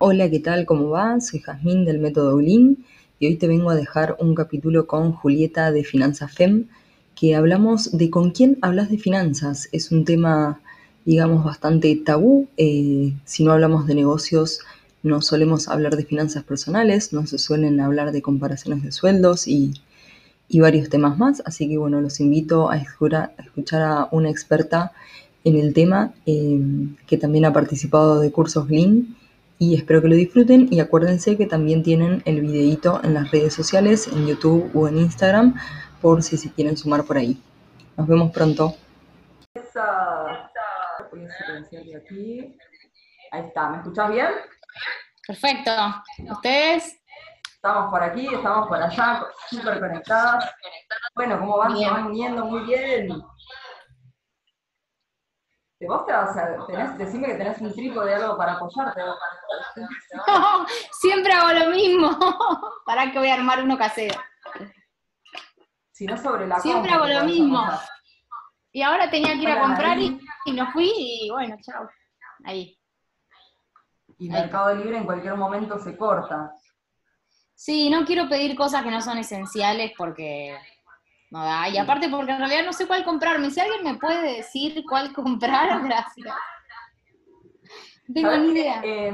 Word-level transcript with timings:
Hola, 0.00 0.30
¿qué 0.30 0.38
tal? 0.38 0.64
¿Cómo 0.64 0.90
va? 0.90 1.20
Soy 1.20 1.40
Jazmín 1.40 1.84
del 1.84 1.98
método 1.98 2.36
Ulin 2.36 2.84
y 3.18 3.26
hoy 3.26 3.34
te 3.34 3.48
vengo 3.48 3.68
a 3.70 3.74
dejar 3.74 4.16
un 4.20 4.36
capítulo 4.36 4.86
con 4.86 5.10
Julieta 5.10 5.72
de 5.72 5.82
Finanzas 5.82 6.32
FEM 6.32 6.66
que 7.16 7.34
hablamos 7.34 7.98
de 7.98 8.08
con 8.08 8.30
quién 8.30 8.58
hablas 8.62 8.90
de 8.90 8.98
finanzas. 8.98 9.68
Es 9.72 9.90
un 9.90 10.04
tema, 10.04 10.60
digamos, 11.04 11.44
bastante 11.44 11.96
tabú. 11.96 12.46
Eh, 12.56 13.12
si 13.24 13.42
no 13.42 13.50
hablamos 13.50 13.88
de 13.88 13.96
negocios, 13.96 14.60
no 15.02 15.20
solemos 15.20 15.66
hablar 15.66 15.96
de 15.96 16.04
finanzas 16.04 16.44
personales, 16.44 17.12
no 17.12 17.26
se 17.26 17.38
suelen 17.38 17.80
hablar 17.80 18.12
de 18.12 18.22
comparaciones 18.22 18.84
de 18.84 18.92
sueldos 18.92 19.48
y, 19.48 19.72
varios 20.60 20.90
temas 20.90 21.18
más. 21.18 21.42
Así 21.44 21.68
que 21.68 21.76
bueno, 21.76 22.00
los 22.00 22.20
invito 22.20 22.70
a 22.70 22.76
escuchar 22.76 23.32
a, 23.36 23.42
escuchar 23.42 23.82
a 23.82 24.08
una 24.12 24.30
experta 24.30 24.92
en 25.42 25.56
el 25.56 25.74
tema 25.74 26.14
eh, 26.24 26.60
que 27.08 27.18
también 27.18 27.46
ha 27.46 27.52
participado 27.52 28.20
de 28.20 28.30
cursos 28.30 28.70
Lean 28.70 29.16
y 29.58 29.74
espero 29.74 30.00
que 30.00 30.08
lo 30.08 30.14
disfruten 30.14 30.68
y 30.70 30.80
acuérdense 30.80 31.36
que 31.36 31.46
también 31.46 31.82
tienen 31.82 32.22
el 32.24 32.40
videíto 32.40 33.00
en 33.02 33.14
las 33.14 33.30
redes 33.30 33.54
sociales, 33.54 34.06
en 34.08 34.26
YouTube 34.26 34.70
o 34.74 34.88
en 34.88 34.98
Instagram, 34.98 35.54
por 36.00 36.22
si 36.22 36.36
se 36.36 36.52
quieren 36.52 36.76
sumar 36.76 37.04
por 37.04 37.18
ahí. 37.18 37.42
Nos 37.96 38.06
vemos 38.06 38.30
pronto. 38.30 38.74
Ahí 43.30 43.42
está, 43.46 43.68
¿me 43.70 43.76
escuchas 43.78 44.10
bien? 44.10 44.28
Perfecto. 45.26 45.70
¿Ustedes? 46.30 46.98
Estamos 47.54 47.90
por 47.90 48.02
aquí, 48.02 48.32
estamos 48.32 48.68
por 48.68 48.80
allá, 48.80 49.26
súper 49.50 49.80
conectadas. 49.80 50.48
Bueno, 51.16 51.40
¿cómo 51.40 51.58
van? 51.58 51.76
Se 51.76 51.84
van 51.84 52.06
uniendo 52.06 52.44
muy 52.46 52.62
bien. 52.62 53.08
Vos 55.80 56.06
te 56.06 56.12
vas 56.12 56.36
a, 56.36 56.66
tenés, 56.66 56.98
decime 56.98 57.28
que 57.28 57.34
tenés 57.34 57.60
un 57.60 57.72
tripo 57.72 58.04
de 58.04 58.14
algo 58.14 58.36
para 58.36 58.54
apoyarte. 58.54 59.00
No, 60.26 60.66
siempre 60.90 61.32
hago 61.32 61.52
lo 61.52 61.70
mismo. 61.70 62.10
¿Para 62.86 63.12
que 63.12 63.18
voy 63.18 63.28
a 63.28 63.34
armar 63.34 63.62
uno 63.62 63.78
casero? 63.78 64.18
Si 65.92 66.04
no 66.04 66.16
sobre 66.16 66.46
la 66.46 66.58
Siempre 66.58 66.92
hago 66.92 67.06
lo 67.06 67.24
mismo. 67.24 67.64
Y 68.72 68.82
ahora 68.82 69.08
tenía 69.08 69.34
que 69.34 69.42
ir 69.42 69.50
a 69.50 69.60
comprar 69.60 69.98
y, 69.98 70.20
y, 70.46 70.52
no 70.52 70.70
fui 70.72 70.92
y 70.96 71.30
bueno, 71.30 71.56
chao. 71.62 71.88
Ahí. 72.44 72.76
Y 74.18 74.28
Mercado 74.28 74.74
Libre 74.74 74.98
en 74.98 75.06
cualquier 75.06 75.36
momento 75.36 75.78
se 75.78 75.96
corta. 75.96 76.52
Sí, 77.54 77.88
no 77.88 78.04
quiero 78.04 78.28
pedir 78.28 78.56
cosas 78.56 78.82
que 78.82 78.90
no 78.90 79.00
son 79.00 79.18
esenciales 79.18 79.92
porque 79.96 80.58
no 81.30 81.44
da. 81.44 81.68
Y 81.68 81.78
aparte 81.78 82.08
porque 82.08 82.32
en 82.32 82.38
realidad 82.38 82.64
no 82.64 82.72
sé 82.72 82.86
cuál 82.86 83.04
comprarme. 83.04 83.50
Si 83.50 83.60
alguien 83.60 83.84
me 83.84 83.98
puede 83.98 84.36
decir 84.36 84.82
cuál 84.88 85.12
comprar, 85.14 85.82
gracias. 85.84 86.34
No 88.08 88.14
tengo 88.14 88.36
ni 88.36 88.52
idea. 88.52 88.80
Eh, 88.82 89.12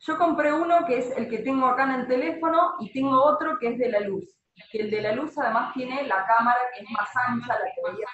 yo 0.00 0.18
compré 0.18 0.52
uno 0.52 0.84
que 0.84 0.98
es 0.98 1.16
el 1.16 1.28
que 1.28 1.38
tengo 1.38 1.66
acá 1.66 1.84
en 1.84 2.00
el 2.00 2.06
teléfono 2.06 2.74
y 2.80 2.92
tengo 2.92 3.22
otro 3.22 3.58
que 3.58 3.68
es 3.68 3.78
de 3.78 3.90
la 3.90 4.00
luz. 4.00 4.24
Que 4.70 4.82
el 4.82 4.90
de 4.90 5.00
la 5.00 5.12
luz 5.12 5.36
además 5.38 5.72
tiene 5.72 6.02
la 6.06 6.26
cámara 6.26 6.58
que 6.74 6.84
es 6.84 6.90
más 6.90 7.08
ancha, 7.26 7.54
la 7.54 7.64
que 7.74 7.90
veía 7.90 8.06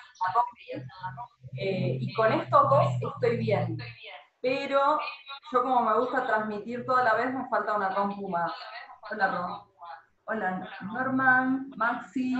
eh, 1.61 1.99
y 2.01 2.15
con 2.15 2.33
estos 2.33 2.71
dos 2.71 2.87
estoy 3.15 3.39
bien. 3.39 3.77
Pero 4.41 5.01
yo 5.53 5.63
como 5.63 5.83
me 5.83 5.99
gusta 5.99 6.27
transmitir 6.27 6.87
toda 6.87 7.03
la 7.03 7.15
vez, 7.15 7.35
me 7.35 7.49
falta 7.49 7.75
una 7.75 7.95
compu 7.95 8.29
más. 8.29 8.53
Hola, 9.11 9.29
Ron. 9.29 9.78
Hola, 10.31 10.69
Norman, 10.83 11.71
Maxi, 11.75 12.35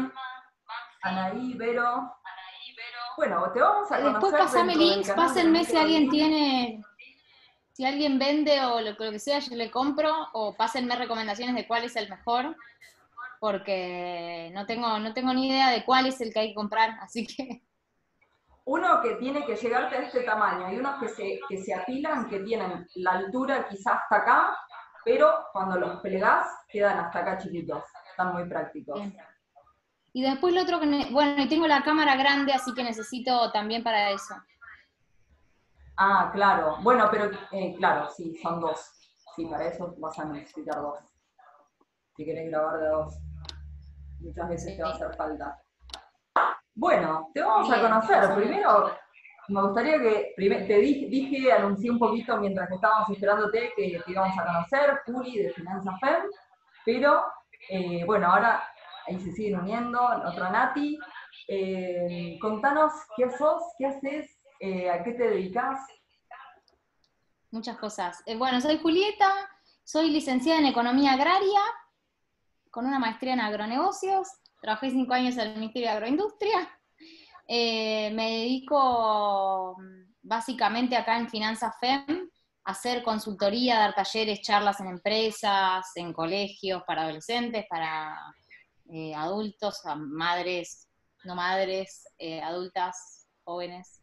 Anaí, 1.01 1.55
Vero. 1.55 2.13
Bueno, 3.17 3.51
te 3.51 3.61
vamos 3.63 3.91
a 3.91 3.97
conocer 3.97 4.13
Después 4.13 4.33
pasame 4.35 4.77
links, 4.77 5.11
pásenme 5.13 5.65
si 5.65 5.75
alguien 5.75 6.11
tiene, 6.11 6.85
si 7.73 7.87
alguien 7.87 8.19
vende 8.19 8.63
o 8.63 8.83
lo, 8.83 8.91
lo, 8.91 9.11
que 9.11 9.19
sea, 9.19 9.39
yo 9.39 9.57
le 9.57 9.71
compro, 9.71 10.13
o 10.35 10.55
pásenme 10.55 10.97
recomendaciones 10.97 11.55
de 11.55 11.67
cuál 11.67 11.85
es 11.85 11.97
el 11.97 12.11
mejor, 12.11 12.55
porque 13.41 14.51
no 14.53 14.67
tengo, 14.67 14.99
no 14.99 15.15
tengo 15.15 15.33
ni 15.33 15.49
idea 15.49 15.71
de 15.71 15.87
cuál 15.87 16.05
es 16.05 16.21
el 16.21 16.31
que 16.31 16.41
hay 16.41 16.49
que 16.49 16.57
comprar, 16.57 16.91
así 17.01 17.27
que... 17.27 17.63
Uno 18.67 19.01
que 19.01 19.15
tiene 19.15 19.47
que 19.47 19.57
llegarte 19.57 19.97
a 19.97 20.03
este 20.03 20.25
tamaño, 20.25 20.71
y 20.71 20.79
unos 20.79 21.01
que 21.01 21.09
se, 21.09 21.41
que 21.49 21.57
se 21.57 21.73
apilan, 21.73 22.29
que 22.29 22.41
tienen 22.41 22.87
la 22.97 23.13
altura 23.13 23.67
quizás 23.67 23.95
hasta 24.03 24.17
acá, 24.17 24.59
pero 25.09 25.47
cuando 25.55 25.79
los 25.79 26.01
plegás 26.01 26.47
quedan 26.69 26.99
hasta 26.99 27.21
acá 27.21 27.39
chiquitos, 27.39 27.83
están 28.11 28.35
muy 28.35 28.47
prácticos. 28.47 28.95
Bien. 29.01 29.17
Y 30.13 30.23
después 30.23 30.53
lo 30.53 30.61
otro 30.61 30.79
que, 30.81 31.09
bueno, 31.11 31.43
y 31.43 31.49
tengo 31.49 31.67
la 31.67 31.83
cámara 31.83 32.15
grande, 32.17 32.53
así 32.53 32.75
que 32.75 32.85
necesito 32.85 33.51
también 33.51 33.83
para 33.83 34.11
eso. 34.11 34.35
Ah, 35.97 36.31
claro. 36.35 36.77
Bueno, 36.83 37.09
pero 37.11 37.31
eh, 37.53 37.75
claro, 37.79 38.11
sí, 38.11 38.37
son 38.43 38.61
dos. 38.61 38.79
Sí, 39.35 39.47
para 39.47 39.69
eso 39.69 39.95
vas 39.97 40.19
a 40.19 40.27
necesitar 40.27 40.77
dos. 40.77 40.99
Si 42.15 42.27
querés 42.27 42.51
grabar 42.51 42.79
de 42.79 42.89
dos. 42.89 43.15
Muchas 44.21 44.47
veces 44.47 44.77
te 44.77 44.83
va 44.83 44.91
a 44.91 44.93
hacer 44.93 45.17
falta. 45.17 45.59
Bueno, 46.75 47.31
te 47.33 47.41
vamos 47.41 47.67
Bien, 47.67 47.81
a 47.81 47.89
conocer. 47.89 48.35
Primero, 48.35 48.95
me 49.49 49.63
gustaría 49.63 49.99
que, 49.99 50.35
te 50.37 50.79
dije, 50.79 51.53
anuncié 51.53 51.91
un 51.91 51.99
poquito 51.99 52.37
mientras 52.37 52.71
estábamos 52.71 53.11
esperándote 53.11 53.73
que 53.75 54.01
te 54.05 54.11
íbamos 54.13 54.39
a 54.39 54.45
conocer, 54.45 55.01
Juli 55.07 55.43
de 55.43 55.53
Finanzas 55.55 55.95
FEM, 56.01 56.23
pero 56.85 57.25
eh, 57.71 58.05
bueno, 58.05 58.27
ahora 58.27 58.63
ahí 59.07 59.19
se 59.19 59.33
siguen 59.33 59.61
uniendo, 59.61 60.01
otro 60.03 60.51
Nati. 60.51 60.99
Eh, 61.47 62.39
contanos 62.41 62.93
qué 63.17 63.31
sos, 63.31 63.63
qué 63.79 63.87
haces, 63.87 64.39
eh, 64.61 64.91
a 64.91 65.03
qué 65.03 65.13
te 65.13 65.31
dedicas. 65.31 65.81
Muchas 67.51 67.79
cosas. 67.79 68.23
Bueno, 68.37 68.61
soy 68.61 68.79
Julieta, 68.79 69.33
soy 69.83 70.11
licenciada 70.11 70.61
en 70.61 70.67
Economía 70.67 71.13
Agraria, 71.13 71.61
con 72.71 72.87
una 72.87 72.99
maestría 72.99 73.33
en 73.33 73.41
agronegocios, 73.41 74.29
trabajé 74.61 74.91
cinco 74.91 75.15
años 75.15 75.39
en 75.39 75.49
el 75.49 75.59
Ministerio 75.59 75.89
de 75.89 75.95
Agroindustria. 75.95 76.78
Eh, 77.51 78.11
me 78.13 78.31
dedico 78.31 79.75
básicamente 80.21 80.95
acá 80.97 81.19
en 81.19 81.31
Finanzas 81.31 81.75
FEM 81.81 82.29
a 82.65 82.73
hacer 82.73 83.03
consultoría, 83.03 83.79
dar 83.79 83.95
talleres, 83.95 84.43
charlas 84.43 84.79
en 84.81 84.89
empresas, 84.89 85.87
en 85.95 86.13
colegios 86.13 86.83
para 86.87 87.05
adolescentes, 87.05 87.65
para 87.71 88.15
eh, 88.93 89.15
adultos, 89.15 89.81
madres, 89.97 90.89
no 91.25 91.35
madres, 91.35 92.05
eh, 92.19 92.43
adultas, 92.43 93.27
jóvenes. 93.45 94.03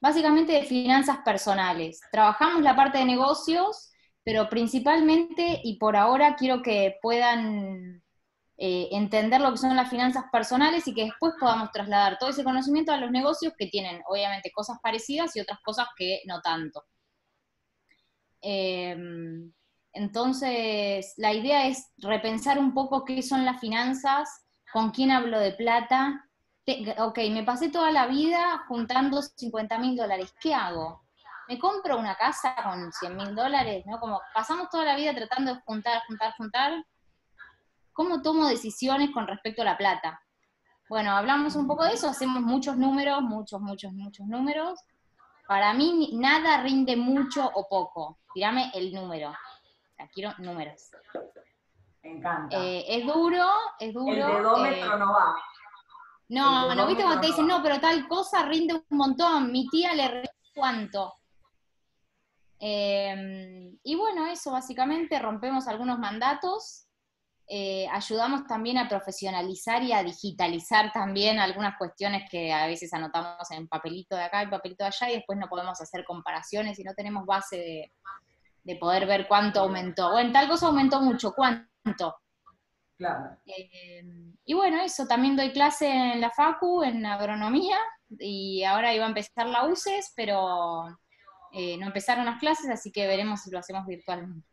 Básicamente 0.00 0.52
de 0.52 0.62
finanzas 0.62 1.18
personales. 1.24 2.00
Trabajamos 2.10 2.62
la 2.62 2.74
parte 2.74 2.98
de 2.98 3.04
negocios, 3.04 3.90
pero 4.22 4.48
principalmente 4.48 5.60
y 5.62 5.76
por 5.76 5.96
ahora 5.96 6.36
quiero 6.36 6.62
que 6.62 6.96
puedan 7.02 8.03
eh, 8.56 8.88
entender 8.92 9.40
lo 9.40 9.50
que 9.50 9.58
son 9.58 9.74
las 9.74 9.90
finanzas 9.90 10.24
personales 10.30 10.86
y 10.86 10.94
que 10.94 11.04
después 11.04 11.34
podamos 11.40 11.72
trasladar 11.72 12.18
todo 12.18 12.30
ese 12.30 12.44
conocimiento 12.44 12.92
a 12.92 12.98
los 12.98 13.10
negocios 13.10 13.52
que 13.58 13.66
tienen 13.66 14.00
obviamente 14.08 14.52
cosas 14.52 14.78
parecidas 14.82 15.34
y 15.36 15.40
otras 15.40 15.58
cosas 15.60 15.88
que 15.96 16.20
no 16.26 16.40
tanto. 16.40 16.84
Eh, 18.40 18.96
entonces, 19.94 21.14
la 21.16 21.32
idea 21.32 21.68
es 21.68 21.92
repensar 21.98 22.58
un 22.58 22.74
poco 22.74 23.04
qué 23.04 23.22
son 23.22 23.44
las 23.44 23.60
finanzas, 23.60 24.44
con 24.72 24.90
quién 24.90 25.12
hablo 25.12 25.38
de 25.38 25.52
plata. 25.52 26.28
Ok, 26.98 27.18
me 27.30 27.44
pasé 27.44 27.70
toda 27.70 27.92
la 27.92 28.06
vida 28.06 28.64
juntando 28.66 29.22
50 29.22 29.78
mil 29.78 29.96
dólares, 29.96 30.34
¿qué 30.40 30.52
hago? 30.52 31.04
¿Me 31.46 31.58
compro 31.58 31.98
una 31.98 32.16
casa 32.16 32.56
con 32.62 32.90
100 32.90 33.16
mil 33.16 33.34
dólares? 33.36 33.84
¿no? 33.86 34.00
Como 34.00 34.20
pasamos 34.34 34.68
toda 34.68 34.84
la 34.84 34.96
vida 34.96 35.14
tratando 35.14 35.54
de 35.54 35.60
juntar, 35.60 36.02
juntar, 36.08 36.34
juntar, 36.36 36.84
¿Cómo 37.94 38.22
tomo 38.22 38.48
decisiones 38.48 39.10
con 39.12 39.26
respecto 39.28 39.62
a 39.62 39.66
la 39.66 39.78
plata? 39.78 40.20
Bueno, 40.88 41.12
hablamos 41.12 41.54
un 41.54 41.66
poco 41.68 41.84
de 41.84 41.92
eso, 41.92 42.08
hacemos 42.08 42.42
muchos 42.42 42.76
números, 42.76 43.22
muchos, 43.22 43.60
muchos, 43.60 43.92
muchos 43.92 44.26
números. 44.26 44.80
Para 45.46 45.72
mí 45.74 46.10
nada 46.14 46.60
rinde 46.60 46.96
mucho 46.96 47.48
o 47.54 47.68
poco. 47.68 48.18
Tirame 48.34 48.70
el 48.74 48.92
número. 48.92 49.30
O 49.30 49.94
sea, 49.96 50.08
quiero 50.08 50.34
números. 50.38 50.90
Me 52.02 52.16
encanta. 52.16 52.56
Eh, 52.58 52.84
es 52.88 53.06
duro, 53.06 53.46
es 53.78 53.94
duro. 53.94 54.10
El 54.10 54.16
dedómetro 54.16 54.94
eh, 54.94 54.98
no 54.98 55.12
va. 55.12 55.36
No, 56.28 56.74
no, 56.74 56.86
viste 56.88 57.04
cuando 57.04 57.20
te 57.20 57.28
dicen, 57.28 57.46
no, 57.46 57.62
pero 57.62 57.78
tal 57.80 58.08
cosa 58.08 58.44
rinde 58.44 58.74
un 58.74 58.98
montón. 58.98 59.52
Mi 59.52 59.68
tía 59.68 59.94
le 59.94 60.08
rinde 60.08 60.30
cuánto. 60.52 61.14
Eh, 62.58 63.78
y 63.84 63.94
bueno, 63.94 64.26
eso 64.26 64.50
básicamente 64.50 65.18
rompemos 65.20 65.68
algunos 65.68 65.98
mandatos 65.98 66.83
eh, 67.48 67.86
ayudamos 67.92 68.46
también 68.46 68.78
a 68.78 68.88
profesionalizar 68.88 69.82
y 69.82 69.92
a 69.92 70.02
digitalizar 70.02 70.92
también 70.92 71.38
algunas 71.38 71.76
cuestiones 71.76 72.28
que 72.30 72.52
a 72.52 72.66
veces 72.66 72.92
anotamos 72.92 73.50
en 73.50 73.68
papelito 73.68 74.16
de 74.16 74.22
acá 74.22 74.42
y 74.42 74.48
papelito 74.48 74.84
de 74.84 74.88
allá 74.88 75.10
y 75.10 75.16
después 75.16 75.38
no 75.38 75.48
podemos 75.48 75.80
hacer 75.80 76.04
comparaciones 76.04 76.78
y 76.78 76.84
no 76.84 76.94
tenemos 76.94 77.26
base 77.26 77.56
de, 77.56 77.92
de 78.64 78.76
poder 78.76 79.06
ver 79.06 79.28
cuánto 79.28 79.60
aumentó. 79.60 80.12
Bueno, 80.12 80.32
tal 80.32 80.48
cosa 80.48 80.66
aumentó 80.66 81.00
mucho, 81.00 81.32
¿cuánto? 81.32 82.16
Claro. 82.96 83.36
Eh, 83.44 84.02
y 84.44 84.54
bueno, 84.54 84.80
eso, 84.82 85.06
también 85.06 85.36
doy 85.36 85.52
clase 85.52 85.88
en 85.88 86.20
la 86.20 86.30
FACU, 86.30 86.82
en 86.82 87.04
agronomía, 87.04 87.76
y 88.18 88.62
ahora 88.64 88.94
iba 88.94 89.04
a 89.04 89.08
empezar 89.08 89.46
la 89.46 89.66
UCES, 89.66 90.12
pero 90.16 90.86
eh, 91.52 91.76
no 91.76 91.86
empezaron 91.86 92.24
las 92.24 92.38
clases, 92.38 92.70
así 92.70 92.90
que 92.90 93.06
veremos 93.06 93.42
si 93.42 93.50
lo 93.50 93.58
hacemos 93.58 93.86
virtualmente. 93.86 94.48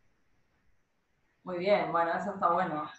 Muy 1.44 1.58
bien, 1.58 1.92
bueno, 1.92 2.12
eso 2.18 2.34
está 2.34 2.52
bueno. 2.52 2.90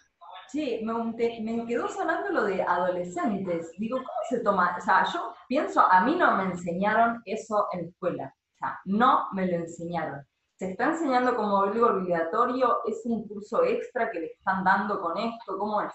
Sí, 0.49 0.81
me, 0.83 0.93
me, 0.93 1.65
quedó 1.65 1.87
sonando 1.87 2.29
lo 2.29 2.43
de 2.43 2.61
adolescentes. 2.61 3.71
Digo, 3.77 3.97
¿cómo 3.97 4.19
se 4.29 4.39
toma? 4.39 4.75
O 4.77 4.81
sea, 4.81 5.05
yo 5.11 5.33
pienso, 5.47 5.81
a 5.81 6.01
mí 6.01 6.15
no 6.15 6.35
me 6.35 6.43
enseñaron 6.43 7.21
eso 7.25 7.67
en 7.71 7.81
la 7.81 7.87
escuela. 7.87 8.35
O 8.53 8.57
sea, 8.57 8.79
no 8.85 9.29
me 9.31 9.47
lo 9.47 9.55
enseñaron. 9.55 10.25
¿Se 10.55 10.71
está 10.71 10.91
enseñando 10.91 11.35
como 11.35 11.55
obligatorio? 11.59 12.81
¿Es 12.85 13.01
un 13.05 13.27
curso 13.27 13.63
extra 13.63 14.11
que 14.11 14.19
le 14.19 14.25
están 14.27 14.63
dando 14.63 15.01
con 15.01 15.17
esto? 15.17 15.57
¿Cómo 15.57 15.81
es? 15.81 15.93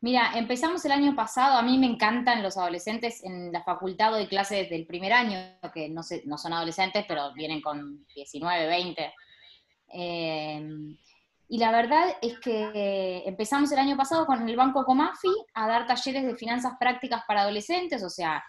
Mira, 0.00 0.32
empezamos 0.34 0.84
el 0.84 0.92
año 0.92 1.16
pasado, 1.16 1.56
a 1.58 1.62
mí 1.62 1.78
me 1.78 1.86
encantan 1.86 2.42
los 2.42 2.58
adolescentes 2.58 3.24
en 3.24 3.50
la 3.50 3.64
facultad 3.64 4.12
de 4.14 4.28
clases 4.28 4.68
del 4.68 4.86
primer 4.86 5.14
año, 5.14 5.38
que 5.72 5.88
no, 5.88 6.02
sé, 6.02 6.22
no 6.26 6.36
son 6.36 6.52
adolescentes, 6.52 7.06
pero 7.08 7.32
vienen 7.32 7.62
con 7.62 8.06
19, 8.14 8.66
20. 8.66 9.14
Eh, 9.94 10.96
y 11.48 11.58
la 11.58 11.70
verdad 11.70 12.16
es 12.22 12.38
que 12.40 13.22
empezamos 13.26 13.70
el 13.72 13.78
año 13.78 13.96
pasado 13.96 14.26
con 14.26 14.48
el 14.48 14.56
Banco 14.56 14.84
Comafi 14.84 15.28
a 15.54 15.66
dar 15.66 15.86
talleres 15.86 16.24
de 16.24 16.36
finanzas 16.36 16.74
prácticas 16.80 17.22
para 17.26 17.42
adolescentes, 17.42 18.02
o 18.02 18.10
sea, 18.10 18.42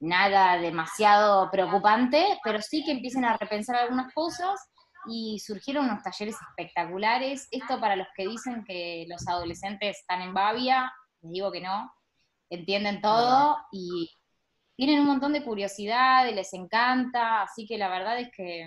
nada 0.00 0.56
demasiado 0.58 1.50
preocupante, 1.50 2.38
pero 2.42 2.60
sí 2.60 2.84
que 2.84 2.92
empiecen 2.92 3.24
a 3.24 3.36
repensar 3.36 3.76
algunas 3.76 4.12
cosas 4.12 4.60
y 5.08 5.38
surgieron 5.38 5.86
unos 5.86 6.02
talleres 6.02 6.36
espectaculares. 6.50 7.48
Esto 7.50 7.80
para 7.80 7.96
los 7.96 8.08
que 8.16 8.26
dicen 8.26 8.64
que 8.64 9.06
los 9.08 9.26
adolescentes 9.28 9.98
están 10.00 10.22
en 10.22 10.34
Bavia, 10.34 10.92
les 11.22 11.32
digo 11.32 11.52
que 11.52 11.60
no, 11.60 11.92
entienden 12.50 13.00
todo 13.00 13.56
y 13.72 14.10
tienen 14.76 15.00
un 15.00 15.06
montón 15.06 15.32
de 15.32 15.44
curiosidad 15.44 16.26
y 16.26 16.34
les 16.34 16.52
encanta, 16.52 17.42
así 17.42 17.66
que 17.66 17.78
la 17.78 17.88
verdad 17.88 18.18
es 18.20 18.30
que 18.36 18.66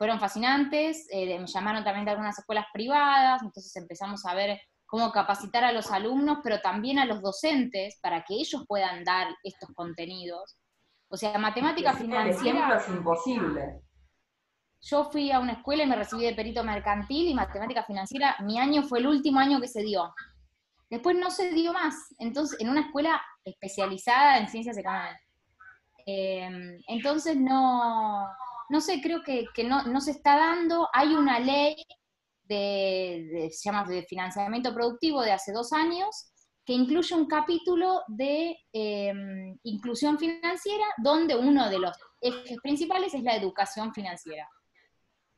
fueron 0.00 0.18
fascinantes, 0.18 1.06
eh, 1.10 1.38
me 1.38 1.46
llamaron 1.46 1.84
también 1.84 2.06
de 2.06 2.12
algunas 2.12 2.38
escuelas 2.38 2.64
privadas, 2.72 3.42
entonces 3.42 3.76
empezamos 3.76 4.24
a 4.24 4.32
ver 4.32 4.58
cómo 4.86 5.12
capacitar 5.12 5.62
a 5.62 5.72
los 5.72 5.90
alumnos, 5.90 6.38
pero 6.42 6.58
también 6.62 6.98
a 6.98 7.04
los 7.04 7.20
docentes 7.20 7.98
para 8.00 8.22
que 8.22 8.32
ellos 8.32 8.64
puedan 8.66 9.04
dar 9.04 9.28
estos 9.44 9.68
contenidos. 9.74 10.56
O 11.10 11.18
sea, 11.18 11.36
matemática 11.36 11.92
financiera... 11.92 12.78
es 12.78 12.88
imposible 12.88 13.82
yo 14.80 15.04
fui 15.04 15.30
a 15.30 15.38
una 15.38 15.52
escuela 15.52 15.82
y 15.82 15.86
me 15.86 15.96
recibí 15.96 16.24
de 16.24 16.34
perito 16.34 16.64
mercantil 16.64 17.28
y 17.28 17.34
matemática 17.34 17.84
financiera. 17.84 18.36
Mi 18.40 18.58
año 18.58 18.82
fue 18.84 19.00
el 19.00 19.08
último 19.08 19.38
año 19.38 19.60
que 19.60 19.68
se 19.68 19.82
dio. 19.82 20.14
Después 20.88 21.18
no 21.18 21.30
se 21.30 21.50
dio 21.50 21.74
más. 21.74 21.94
Entonces, 22.18 22.58
en 22.62 22.70
una 22.70 22.86
escuela 22.86 23.20
especializada 23.44 24.38
en 24.38 24.48
ciencias 24.48 24.78
económicas. 24.78 25.20
Em, 26.06 26.80
entonces, 26.88 27.36
no, 27.36 28.26
no 28.70 28.80
sé, 28.80 29.00
creo 29.02 29.20
que, 29.22 29.46
no, 29.64 30.00
se 30.00 30.12
está 30.12 30.36
dando. 30.36 30.88
Hay 30.92 31.14
una 31.14 31.40
ley 31.40 31.76
de, 32.44 33.50
se 33.52 33.68
llama 33.68 33.84
de 33.84 34.02
financiamiento 34.04 34.72
productivo 34.72 35.22
de 35.22 35.32
hace 35.32 35.52
dos 35.52 35.72
años 35.72 36.32
que 36.64 36.72
incluye 36.72 37.14
un 37.14 37.26
capítulo 37.26 38.02
de 38.06 38.56
em, 38.72 39.58
inclusión 39.64 40.18
financiera 40.18 40.84
donde 40.98 41.34
uno 41.34 41.68
de 41.68 41.78
los 41.78 41.96
ejes 42.20 42.58
principales 42.62 43.12
es 43.14 43.22
la 43.22 43.34
educación 43.34 43.92
financiera. 43.92 44.48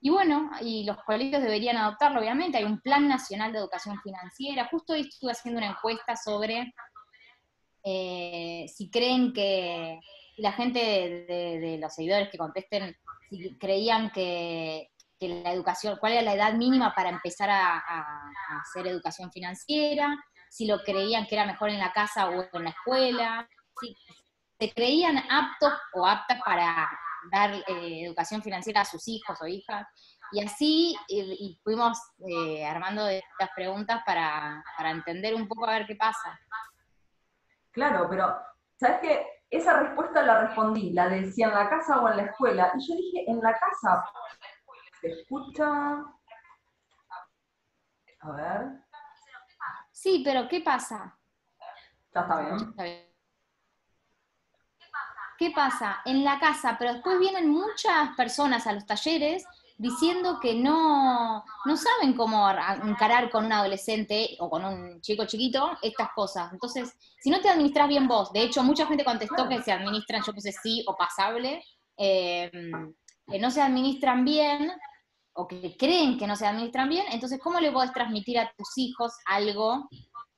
Y 0.01 0.11
bueno, 0.11 0.51
y 0.61 0.85
los 0.85 0.97
colegios 1.05 1.43
deberían 1.43 1.77
adoptarlo, 1.77 2.21
obviamente. 2.21 2.59
Hay 2.59 2.65
un 2.65 2.81
Plan 2.81 3.09
Nacional 3.09 3.53
de 3.53 3.61
Educación 3.61 3.99
Financiera. 4.03 4.69
Justo 4.71 4.93
hoy 4.93 5.03
estuve 5.03 5.31
haciendo 5.31 5.59
una 5.59 5.71
encuesta 5.71 6.17
sobre 6.17 6.75
eh, 7.85 8.67
si 8.69 8.91
creen 8.91 9.33
que 9.33 10.01
la 10.37 10.53
gente 10.53 10.79
de, 11.29 11.79
los 11.81 11.95
seguidores 11.95 12.29
que 12.31 12.39
contesten, 12.39 12.97
si 13.39 13.59
creían 13.59 14.11
que, 14.11 14.89
la 15.21 15.53
educación, 15.53 15.99
cuál 16.01 16.15
era 16.15 16.23
la 16.23 16.35
edad 16.35 16.53
mínima 16.55 16.93
para 16.97 17.09
empezar 17.09 17.49
a, 17.49 17.81
hacer 18.61 18.89
educación 18.89 19.31
financiera, 19.31 20.17
si 20.51 20.67
lo 20.67 20.83
creían 20.83 21.27
que 21.27 21.37
era 21.37 21.47
mejor 21.47 21.71
en 21.71 21.79
la 21.79 21.93
casa 21.93 22.29
o 22.29 22.45
en 22.53 22.65
la 22.65 22.71
escuela, 22.71 23.49
si 23.81 23.97
se 24.59 24.73
creían 24.73 25.19
aptos 25.31 25.73
o 25.95 26.05
aptas 26.05 26.41
para 26.45 26.91
dar 27.31 27.55
eh, 27.55 28.05
educación 28.05 28.43
financiera 28.43 28.81
a 28.81 28.85
sus 28.85 29.07
hijos 29.07 29.41
o 29.41 29.47
hijas. 29.47 29.87
Y 30.33 30.43
así 30.43 30.97
y, 31.09 31.61
fuimos 31.63 31.99
eh, 32.27 32.65
armando 32.65 33.07
estas 33.07 33.51
preguntas 33.55 34.03
para, 34.05 34.63
entender 34.91 35.35
un 35.35 35.47
poco 35.47 35.67
a 35.67 35.79
ver 35.79 35.87
qué 35.87 35.95
pasa. 35.95 36.39
Claro, 37.71 38.09
pero 38.11 38.37
¿sabes 38.77 38.99
qué? 39.03 39.27
Esa 39.53 39.81
respuesta 39.81 40.23
la 40.23 40.47
respondí, 40.47 40.95
la 40.95 41.11
de 41.11 41.31
si 41.31 41.43
en 41.43 41.51
la 41.51 41.69
casa 41.69 42.01
o 42.01 42.09
en 42.09 42.17
la 42.17 42.23
escuela. 42.23 42.73
Y 42.75 42.89
yo 42.89 42.97
dije, 42.97 43.31
en 43.31 43.39
la 43.43 43.53
casa. 43.53 44.03
¿Se 44.99 45.09
escucha? 45.09 45.67
A 48.21 48.31
ver. 48.33 48.81
Sí, 49.91 50.23
pero 50.25 50.49
¿qué 50.49 50.63
pasa? 50.63 51.19
Ya 52.15 52.21
está 52.23 52.41
bien. 52.41 52.57
Está 52.57 52.83
bien. 52.83 53.13
¿Qué 55.37 55.51
pasa? 55.51 56.01
En 56.07 56.25
la 56.25 56.39
casa, 56.41 56.77
pero 56.79 56.95
después 56.95 57.19
vienen 57.19 57.51
muchas 57.51 58.17
personas 58.17 58.67
a 58.67 58.73
los 58.73 58.87
talleres 58.87 59.45
diciendo 59.83 60.39
que 60.41 60.55
no, 60.55 61.45
no 61.65 61.77
saben 61.77 62.15
cómo 62.15 62.49
encarar 62.85 63.29
con 63.31 63.47
un 63.47 63.53
adolescente 63.53 64.37
o 64.39 64.49
con 64.49 64.65
un 64.65 65.01
chico 65.01 65.25
chiquito 65.25 65.77
estas 65.83 66.11
cosas. 66.15 66.53
Entonces, 66.53 66.95
si 67.21 67.31
no 67.31 67.41
te 67.41 67.49
administras 67.49 67.89
bien 67.89 68.07
vos, 68.07 68.33
de 68.33 68.43
hecho, 68.43 68.63
mucha 68.63 68.87
gente 68.87 69.05
contestó 69.05 69.49
que 69.49 69.61
se 69.61 69.73
administran, 69.73 70.23
yo 70.25 70.33
puse 70.33 70.53
sí 70.53 70.85
o 70.87 70.97
pasable, 70.97 71.65
em, 71.97 72.95
que 73.27 73.41
no 73.41 73.51
se 73.51 73.61
administran 73.61 74.25
bien 74.25 74.71
o 75.33 75.49
que 75.49 75.77
creen 75.77 76.17
que 76.17 76.29
no 76.29 76.37
se 76.37 76.47
administran 76.47 76.89
bien, 76.89 77.07
entonces, 77.11 77.41
¿cómo 77.43 77.59
le 77.59 77.73
podés 77.73 77.93
transmitir 77.93 78.39
a 78.39 78.53
tus 78.57 78.79
hijos 78.79 79.13
algo 79.27 79.89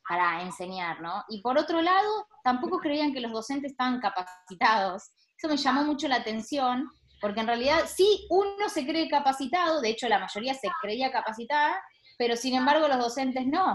para 0.08 0.41
enseñar, 0.41 1.02
¿no? 1.02 1.23
Y 1.29 1.43
por 1.43 1.58
otro 1.58 1.82
lado, 1.82 2.29
tampoco 2.43 2.79
creían 2.79 3.12
que 3.12 3.20
los 3.20 3.32
docentes 3.32 3.73
estaban 3.73 4.00
capacitados. 4.00 5.11
Eso 5.37 5.49
me 5.49 5.58
llamó 5.58 5.85
mucho 5.85 6.08
la 6.08 6.17
atención, 6.17 6.88
porque 7.24 7.40
en 7.40 7.46
realidad 7.46 7.84
sí, 7.86 8.26
uno 8.28 8.68
se 8.68 8.84
cree 8.84 9.08
capacitado, 9.08 9.80
de 9.80 9.88
hecho 9.88 10.06
la 10.08 10.18
mayoría 10.18 10.52
se 10.52 10.68
creía 10.82 11.10
capacitada, 11.10 11.82
pero 12.18 12.36
sin 12.36 12.54
embargo 12.54 12.86
los 12.86 12.98
docentes 12.98 13.46
no. 13.46 13.74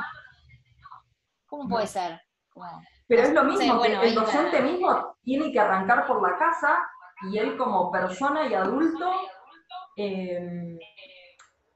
¿Cómo 1.47 1.67
puede 1.67 1.87
ser? 1.87 2.21
pero 3.07 3.23
es 3.23 3.33
lo 3.33 3.43
mismo, 3.45 3.81
que 3.81 3.91
el 3.91 4.13
docente 4.13 4.61
mismo 4.61 5.17
tiene 5.23 5.51
que 5.51 5.59
arrancar 5.59 6.05
por 6.05 6.21
la 6.21 6.37
casa 6.37 6.77
y 7.23 7.39
él 7.39 7.57
como 7.57 7.91
persona 7.91 8.45
y 8.47 8.53
adulto, 8.53 9.13
eh, 9.97 10.77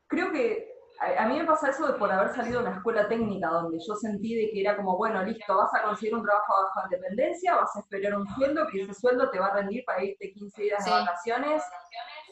creo 0.06 0.32
que 0.32 0.73
a, 1.18 1.26
mí 1.28 1.38
me 1.38 1.46
pasa 1.46 1.70
eso 1.70 1.88
de 1.88 1.94
por 1.94 2.12
haber 2.12 2.34
salido 2.34 2.62
de 2.62 2.68
una 2.68 2.78
escuela 2.78 3.08
técnica 3.08 3.48
donde 3.50 3.78
yo 3.86 3.96
sentí 3.96 4.36
de 4.36 4.52
que 4.52 4.62
era 4.62 4.78
como, 4.78 4.98
bueno, 4.98 5.24
listo, 5.24 5.56
vas 5.56 5.74
a 5.76 5.84
conseguir 5.84 6.16
un 6.16 6.24
trabajo 6.24 6.54
a 6.54 6.64
baja 6.64 6.88
dependencia, 6.90 7.56
vas 7.56 7.76
a 7.76 7.80
esperar 7.80 8.16
un 8.16 8.28
sueldo, 8.36 8.68
que 8.72 8.84
ese 8.84 8.94
sueldo 8.94 9.30
te 9.30 9.40
va 9.40 9.48
a 9.48 9.56
rendir 9.56 9.84
para 9.86 10.04
irte 10.04 10.32
15 10.32 10.62
días 10.62 10.86
de 10.86 10.92
vacaciones 10.92 11.64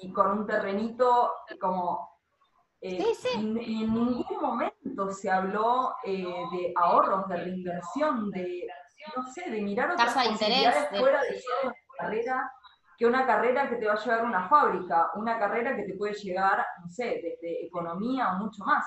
y 0.01 0.11
con 0.11 0.31
un 0.31 0.47
terrenito 0.47 1.33
como... 1.59 2.09
Eh, 2.83 2.97
y, 2.97 3.35
en 3.35 3.53
ningún 3.53 4.41
momento 4.41 5.11
se 5.11 5.29
habló 5.29 5.93
eh, 6.03 6.23
de 6.23 6.73
ahorros, 6.75 7.27
de 7.27 7.37
reinversión, 7.37 8.31
de, 8.31 8.67
no 9.15 9.23
sé, 9.27 9.51
de 9.51 9.61
mirar 9.61 9.91
otras 9.91 10.13
posibilidades 10.13 10.89
fuera 10.89 11.21
de 11.21 11.39
solo 11.39 11.73
carrera 11.97 12.51
que 13.01 13.07
una 13.07 13.25
carrera 13.25 13.67
que 13.67 13.77
te 13.77 13.87
va 13.87 13.93
a 13.93 13.99
llevar 13.99 14.19
a 14.19 14.25
una 14.25 14.47
fábrica, 14.47 15.09
una 15.15 15.39
carrera 15.39 15.75
que 15.75 15.85
te 15.85 15.95
puede 15.95 16.13
llegar, 16.13 16.63
no 16.83 16.87
sé, 16.87 17.19
desde 17.23 17.65
economía 17.65 18.33
o 18.33 18.35
mucho 18.35 18.63
más. 18.63 18.85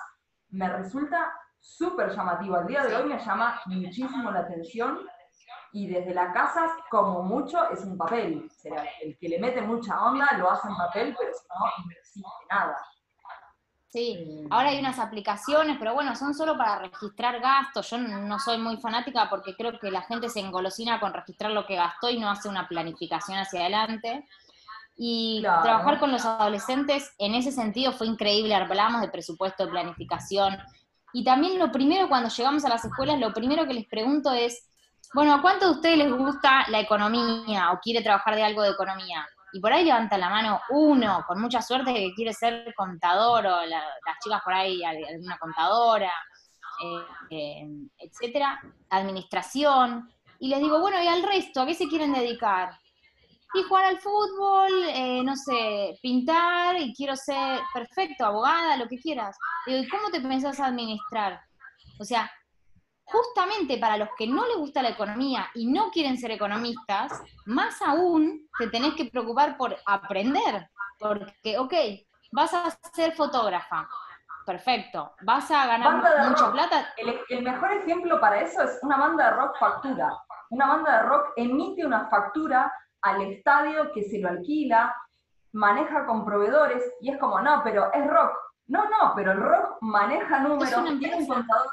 Me 0.50 0.68
resulta 0.68 1.34
súper 1.58 2.10
llamativo. 2.14 2.54
Al 2.54 2.68
día 2.68 2.84
de 2.84 2.94
hoy 2.94 3.08
me 3.08 3.18
llama 3.18 3.60
muchísimo 3.66 4.30
la 4.30 4.38
atención 4.38 5.00
y 5.72 5.88
desde 5.88 6.14
la 6.14 6.32
casa, 6.32 6.76
como 6.92 7.24
mucho, 7.24 7.68
es 7.70 7.84
un 7.84 7.98
papel. 7.98 8.48
Sea, 8.52 8.84
el 9.02 9.18
que 9.18 9.30
le 9.30 9.40
mete 9.40 9.60
mucha 9.62 10.00
onda 10.00 10.28
lo 10.38 10.48
hace 10.48 10.68
en 10.68 10.76
papel, 10.76 11.16
pero 11.18 11.32
si 11.34 11.48
no, 11.48 11.84
no 11.84 11.90
existe 11.90 12.28
nada. 12.48 12.76
Sí, 13.94 14.44
ahora 14.50 14.70
hay 14.70 14.80
unas 14.80 14.98
aplicaciones, 14.98 15.76
pero 15.78 15.94
bueno, 15.94 16.16
son 16.16 16.34
solo 16.34 16.58
para 16.58 16.80
registrar 16.80 17.38
gastos. 17.38 17.88
Yo 17.90 17.98
no 17.98 18.40
soy 18.40 18.58
muy 18.58 18.76
fanática 18.78 19.30
porque 19.30 19.54
creo 19.54 19.78
que 19.78 19.88
la 19.88 20.02
gente 20.02 20.28
se 20.28 20.40
engolosina 20.40 20.98
con 20.98 21.14
registrar 21.14 21.52
lo 21.52 21.64
que 21.64 21.76
gastó 21.76 22.10
y 22.10 22.18
no 22.18 22.28
hace 22.28 22.48
una 22.48 22.66
planificación 22.66 23.38
hacia 23.38 23.60
adelante. 23.60 24.26
Y 24.96 25.42
trabajar 25.42 26.00
con 26.00 26.10
los 26.10 26.24
adolescentes 26.24 27.14
en 27.18 27.36
ese 27.36 27.52
sentido 27.52 27.92
fue 27.92 28.08
increíble. 28.08 28.56
Hablamos 28.56 29.00
de 29.00 29.10
presupuesto, 29.10 29.64
de 29.64 29.70
planificación. 29.70 30.58
Y 31.12 31.22
también 31.22 31.60
lo 31.60 31.70
primero, 31.70 32.08
cuando 32.08 32.30
llegamos 32.30 32.64
a 32.64 32.70
las 32.70 32.84
escuelas, 32.84 33.20
lo 33.20 33.32
primero 33.32 33.64
que 33.64 33.74
les 33.74 33.86
pregunto 33.86 34.32
es, 34.32 34.68
bueno, 35.14 35.34
¿a 35.34 35.40
cuántos 35.40 35.68
de 35.68 35.74
ustedes 35.76 35.98
les 35.98 36.12
gusta 36.12 36.68
la 36.68 36.80
economía 36.80 37.70
o 37.70 37.78
quiere 37.78 38.02
trabajar 38.02 38.34
de 38.34 38.42
algo 38.42 38.62
de 38.62 38.70
economía? 38.70 39.24
Y 39.54 39.60
por 39.60 39.72
ahí 39.72 39.84
levanta 39.84 40.18
la 40.18 40.28
mano 40.28 40.60
uno, 40.70 41.24
con 41.28 41.40
mucha 41.40 41.62
suerte, 41.62 41.94
que 41.94 42.12
quiere 42.14 42.32
ser 42.32 42.74
contador, 42.74 43.46
o 43.46 43.64
las 43.64 44.18
chicas 44.22 44.42
por 44.42 44.52
ahí, 44.52 44.82
alguna 44.84 45.38
contadora, 45.38 46.12
eh, 46.82 47.06
eh, 47.30 47.68
etcétera, 47.96 48.60
administración, 48.90 50.10
y 50.40 50.48
les 50.48 50.58
digo, 50.58 50.80
bueno, 50.80 51.00
¿y 51.00 51.06
al 51.06 51.22
resto? 51.22 51.62
¿A 51.62 51.66
qué 51.66 51.74
se 51.74 51.88
quieren 51.88 52.12
dedicar? 52.12 52.76
y 53.56 53.62
jugar 53.62 53.84
al 53.84 54.00
fútbol, 54.00 54.72
eh, 54.88 55.22
no 55.22 55.36
sé, 55.36 55.96
pintar 56.02 56.76
y 56.76 56.92
quiero 56.92 57.14
ser 57.14 57.60
perfecto, 57.72 58.26
abogada, 58.26 58.76
lo 58.76 58.88
que 58.88 58.98
quieras. 58.98 59.36
Digo, 59.64 59.78
¿y 59.78 59.88
cómo 59.88 60.10
te 60.10 60.20
pensás 60.20 60.58
administrar? 60.58 61.40
O 62.00 62.04
sea, 62.04 62.28
justamente 63.04 63.78
para 63.78 63.96
los 63.96 64.08
que 64.16 64.26
no 64.26 64.46
les 64.46 64.56
gusta 64.56 64.82
la 64.82 64.90
economía 64.90 65.46
y 65.54 65.66
no 65.66 65.90
quieren 65.90 66.18
ser 66.18 66.30
economistas, 66.30 67.22
más 67.46 67.80
aún 67.82 68.48
te 68.58 68.68
tenés 68.68 68.94
que 68.94 69.06
preocupar 69.06 69.56
por 69.56 69.76
aprender. 69.86 70.68
Porque, 70.98 71.58
ok, 71.58 71.74
vas 72.32 72.54
a 72.54 72.70
ser 72.92 73.14
fotógrafa, 73.14 73.88
perfecto, 74.46 75.14
vas 75.22 75.50
a 75.50 75.66
ganar 75.66 76.28
mucha 76.28 76.50
plata. 76.50 76.94
El, 76.96 77.20
el, 77.28 77.42
mejor 77.42 77.72
ejemplo 77.72 78.20
para 78.20 78.40
eso 78.40 78.62
es 78.62 78.78
una 78.82 78.96
banda 78.96 79.30
de 79.30 79.36
rock 79.36 79.58
factura. 79.58 80.12
Una 80.50 80.66
banda 80.66 80.98
de 80.98 81.02
rock 81.08 81.32
emite 81.36 81.84
una 81.84 82.08
factura 82.08 82.72
al 83.02 83.22
estadio 83.22 83.92
que 83.92 84.04
se 84.04 84.18
lo 84.18 84.28
alquila, 84.28 84.94
maneja 85.52 86.06
con 86.06 86.24
proveedores 86.24 86.82
y 87.00 87.10
es 87.10 87.18
como, 87.18 87.40
no, 87.40 87.62
pero 87.62 87.92
es 87.92 88.06
rock. 88.06 88.32
No, 88.66 88.84
no, 88.84 89.12
pero 89.14 89.32
el 89.32 89.40
rock 89.40 89.76
maneja 89.82 90.38
números, 90.38 90.98
tiene 90.98 91.16
un 91.16 91.26
contador 91.26 91.66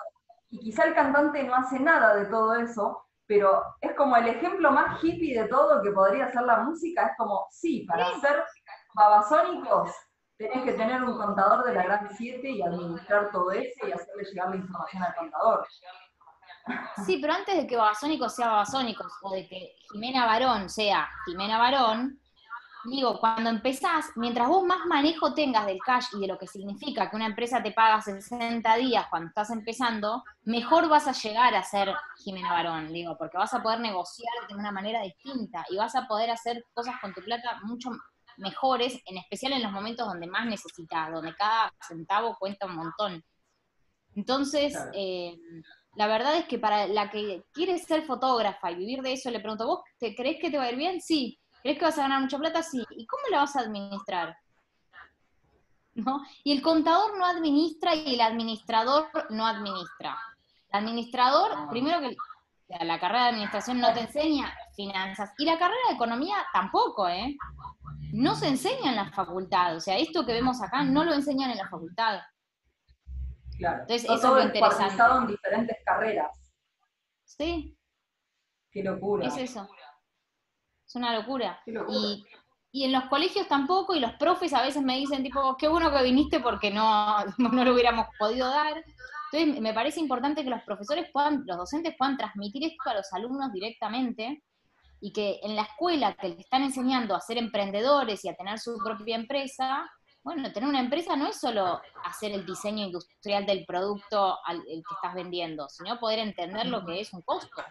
y 0.52 0.60
quizá 0.60 0.84
el 0.84 0.94
cantante 0.94 1.44
no 1.44 1.56
hace 1.56 1.80
nada 1.80 2.16
de 2.16 2.26
todo 2.26 2.54
eso, 2.56 3.06
pero 3.26 3.64
es 3.80 3.96
como 3.96 4.16
el 4.18 4.28
ejemplo 4.28 4.72
más 4.72 5.02
hippie 5.02 5.42
de 5.42 5.48
todo 5.48 5.82
que 5.82 5.92
podría 5.92 6.30
ser 6.32 6.44
la 6.44 6.58
música, 6.58 7.08
es 7.08 7.18
como, 7.18 7.48
sí, 7.50 7.86
para 7.88 8.20
ser 8.20 8.44
babasónicos 8.94 9.90
tenés 10.38 10.64
que 10.64 10.74
tener 10.74 11.04
un 11.04 11.18
contador 11.18 11.64
de 11.64 11.74
la 11.74 11.84
gran 11.84 12.10
7 12.16 12.50
y 12.50 12.62
administrar 12.62 13.32
todo 13.32 13.52
eso 13.52 13.88
y 13.88 13.92
hacerle 13.92 14.24
llegar 14.24 14.50
la 14.50 14.56
información 14.58 15.04
al 15.04 15.16
contador. 15.16 15.68
Sí, 17.06 17.20
pero 17.22 17.34
antes 17.34 17.58
de 17.58 17.68
que 17.68 17.76
Babasónicos 17.76 18.36
sea 18.36 18.48
Babasónicos 18.48 19.12
o 19.24 19.32
de 19.32 19.48
que 19.48 19.76
Jimena 19.92 20.26
Barón 20.26 20.70
sea 20.70 21.10
Jimena 21.26 21.58
Barón, 21.58 22.20
digo, 22.86 23.20
cuando 23.20 23.50
empezás, 23.50 24.12
mientras 24.16 24.48
vos 24.48 24.64
más 24.64 24.86
manejo 24.86 25.34
tengas 25.34 25.66
del 25.66 25.80
cash 25.80 26.08
y 26.14 26.22
de 26.22 26.28
lo 26.28 26.38
que 26.38 26.48
significa 26.48 27.10
que 27.10 27.16
una 27.16 27.28
empresa 27.28 27.62
te 27.62 27.72
paga 27.72 28.02
60 28.02 28.76
días 28.78 29.06
cuando 29.10 29.30
estás 29.30 29.50
empezando, 29.52 30.24
mejor 30.44 30.90
vas 30.90 31.08
a 31.08 31.14
llegar 31.14 31.54
a 31.56 31.64
ser 31.64 31.94
Jimena 32.24 32.52
Barón, 32.52 32.92
digo, 32.92 33.16
porque 33.18 33.38
vas 33.38 33.54
a 33.54 33.62
poder 33.62 33.80
negociar 33.80 34.34
de 34.50 34.56
una 34.56 34.72
manera 34.72 35.02
distinta 35.02 35.66
y 35.70 35.78
vas 35.78 35.96
a 35.96 36.08
poder 36.08 36.32
hacer 36.32 36.66
cosas 36.74 36.96
con 37.02 37.14
tu 37.14 37.22
plata 37.22 37.60
mucho 37.64 37.92
mejores, 38.38 39.00
en 39.06 39.18
especial 39.18 39.54
en 39.54 39.64
los 39.64 39.72
momentos 39.72 40.08
donde 40.08 40.28
más 40.28 40.46
necesitas, 40.46 41.12
donde 41.12 41.36
cada 41.36 41.72
centavo 41.88 42.36
cuenta 42.40 42.66
un 42.66 42.76
montón. 42.76 43.24
Entonces, 44.16 44.78
eh, 44.94 45.38
la 45.96 46.08
verdad 46.08 46.38
es 46.38 46.46
que 46.46 46.60
para 46.60 46.88
la 46.88 47.10
que 47.10 47.44
quiere 47.54 47.78
ser 47.78 48.04
fotógrafa 48.04 48.72
y 48.72 48.76
vivir 48.76 49.02
de 49.02 49.14
eso, 49.14 49.30
le 49.30 49.40
pregunto, 49.40 49.68
¿vos 49.68 49.82
te 50.00 50.16
crees 50.16 50.40
que 50.40 50.50
te 50.50 50.58
va 50.58 50.64
a 50.64 50.72
ir 50.72 50.78
bien? 50.78 51.02
Sí. 51.02 51.38
¿Crees 51.62 51.78
que 51.78 51.86
vas 51.86 51.98
a 51.98 52.04
ganar 52.04 52.22
mucha 52.22 52.38
plata? 52.38 52.64
Sí. 52.64 52.84
¿Y 52.92 53.06
cómo 53.06 53.24
la 53.30 53.40
vas 53.40 53.56
a 53.56 53.62
administrar? 53.62 54.38
¿No? 55.94 56.22
Y 56.44 56.54
el 56.54 56.62
contador 56.62 57.18
no 57.18 57.26
administra 57.26 57.96
y 57.96 58.16
el 58.16 58.22
administrador 58.22 59.10
no 59.30 59.46
administra. 59.46 60.18
El 60.72 60.80
administrador, 60.80 61.52
ah. 61.54 61.68
primero 61.70 62.00
que 62.00 62.16
la 62.86 63.00
carrera 63.00 63.24
de 63.24 63.30
administración 63.32 63.80
no 63.80 63.94
te 63.94 64.02
enseña 64.02 64.54
finanzas 64.76 65.34
y 65.38 65.46
la 65.46 65.60
carrera 65.60 65.82
de 65.90 65.96
economía 65.96 66.36
tampoco, 66.54 67.08
¿eh? 67.08 67.36
No 68.14 68.36
se 68.36 68.48
enseña 68.48 68.90
en 68.90 68.96
la 68.96 69.12
facultad, 69.12 69.76
o 69.76 69.80
sea, 69.80 69.98
esto 69.98 70.26
que 70.26 70.34
vemos 70.34 70.62
acá 70.62 70.84
no 70.84 71.04
lo 71.04 71.14
enseñan 71.14 71.52
en 71.52 71.58
la 71.58 71.70
facultad. 71.70 72.22
Claro. 73.58 73.82
Entonces, 73.82 74.04
eso 74.04 74.16
es 74.16 74.24
lo 74.24 74.42
interesante. 74.42 75.04
en 75.18 75.28
diferentes 75.28 75.78
carreras. 75.86 76.54
Sí. 77.26 77.78
Qué 78.72 78.84
locura. 78.84 79.28
Es 79.28 79.38
eso. 79.38 79.70
Es 80.92 80.96
una 80.98 81.16
locura. 81.16 81.58
Y, 82.74 82.84
en 82.84 82.92
los 82.92 83.06
colegios 83.06 83.48
tampoco, 83.48 83.96
y 83.96 84.02
los 84.02 84.12
profes 84.14 84.54
a 84.54 84.62
veces 84.62 84.84
me 84.84 84.98
dicen, 84.98 85.24
tipo, 85.24 85.56
qué 85.56 85.70
bueno 85.70 85.90
que 85.90 86.04
viniste 86.04 86.42
porque 86.42 86.70
no, 86.70 87.16
no 87.38 87.64
lo 87.64 87.74
hubiéramos 87.74 88.08
podido 88.20 88.50
dar. 88.50 88.84
Entonces, 89.32 89.62
me 89.62 89.74
parece 89.74 90.02
importante 90.02 90.44
que 90.44 90.50
los 90.50 90.62
profesores 90.64 91.10
puedan, 91.14 91.44
los 91.46 91.56
docentes 91.56 91.96
puedan 91.98 92.18
transmitir 92.18 92.66
esto 92.66 92.90
a 92.90 92.96
los 92.96 93.14
alumnos 93.14 93.54
directamente 93.54 94.44
y 95.00 95.14
que 95.14 95.40
en 95.44 95.56
la 95.56 95.62
escuela 95.62 96.14
que 96.16 96.28
les 96.28 96.40
están 96.40 96.64
enseñando 96.64 97.16
a 97.16 97.22
ser 97.22 97.38
emprendedores 97.38 98.26
y 98.26 98.30
a 98.30 98.36
tener 98.36 98.60
su 98.60 98.78
propia 98.84 99.16
empresa, 99.16 99.90
bueno, 100.24 100.52
tener 100.52 100.68
una 100.68 100.82
empresa 100.82 101.16
no 101.16 101.28
es 101.28 101.40
solo 101.40 101.82
hacer 102.04 102.34
el 102.34 102.46
diseño 102.46 102.86
industrial 102.86 103.46
del 103.46 103.66
producto 103.66 104.38
al 104.46 104.62
que 104.66 104.94
estás 104.94 105.16
vendiendo, 105.16 105.70
sino 105.70 106.00
poder 106.00 106.20
entender 106.20 106.66
lo 106.66 106.86
que 106.86 107.00
es 107.00 107.14
un 107.14 107.22
costo. 107.22 107.64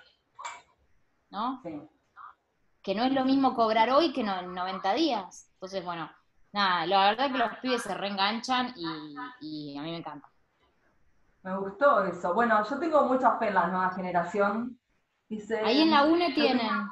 ¿No? 1.28 1.60
Que 2.82 2.94
no 2.94 3.04
es 3.04 3.12
lo 3.12 3.24
mismo 3.24 3.54
cobrar 3.54 3.90
hoy 3.90 4.12
que 4.12 4.22
en 4.22 4.54
90 4.54 4.94
días. 4.94 5.48
Entonces, 5.54 5.84
bueno, 5.84 6.10
nada, 6.52 6.86
la 6.86 7.10
verdad 7.10 7.26
es 7.26 7.32
que 7.32 7.38
los 7.38 7.58
pibes 7.58 7.82
se 7.82 7.94
reenganchan 7.94 8.74
y, 8.76 9.76
a 9.76 9.82
mí 9.82 9.90
me 9.90 9.98
encanta. 9.98 10.28
Me 11.42 11.56
gustó 11.56 12.04
eso. 12.04 12.34
Bueno, 12.34 12.62
yo 12.68 12.78
tengo 12.78 13.04
mucha 13.04 13.38
fe 13.38 13.48
en 13.48 13.54
la 13.54 13.66
nueva 13.68 13.90
generación. 13.90 14.78
Ahí 15.64 15.82
en 15.82 15.90
la 15.90 16.04
UNE 16.04 16.32
tienen. 16.32 16.88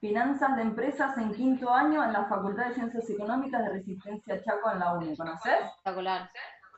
Finanzas 0.00 0.56
de 0.56 0.62
Empresas 0.62 1.16
en 1.16 1.32
quinto 1.32 1.72
año 1.72 2.02
en 2.02 2.12
la 2.12 2.24
Facultad 2.24 2.66
de 2.66 2.74
Ciencias 2.74 3.08
Económicas 3.08 3.62
de 3.62 3.68
Resistencia 3.68 4.42
Chaco 4.42 4.70
en 4.70 4.78
la 4.80 4.94
UNE. 4.94 5.16
¿Conoces? 5.16 5.60
Espectacular. 5.64 6.30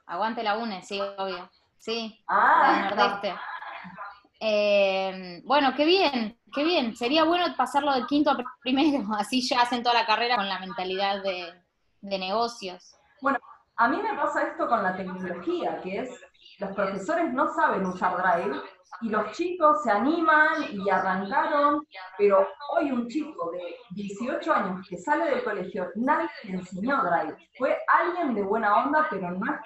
Aguante 0.06 0.42
la 0.42 0.58
UNE, 0.58 0.82
sí, 0.82 1.00
obvio. 1.00 1.48
Sí, 1.78 2.22
ah, 2.28 2.90
Nordeste. 2.90 3.34
Eh, 4.40 5.40
bueno, 5.44 5.74
qué 5.76 5.84
bien, 5.84 6.38
qué 6.52 6.64
bien. 6.64 6.96
Sería 6.96 7.24
bueno 7.24 7.46
pasarlo 7.56 7.92
del 7.94 8.06
quinto 8.06 8.30
a 8.30 8.36
primero, 8.60 9.04
así 9.18 9.40
ya 9.40 9.62
hacen 9.62 9.82
toda 9.82 9.94
la 10.00 10.06
carrera 10.06 10.36
con 10.36 10.48
la 10.48 10.58
mentalidad 10.58 11.22
de, 11.22 11.52
de 12.00 12.18
negocios. 12.18 12.94
Bueno, 13.20 13.38
a 13.76 13.88
mí 13.88 13.96
me 13.96 14.14
pasa 14.14 14.42
esto 14.42 14.68
con 14.68 14.82
la 14.82 14.96
tecnología, 14.96 15.80
que 15.82 16.00
es, 16.00 16.10
los 16.58 16.72
profesores 16.74 17.32
no 17.32 17.52
saben 17.52 17.84
usar 17.86 18.16
Drive 18.16 18.60
y 19.00 19.08
los 19.08 19.32
chicos 19.32 19.82
se 19.82 19.90
animan 19.90 20.62
y 20.70 20.88
arrancaron, 20.88 21.84
pero 22.16 22.46
hoy 22.70 22.92
un 22.92 23.08
chico 23.08 23.50
de 23.50 23.76
18 23.90 24.52
años 24.52 24.86
que 24.88 24.96
sale 24.96 25.24
del 25.24 25.42
colegio, 25.42 25.90
nadie 25.96 26.28
le 26.44 26.52
enseñó 26.54 27.02
Drive. 27.02 27.36
Fue 27.58 27.76
alguien 27.88 28.34
de 28.34 28.42
buena 28.42 28.84
onda, 28.84 29.08
pero 29.10 29.32
no, 29.32 29.60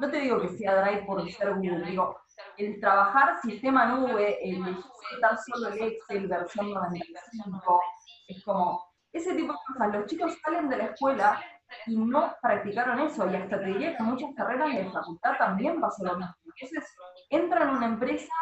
no 0.00 0.10
te 0.10 0.16
digo 0.18 0.40
que 0.40 0.48
sea 0.48 0.82
Drive 0.82 1.04
por 1.04 1.30
ser 1.30 1.54
Google, 1.54 1.84
digo, 1.84 2.16
el 2.58 2.80
trabajar 2.80 3.40
sistema 3.40 3.86
nube, 3.86 4.38
el 4.42 4.60
ejecutar 4.68 5.38
solo 5.38 5.68
el 5.68 5.82
Excel 5.82 6.28
versión 6.28 6.72
95, 6.72 7.80
es 8.28 8.44
como, 8.44 8.84
ese 9.12 9.34
tipo 9.34 9.52
de 9.52 9.58
cosas, 9.66 9.92
los 9.94 10.06
chicos 10.06 10.38
salen 10.42 10.68
de 10.68 10.76
la 10.78 10.84
escuela 10.84 11.40
y 11.86 11.96
no 11.96 12.34
practicaron 12.40 13.00
eso, 13.00 13.30
y 13.30 13.36
hasta 13.36 13.58
te 13.58 13.66
diría 13.66 13.96
que 13.96 14.02
muchas 14.02 14.30
carreras 14.34 14.74
de 14.74 14.90
facultad 14.90 15.36
también 15.38 15.80
pasó 15.80 16.04
lo 16.04 16.16
mismo. 16.16 16.34
Entonces, 16.44 16.96
entran 17.30 17.68
en 17.68 17.76
una 17.76 17.86
empresa 17.86 18.32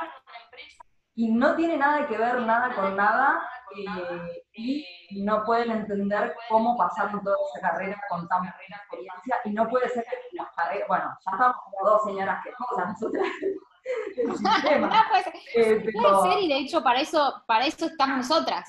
y 1.14 1.30
no 1.32 1.54
tiene 1.56 1.76
nada 1.76 2.06
que 2.06 2.16
ver 2.16 2.40
nada 2.40 2.74
con 2.74 2.96
nada, 2.96 3.48
eh, 3.76 4.44
y 4.52 5.22
no 5.22 5.44
pueden 5.44 5.70
entender 5.70 6.34
cómo 6.48 6.76
pasaron 6.76 7.22
toda 7.22 7.36
esa 7.54 7.68
carrera 7.68 8.00
con 8.08 8.26
tan 8.28 8.40
buena 8.40 8.76
experiencia, 8.76 9.36
y 9.44 9.50
no 9.52 9.68
puede 9.68 9.88
ser 9.88 10.04
que 10.04 10.36
las 10.36 10.50
carreras, 10.56 10.88
bueno, 10.88 11.04
ya 11.24 11.32
estamos 11.32 11.56
como 11.64 11.90
dos 11.90 12.04
señoras 12.04 12.42
que 12.44 12.52
cosas, 12.52 12.88
nosotras. 12.88 13.26
Eh, 15.54 15.90
puede 15.92 16.22
ser, 16.22 16.42
y 16.42 16.48
de 16.48 16.58
hecho 16.58 16.82
para 16.82 17.00
eso, 17.00 17.42
para 17.46 17.66
eso 17.66 17.86
estamos 17.86 18.18
nosotras. 18.18 18.68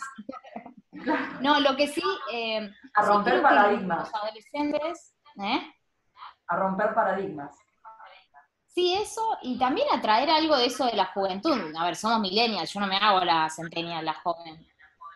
No, 1.42 1.60
lo 1.60 1.76
que 1.76 1.88
sí. 1.88 2.04
Eh, 2.32 2.70
a 2.94 3.02
romper 3.04 3.42
paradigmas. 3.42 4.12
Los 4.12 4.22
adolescentes. 4.22 5.16
¿eh? 5.42 5.74
A 6.46 6.56
romper 6.58 6.94
paradigmas. 6.94 7.56
Sí, 8.68 8.94
eso, 8.94 9.38
y 9.42 9.58
también 9.58 9.88
atraer 9.92 10.30
algo 10.30 10.56
de 10.56 10.68
eso 10.68 10.86
de 10.86 10.96
la 10.96 11.06
juventud. 11.08 11.58
A 11.78 11.86
ver, 11.86 11.96
somos 11.96 12.20
millennials, 12.20 12.72
yo 12.72 12.80
no 12.80 12.88
me 12.88 12.98
hago 12.98 13.26
la 13.26 13.50
centenial, 13.50 14.06
la 14.06 14.14
joven. 14.14 14.66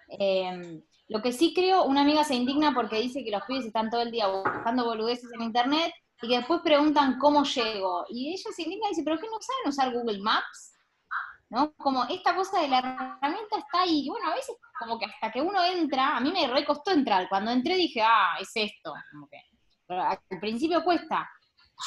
Em, 0.10 0.82
lo 1.08 1.22
que 1.22 1.32
sí 1.32 1.54
creo, 1.54 1.84
una 1.84 2.02
amiga 2.02 2.24
se 2.24 2.36
indigna 2.36 2.74
porque 2.74 3.00
dice 3.00 3.24
que 3.24 3.32
los 3.32 3.44
pibes 3.44 3.66
están 3.66 3.90
todo 3.90 4.02
el 4.02 4.12
día 4.12 4.28
buscando 4.28 4.86
boludeces 4.86 5.32
en 5.34 5.44
internet 5.44 5.94
y 6.22 6.28
que 6.30 6.38
después 6.38 6.62
preguntan 6.62 7.20
cómo 7.20 7.44
llego. 7.44 8.06
Y 8.10 8.34
ella 8.34 8.52
se 8.56 8.64
indigna 8.64 8.88
y 8.88 8.90
dice, 8.90 9.04
¿pero 9.04 9.20
qué 9.20 9.28
no 9.28 9.40
saben 9.42 9.70
usar 9.70 9.94
Google 9.94 10.20
Maps? 10.20 10.76
¿no? 11.50 11.74
Como 11.76 12.04
esta 12.06 12.36
cosa 12.36 12.62
de 12.62 12.68
la 12.68 12.80
herramienta 12.80 13.58
está 13.58 13.82
ahí, 13.82 14.06
y 14.06 14.10
bueno, 14.10 14.32
a 14.32 14.36
veces 14.36 14.56
como 14.80 14.98
que 14.98 15.06
hasta 15.06 15.32
que 15.32 15.42
uno 15.42 15.64
entra, 15.64 16.18
a 16.18 16.20
mí 16.20 16.32
me 16.32 16.48
recostó 16.48 16.92
entrar, 16.92 17.30
cuando 17.30 17.52
entré 17.52 17.76
dije, 17.76 18.02
ah, 18.02 18.36
es 18.40 18.52
esto, 18.56 18.94
pero 19.88 20.02
al 20.04 20.40
principio 20.40 20.84
cuesta. 20.84 21.30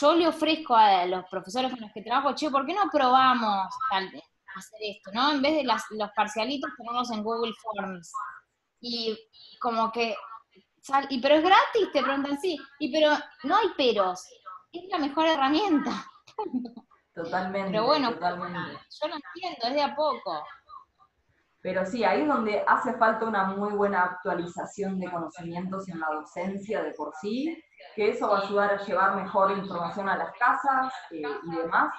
Yo 0.00 0.14
le 0.14 0.28
ofrezco 0.28 0.76
a 0.76 1.06
los 1.06 1.24
profesores 1.30 1.70
con 1.70 1.80
los 1.80 1.92
que 1.92 2.02
trabajo, 2.02 2.34
che, 2.34 2.50
¿por 2.50 2.66
qué 2.66 2.74
no 2.74 2.90
probamos 2.92 3.66
hacer 3.90 4.80
esto, 4.80 5.10
no? 5.12 5.32
En 5.32 5.42
vez 5.42 5.54
de 5.54 5.64
los 5.64 6.10
parcialitos 6.14 6.70
ponemos 6.76 7.10
en 7.10 7.22
Google 7.22 7.54
Forms. 7.60 8.12
Y 8.80 9.18
como 9.60 9.90
que, 9.90 10.14
y 11.08 11.20
pero 11.20 11.36
es 11.36 11.42
gratis, 11.42 11.92
te 11.92 12.02
preguntan, 12.02 12.40
sí, 12.40 12.58
y 12.78 12.92
pero 12.92 13.16
no 13.44 13.56
hay 13.56 13.68
peros, 13.76 14.26
es 14.72 14.84
la 14.90 14.98
mejor 14.98 15.26
herramienta. 15.26 16.04
Totalmente. 17.14 17.72
Pero 17.72 17.86
bueno, 17.86 18.10
yo 18.12 19.08
lo 19.08 19.14
entiendo, 19.14 19.66
es 19.66 19.74
de 19.74 19.82
a 19.82 19.96
poco. 19.96 20.44
Pero 21.60 21.84
sí, 21.84 22.04
ahí 22.04 22.22
es 22.22 22.28
donde 22.28 22.62
hace 22.66 22.94
falta 22.94 23.26
una 23.26 23.44
muy 23.44 23.72
buena 23.72 24.04
actualización 24.04 25.00
de 25.00 25.10
conocimientos 25.10 25.88
en 25.88 25.98
la 25.98 26.08
docencia 26.12 26.82
de 26.82 26.92
por 26.92 27.12
sí, 27.20 27.60
que 27.96 28.10
eso 28.10 28.28
va 28.28 28.38
a 28.38 28.42
ayudar 28.42 28.74
a 28.74 28.84
llevar 28.84 29.16
mejor 29.16 29.50
información 29.50 30.08
a 30.08 30.16
las 30.16 30.32
casas 30.38 30.92
eh, 31.10 31.24
y 31.44 31.56
demás. 31.56 31.92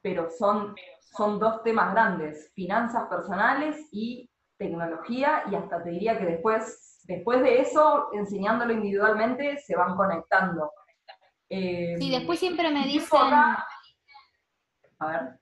Pero 0.00 0.30
son, 0.30 0.74
son 1.16 1.38
dos 1.38 1.62
temas 1.62 1.92
grandes, 1.92 2.50
finanzas 2.54 3.06
personales 3.08 3.76
y 3.92 4.30
tecnología, 4.56 5.42
y 5.50 5.54
hasta 5.54 5.82
te 5.82 5.90
diría 5.90 6.18
que 6.18 6.24
después, 6.24 6.95
después 7.06 7.42
de 7.42 7.60
eso, 7.60 8.08
enseñándolo 8.12 8.72
individualmente, 8.72 9.58
se 9.58 9.76
van 9.76 9.96
conectando. 9.96 10.70
Eh, 11.48 11.96
sí, 11.98 12.10
después 12.10 12.38
siempre 12.38 12.70
me 12.70 12.84
dicen... 12.86 13.20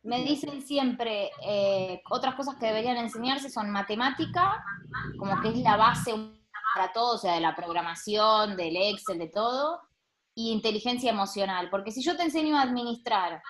Me 0.02 0.18
dicen 0.24 0.62
siempre, 0.62 1.30
eh, 1.46 2.02
otras 2.10 2.34
cosas 2.34 2.56
que 2.56 2.66
deberían 2.66 2.96
enseñarse 2.96 3.48
son 3.48 3.70
matemática, 3.70 4.64
como 5.16 5.40
que 5.40 5.50
es 5.50 5.58
la 5.58 5.76
base 5.76 6.12
para 6.74 6.92
todo, 6.92 7.14
o 7.14 7.18
sea, 7.18 7.34
de 7.34 7.40
la 7.40 7.54
programación, 7.54 8.56
del 8.56 8.76
Excel, 8.76 9.20
de 9.20 9.28
todo, 9.28 9.80
y 10.34 10.50
inteligencia 10.50 11.10
emocional. 11.10 11.70
Porque 11.70 11.92
si 11.92 12.02
yo 12.02 12.16
te 12.16 12.24
enseño 12.24 12.56
a 12.56 12.62
administrar, 12.62 13.40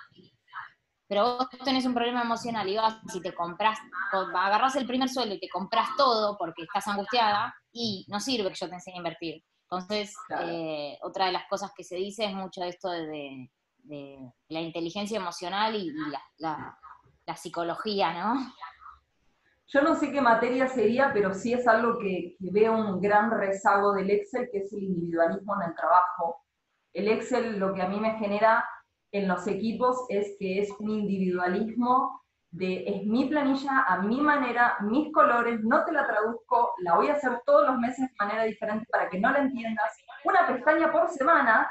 pero 1.15 1.37
vos 1.37 1.49
tenés 1.65 1.87
un 1.87 1.95
problema 1.95 2.23
emocional 2.23 2.69
y 2.69 2.77
vas, 2.77 2.97
si 3.13 3.21
te 3.21 3.33
compras, 3.35 3.79
agarras 4.13 4.75
el 4.77 4.87
primer 4.87 5.09
sueldo 5.09 5.37
y 5.37 5.41
te 5.41 5.49
compras 5.49 5.89
todo 5.97 6.37
porque 6.37 6.65
estás 6.65 6.89
angustiada, 6.89 7.55
y 7.73 8.05
no 8.09 8.19
sirve 8.19 8.49
que 8.49 8.57
yo 8.57 8.69
te 8.69 8.75
enseñe 8.75 8.95
a 8.95 8.99
invertir. 8.99 9.43
Entonces, 9.71 10.15
eh, 10.41 10.99
otra 11.03 11.27
de 11.27 11.33
las 11.33 11.47
cosas 11.49 11.73
que 11.77 11.85
se 11.85 11.97
dice 11.97 12.25
es 12.25 12.35
mucho 12.35 12.63
esto 12.65 12.91
de 12.91 13.49
de 13.85 14.19
la 14.49 14.61
inteligencia 14.61 15.19
emocional 15.19 15.75
y, 15.77 15.93
la, 16.39 16.79
psicología, 17.37 18.13
¿no? 18.13 18.53
Yo 19.67 19.83
no 19.83 19.95
sé 19.95 20.13
qué 20.13 20.21
materia 20.21 20.69
sería, 20.69 21.11
pero 21.13 21.33
sí 21.33 21.53
es 21.53 21.67
algo 21.67 21.99
que, 21.99 22.37
veo 22.39 22.75
un 22.75 23.01
gran 23.01 23.31
rezago 23.31 23.93
del 23.93 24.11
Excel, 24.11 24.49
que 24.53 24.59
es 24.59 24.73
el 24.73 24.85
individualismo 24.85 25.55
en 25.57 25.71
el 25.71 25.75
trabajo. 25.75 26.45
El 26.93 27.09
Excel 27.09 27.59
lo 27.59 27.73
que 27.75 27.83
a 27.83 27.89
mí 27.89 27.99
me 27.99 28.19
genera 28.19 28.65
en 29.15 29.29
los 29.29 29.47
equipos 29.47 30.05
es 30.09 30.37
que 30.41 30.59
es 30.59 30.71
un 30.81 30.91
individualismo 30.91 32.21
de 32.51 32.85
es 32.87 33.07
mi 33.07 33.27
planilla, 33.27 33.85
a 33.87 34.03
mi 34.03 34.21
manera, 34.21 34.77
mis 34.83 35.13
colores, 35.13 35.61
no 35.63 35.85
te 35.85 35.93
la 35.93 36.07
traduzco, 36.07 36.75
la 36.79 36.97
voy 36.97 37.09
a 37.09 37.15
hacer 37.15 37.41
todos 37.47 37.67
los 37.67 37.79
meses 37.79 38.09
de 38.09 38.15
manera 38.19 38.45
diferente 38.45 38.87
para 38.91 39.09
que 39.09 39.21
no 39.21 39.31
la 39.31 39.39
entiendas, 39.39 39.93
una 40.25 40.47
pestaña 40.47 40.91
por 40.91 41.09
semana, 41.11 41.69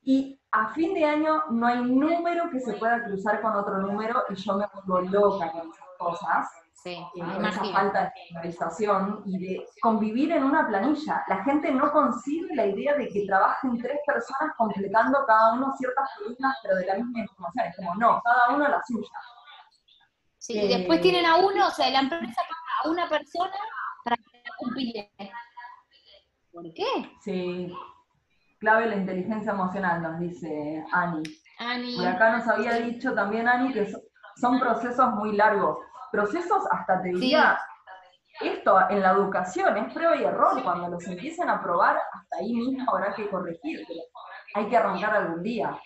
y 0.00 0.37
a 0.52 0.68
fin 0.72 0.94
de 0.94 1.04
año 1.04 1.44
no 1.50 1.66
hay 1.66 1.82
número 1.82 2.50
que 2.50 2.60
se 2.60 2.74
pueda 2.74 3.04
cruzar 3.04 3.40
con 3.42 3.54
otro 3.54 3.78
número 3.78 4.22
y 4.30 4.34
yo 4.34 4.54
me 4.54 4.66
vuelvo 4.84 5.00
loca 5.10 5.52
con 5.52 5.70
esas 5.70 5.88
cosas. 5.98 6.48
Sí, 6.72 6.90
eh, 6.90 7.20
con 7.20 7.44
esa 7.44 7.64
falta 7.64 8.04
de 8.04 8.10
finalización 8.28 9.22
y 9.26 9.38
de 9.38 9.66
convivir 9.82 10.30
en 10.30 10.44
una 10.44 10.66
planilla. 10.68 11.24
La 11.26 11.42
gente 11.42 11.72
no 11.72 11.90
concibe 11.90 12.54
la 12.54 12.66
idea 12.66 12.94
de 12.94 13.08
que 13.08 13.26
trabajen 13.26 13.78
tres 13.78 13.98
personas 14.06 14.54
completando 14.56 15.18
cada 15.26 15.54
uno 15.54 15.74
ciertas 15.76 16.08
columnas, 16.16 16.56
pero 16.62 16.76
de 16.76 16.86
la 16.86 16.94
misma 16.94 17.20
información. 17.20 17.66
Es 17.66 17.76
como, 17.76 17.94
no, 17.96 18.22
cada 18.22 18.54
uno 18.54 18.68
la 18.68 18.80
suya. 18.86 19.08
Sí, 20.38 20.56
y 20.56 20.68
después 20.68 21.00
tienen 21.00 21.26
a 21.26 21.36
uno, 21.36 21.66
o 21.66 21.70
sea, 21.70 21.90
la 21.90 21.98
empresa 21.98 22.42
paga 22.42 22.84
a 22.84 22.88
una 22.88 23.08
persona 23.08 23.56
para 24.04 24.16
que 24.16 24.42
la 24.44 24.56
cumplir. 24.56 25.10
¿Por 26.52 26.72
qué? 26.74 27.18
Sí, 27.20 27.74
Clave 28.58 28.86
la 28.86 28.96
inteligencia 28.96 29.52
emocional, 29.52 30.02
nos 30.02 30.18
dice 30.18 30.84
Ani. 30.92 31.22
Ani. 31.58 31.96
Y 31.96 32.04
acá 32.04 32.36
nos 32.36 32.48
había 32.48 32.74
dicho 32.74 33.14
también 33.14 33.48
Ani 33.48 33.72
que 33.72 33.92
son 34.36 34.58
procesos 34.58 35.10
muy 35.14 35.36
largos. 35.36 35.78
Procesos 36.10 36.64
hasta 36.70 37.02
te 37.02 37.08
diría, 37.10 37.58
esto 38.40 38.78
en 38.90 39.02
la 39.02 39.10
educación 39.10 39.76
es 39.76 39.92
prueba 39.92 40.16
y 40.16 40.24
error. 40.24 40.62
Cuando 40.62 40.88
los 40.88 41.06
empiecen 41.06 41.48
a 41.48 41.62
probar, 41.62 41.96
hasta 41.96 42.36
ahí 42.38 42.54
mismo 42.54 42.84
habrá 42.92 43.14
que 43.14 43.28
corregir. 43.28 43.86
hay 44.54 44.68
que 44.68 44.76
arrancar 44.76 45.14
algún 45.14 45.42
día. 45.42 45.78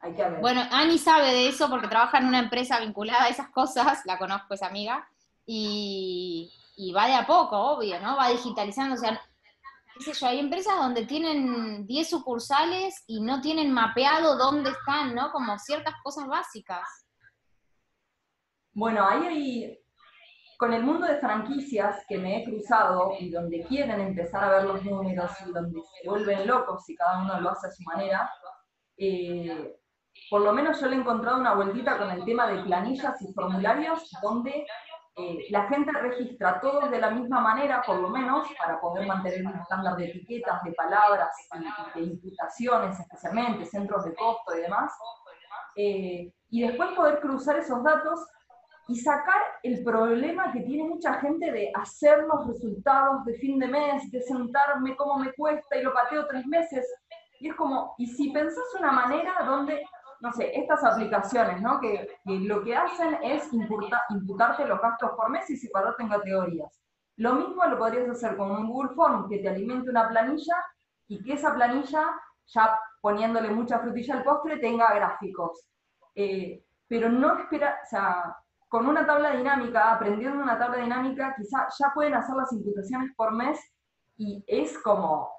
Hay 0.00 0.14
que 0.14 0.22
ver. 0.22 0.40
Bueno, 0.40 0.62
Ani 0.70 0.98
sabe 0.98 1.32
de 1.32 1.48
eso 1.48 1.68
porque 1.68 1.88
trabaja 1.88 2.18
en 2.18 2.26
una 2.26 2.38
empresa 2.38 2.78
vinculada 2.80 3.24
a 3.24 3.28
esas 3.28 3.48
cosas, 3.50 4.02
la 4.04 4.18
conozco, 4.18 4.54
esa 4.54 4.66
amiga, 4.66 5.08
y, 5.44 6.52
y 6.76 6.92
va 6.92 7.06
de 7.06 7.14
a 7.14 7.26
poco, 7.26 7.58
obvio, 7.58 8.00
¿no? 8.00 8.16
Va 8.16 8.28
digitalizando, 8.28 8.94
o 8.94 8.98
sea, 8.98 9.20
hay 10.22 10.38
empresas 10.38 10.76
donde 10.76 11.06
tienen 11.06 11.86
10 11.86 12.08
sucursales 12.08 13.02
y 13.06 13.20
no 13.20 13.40
tienen 13.40 13.72
mapeado 13.72 14.36
dónde 14.36 14.70
están, 14.70 15.14
¿no? 15.14 15.30
Como 15.32 15.58
ciertas 15.58 15.94
cosas 16.02 16.26
básicas. 16.26 16.86
Bueno, 18.72 19.06
ahí 19.06 19.26
hay, 19.26 19.78
con 20.58 20.72
el 20.72 20.82
mundo 20.82 21.06
de 21.06 21.18
franquicias 21.18 22.04
que 22.08 22.18
me 22.18 22.38
he 22.38 22.44
cruzado 22.44 23.12
y 23.18 23.30
donde 23.30 23.64
quieren 23.64 24.00
empezar 24.00 24.44
a 24.44 24.50
ver 24.50 24.64
los 24.64 24.84
números 24.84 25.30
y 25.46 25.52
donde 25.52 25.80
se 25.80 26.08
vuelven 26.08 26.46
locos 26.46 26.88
y 26.88 26.94
cada 26.94 27.22
uno 27.22 27.40
lo 27.40 27.50
hace 27.50 27.68
a 27.68 27.70
su 27.70 27.82
manera, 27.84 28.30
eh, 28.98 29.76
por 30.30 30.40
lo 30.40 30.52
menos 30.52 30.80
yo 30.80 30.88
le 30.88 30.96
he 30.96 30.98
encontrado 30.98 31.38
una 31.38 31.54
vueltita 31.54 31.98
con 31.98 32.10
el 32.10 32.24
tema 32.24 32.46
de 32.46 32.62
planillas 32.62 33.20
y 33.22 33.32
formularios 33.32 34.10
donde 34.22 34.66
eh, 35.18 35.46
la 35.48 35.66
gente 35.68 35.90
registra 35.92 36.60
todos 36.60 36.90
de 36.90 37.00
la 37.00 37.10
misma 37.10 37.40
manera, 37.40 37.82
por 37.86 37.98
lo 37.98 38.10
menos, 38.10 38.46
para 38.58 38.78
poder 38.78 39.06
mantener 39.06 39.46
un 39.46 39.54
estándar 39.54 39.96
de 39.96 40.10
etiquetas, 40.10 40.62
de 40.62 40.72
palabras 40.72 41.30
y 41.54 41.98
de 41.98 42.06
imputaciones, 42.06 43.00
especialmente, 43.00 43.64
centros 43.64 44.04
de 44.04 44.14
costo 44.14 44.54
y 44.54 44.60
demás. 44.60 44.92
Eh, 45.76 46.32
y 46.50 46.66
después 46.66 46.90
poder 46.90 47.20
cruzar 47.20 47.56
esos 47.56 47.82
datos 47.82 48.26
y 48.88 48.96
sacar 48.96 49.40
el 49.62 49.82
problema 49.82 50.52
que 50.52 50.60
tiene 50.60 50.84
mucha 50.84 51.14
gente 51.14 51.50
de 51.50 51.72
hacer 51.74 52.24
los 52.24 52.46
resultados 52.46 53.24
de 53.24 53.38
fin 53.38 53.58
de 53.58 53.68
mes, 53.68 54.10
de 54.10 54.20
sentarme 54.20 54.96
cómo 54.96 55.16
me 55.16 55.32
cuesta 55.32 55.76
y 55.76 55.82
lo 55.82 55.94
pateo 55.94 56.26
tres 56.26 56.46
meses. 56.46 56.86
Y 57.40 57.48
es 57.48 57.54
como, 57.56 57.94
y 57.96 58.06
si 58.06 58.32
pensás 58.32 58.64
una 58.78 58.92
manera 58.92 59.32
donde 59.46 59.82
no 60.20 60.32
sé, 60.32 60.58
estas 60.58 60.84
aplicaciones, 60.84 61.60
¿no? 61.62 61.80
Que, 61.80 62.08
lo 62.24 62.62
que 62.62 62.76
hacen 62.76 63.18
es 63.22 63.50
imputarte 63.52 64.66
los 64.66 64.80
gastos 64.80 65.10
por 65.16 65.30
mes 65.30 65.48
y 65.50 65.56
separarte 65.56 66.02
en 66.02 66.08
categorías. 66.08 66.80
Lo 67.16 67.34
mismo 67.34 67.64
lo 67.64 67.78
podrías 67.78 68.08
hacer 68.08 68.36
con 68.36 68.50
un 68.50 68.68
Google 68.68 68.94
Form 68.94 69.28
que 69.28 69.38
te 69.38 69.48
alimente 69.48 69.90
una 69.90 70.08
planilla 70.08 70.56
y 71.08 71.22
que 71.22 71.34
esa 71.34 71.54
planilla, 71.54 72.14
ya 72.46 72.78
poniéndole 73.00 73.50
mucha 73.50 73.78
frutilla 73.78 74.16
al 74.16 74.24
postre, 74.24 74.58
tenga 74.58 74.92
gráficos. 74.94 75.66
Eh, 76.14 76.62
pero 76.88 77.08
no 77.08 77.38
espera, 77.38 77.80
o 77.82 77.86
sea, 77.88 78.36
con 78.68 78.86
una 78.86 79.06
tabla 79.06 79.32
dinámica, 79.32 79.92
aprendiendo 79.92 80.42
una 80.42 80.58
tabla 80.58 80.78
dinámica, 80.78 81.34
quizá 81.36 81.66
ya 81.78 81.92
pueden 81.94 82.14
hacer 82.14 82.36
las 82.36 82.52
imputaciones 82.52 83.14
por 83.16 83.32
mes 83.32 83.58
y 84.16 84.44
es 84.46 84.78
como, 84.78 85.30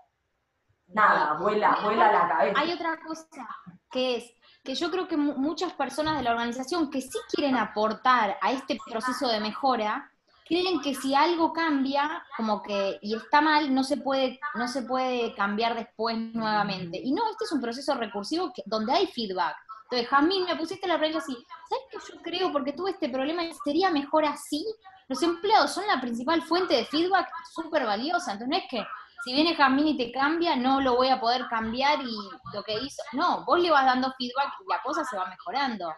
nada, 0.87 1.37
vuela, 1.39 1.77
vuela 1.83 2.11
la 2.11 2.27
cabeza. 2.27 2.59
Hay 2.59 2.71
otra 2.73 2.97
cosa 3.05 3.47
que 3.91 4.17
es, 4.17 4.33
que 4.67 4.75
yo 4.75 4.91
creo 4.91 5.07
que 5.07 5.15
muchas 5.15 5.71
personas 5.71 6.17
de 6.17 6.23
la 6.23 6.31
organización 6.31 6.91
que 6.91 7.01
sí 7.01 7.17
quieren 7.31 7.55
aportar 7.55 8.37
a 8.41 8.51
este 8.51 8.77
proceso 8.85 9.29
de 9.29 9.39
mejora, 9.39 10.11
creen 10.45 10.81
que 10.81 10.93
si 10.93 11.15
algo 11.15 11.53
cambia, 11.53 12.21
como 12.35 12.61
que, 12.61 12.99
y 13.01 13.15
está 13.15 13.39
mal, 13.39 13.73
no 13.73 13.85
se 13.85 13.95
puede, 13.95 14.41
no 14.55 14.67
se 14.67 14.81
puede 14.81 15.33
cambiar 15.35 15.73
después 15.73 16.17
nuevamente. 16.17 16.99
Y 17.01 17.13
no, 17.13 17.29
este 17.31 17.45
es 17.45 17.51
un 17.53 17.61
proceso 17.61 17.95
recursivo 17.95 18.51
donde 18.65 18.91
hay 18.91 19.07
feedback. 19.07 19.55
Entonces, 19.83 20.09
Jamín, 20.09 20.43
me 20.43 20.57
pusiste 20.57 20.85
la 20.85 20.97
regla 20.97 21.19
así, 21.19 21.33
¿sabes 21.69 21.85
qué 21.89 22.13
yo 22.13 22.21
creo? 22.21 22.51
Porque 22.51 22.73
tuve 22.73 22.91
este 22.91 23.07
problema 23.07 23.43
sería 23.63 23.89
mejor 23.89 24.25
así. 24.25 24.65
Los 25.07 25.23
empleados 25.23 25.71
son 25.71 25.87
la 25.87 26.01
principal 26.01 26.41
fuente 26.41 26.75
de 26.75 26.85
feedback 26.87 27.29
súper 27.53 27.85
valiosa. 27.85 28.33
Entonces, 28.33 28.49
no 28.49 28.57
es 28.57 28.69
que 28.69 28.85
si 29.27 29.33
viene 29.33 29.55
Jamín 29.55 29.87
y 29.87 29.97
te 29.97 30.09
cambia, 30.09 30.55
no 30.55 30.79
lo 30.79 30.95
voy 30.95 31.09
a 31.09 31.19
poder 31.19 31.49
cambiar 31.49 31.99
y 32.01 32.15
lo 32.53 32.63
que 32.63 32.75
hizo. 32.75 33.03
No, 33.11 33.43
vos 33.43 33.59
le 33.59 33.69
vas 33.69 33.85
dando 33.85 34.13
feedback 34.17 34.53
y 34.61 34.71
la 34.71 34.81
cosa 34.81 35.03
se 35.03 35.17
va 35.17 35.25
mejorando. 35.25 35.93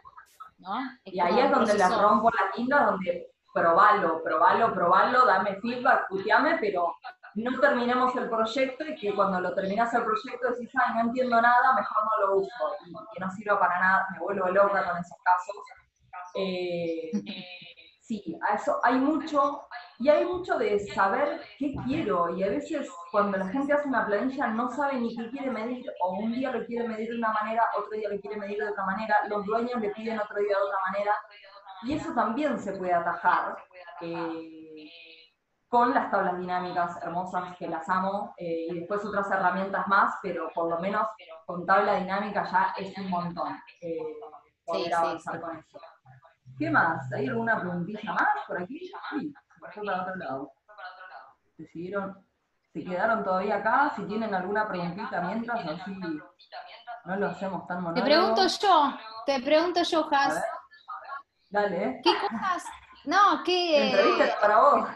¿no? 0.58 0.80
y 1.06 1.20
ahí 1.20 1.39
es 1.39 1.52
donde 1.52 1.76
la 1.76 1.89
rompo 1.89 2.30
la 2.32 2.52
quinta, 2.52 2.86
donde 2.86 3.28
probalo, 3.54 4.24
probalo, 4.24 4.74
probalo, 4.74 5.26
dame 5.28 5.58
feedback, 5.62 6.08
puteame, 6.10 6.58
pero 6.60 6.96
no 7.36 7.60
terminemos 7.60 8.15
el 8.15 8.30
proyecto 8.30 8.84
y 8.84 8.96
que 8.96 9.13
cuando 9.13 9.39
lo 9.39 9.54
terminas 9.54 9.94
el 9.94 10.04
proyecto 10.04 10.50
decís, 10.50 10.72
ay, 10.84 10.96
no 10.96 11.02
entiendo 11.02 11.39
nada, 11.39 11.74
mejor 11.76 11.98
no 12.04 12.26
lo 12.26 12.36
uso 12.39 12.76
y 12.88 12.92
que 13.13 13.20
no 13.20 13.30
sirva 13.30 13.60
para 13.60 13.80
nada, 13.80 14.08
me 14.12 14.20
vuelvo 14.20 14.48
loca 14.48 14.89
con 14.89 14.98
esos 14.98 15.18
casos. 15.24 15.56
Eh, 16.34 17.12
sí, 18.02 18.36
a 18.50 18.56
eso 18.56 18.80
hay 18.84 18.96
mucho, 18.96 19.68
y 20.00 20.08
hay 20.08 20.26
mucho 20.26 20.58
de 20.58 20.80
saber 20.80 21.42
qué 21.58 21.76
quiero, 21.86 22.34
y 22.36 22.44
a 22.44 22.48
veces 22.48 22.90
cuando 23.12 23.38
la 23.38 23.50
gente 23.50 23.74
hace 23.74 23.90
una 23.90 24.06
planilla 24.06 24.48
no 24.48 24.70
sabe 24.70 24.96
ni 24.96 25.14
qué 25.14 25.30
quiere 25.30 25.52
medir, 25.52 25.86
o 26.02 26.14
un 26.14 26.32
día 26.32 26.52
lo 26.52 26.66
quiere 26.66 26.88
medir 26.88 27.10
de 27.10 27.18
una 27.18 27.34
manera, 27.34 27.64
otro 27.78 27.98
día 27.98 28.08
lo 28.10 28.20
quiere 28.22 28.38
medir 28.38 28.60
de 28.60 28.70
otra 28.70 28.86
manera, 28.86 29.16
los 29.28 29.46
dueños 29.46 29.82
le 29.82 29.90
piden 29.90 30.18
otro 30.18 30.38
día 30.38 30.56
de 30.56 30.64
otra 30.64 30.78
manera, 30.90 31.12
y 31.84 31.94
eso 31.94 32.14
también 32.14 32.58
se 32.60 32.74
puede 32.74 32.94
atajar 32.94 33.58
eh, 34.00 34.90
con 35.68 35.94
las 35.94 36.10
tablas 36.10 36.40
dinámicas 36.40 36.98
hermosas 37.04 37.58
que 37.58 37.68
las 37.68 37.88
amo, 37.90 38.34
eh, 38.38 38.68
y 38.70 38.80
después 38.80 39.04
otras 39.04 39.30
herramientas 39.30 39.86
más, 39.90 40.16
pero 40.24 40.50
por 40.56 40.70
lo 40.70 40.80
menos 40.80 41.08
con 41.46 41.66
tabla 41.66 41.96
dinámica 41.96 42.46
ya 42.50 42.74
es 42.78 42.98
un 42.98 43.10
montón 43.10 43.54
eh, 43.82 44.00
poder 44.66 44.94
avanzar 44.94 45.42
con 45.42 45.58
eso. 45.58 45.78
¿Qué 46.58 46.70
más? 46.70 47.12
¿Hay 47.12 47.28
alguna 47.28 47.60
preguntilla 47.60 48.14
más 48.14 48.30
por 48.48 48.62
aquí? 48.62 48.90
Se 49.60 49.74
fue 49.74 49.86
para 49.86 50.02
otro 50.04 50.15
lado. 50.15 50.54
¿Se 51.58 51.65
siguieron? 51.67 52.26
¿Se 52.74 52.84
quedaron 52.84 53.24
todavía 53.24 53.58
acá? 53.58 53.91
Si 53.95 54.04
tienen 54.04 54.34
alguna 54.34 54.67
preguntita 54.67 55.22
mientras, 55.22 55.65
así 55.65 55.91
no 57.06 57.15
lo 57.15 57.28
hacemos 57.28 57.67
tan 57.67 57.82
monólogo. 57.82 58.06
Te 58.06 58.13
pregunto 58.13 58.48
yo, 58.62 58.98
te 59.26 59.41
pregunto 59.41 59.84
yo, 59.84 60.08
Has. 60.12 60.43
Dale. 61.50 62.00
¿Qué 62.04 62.12
cosas? 62.19 62.63
No, 63.06 63.43
¿qué? 63.43 63.89
entrevista 63.89 64.39
para 64.39 64.60
vos. 64.60 64.89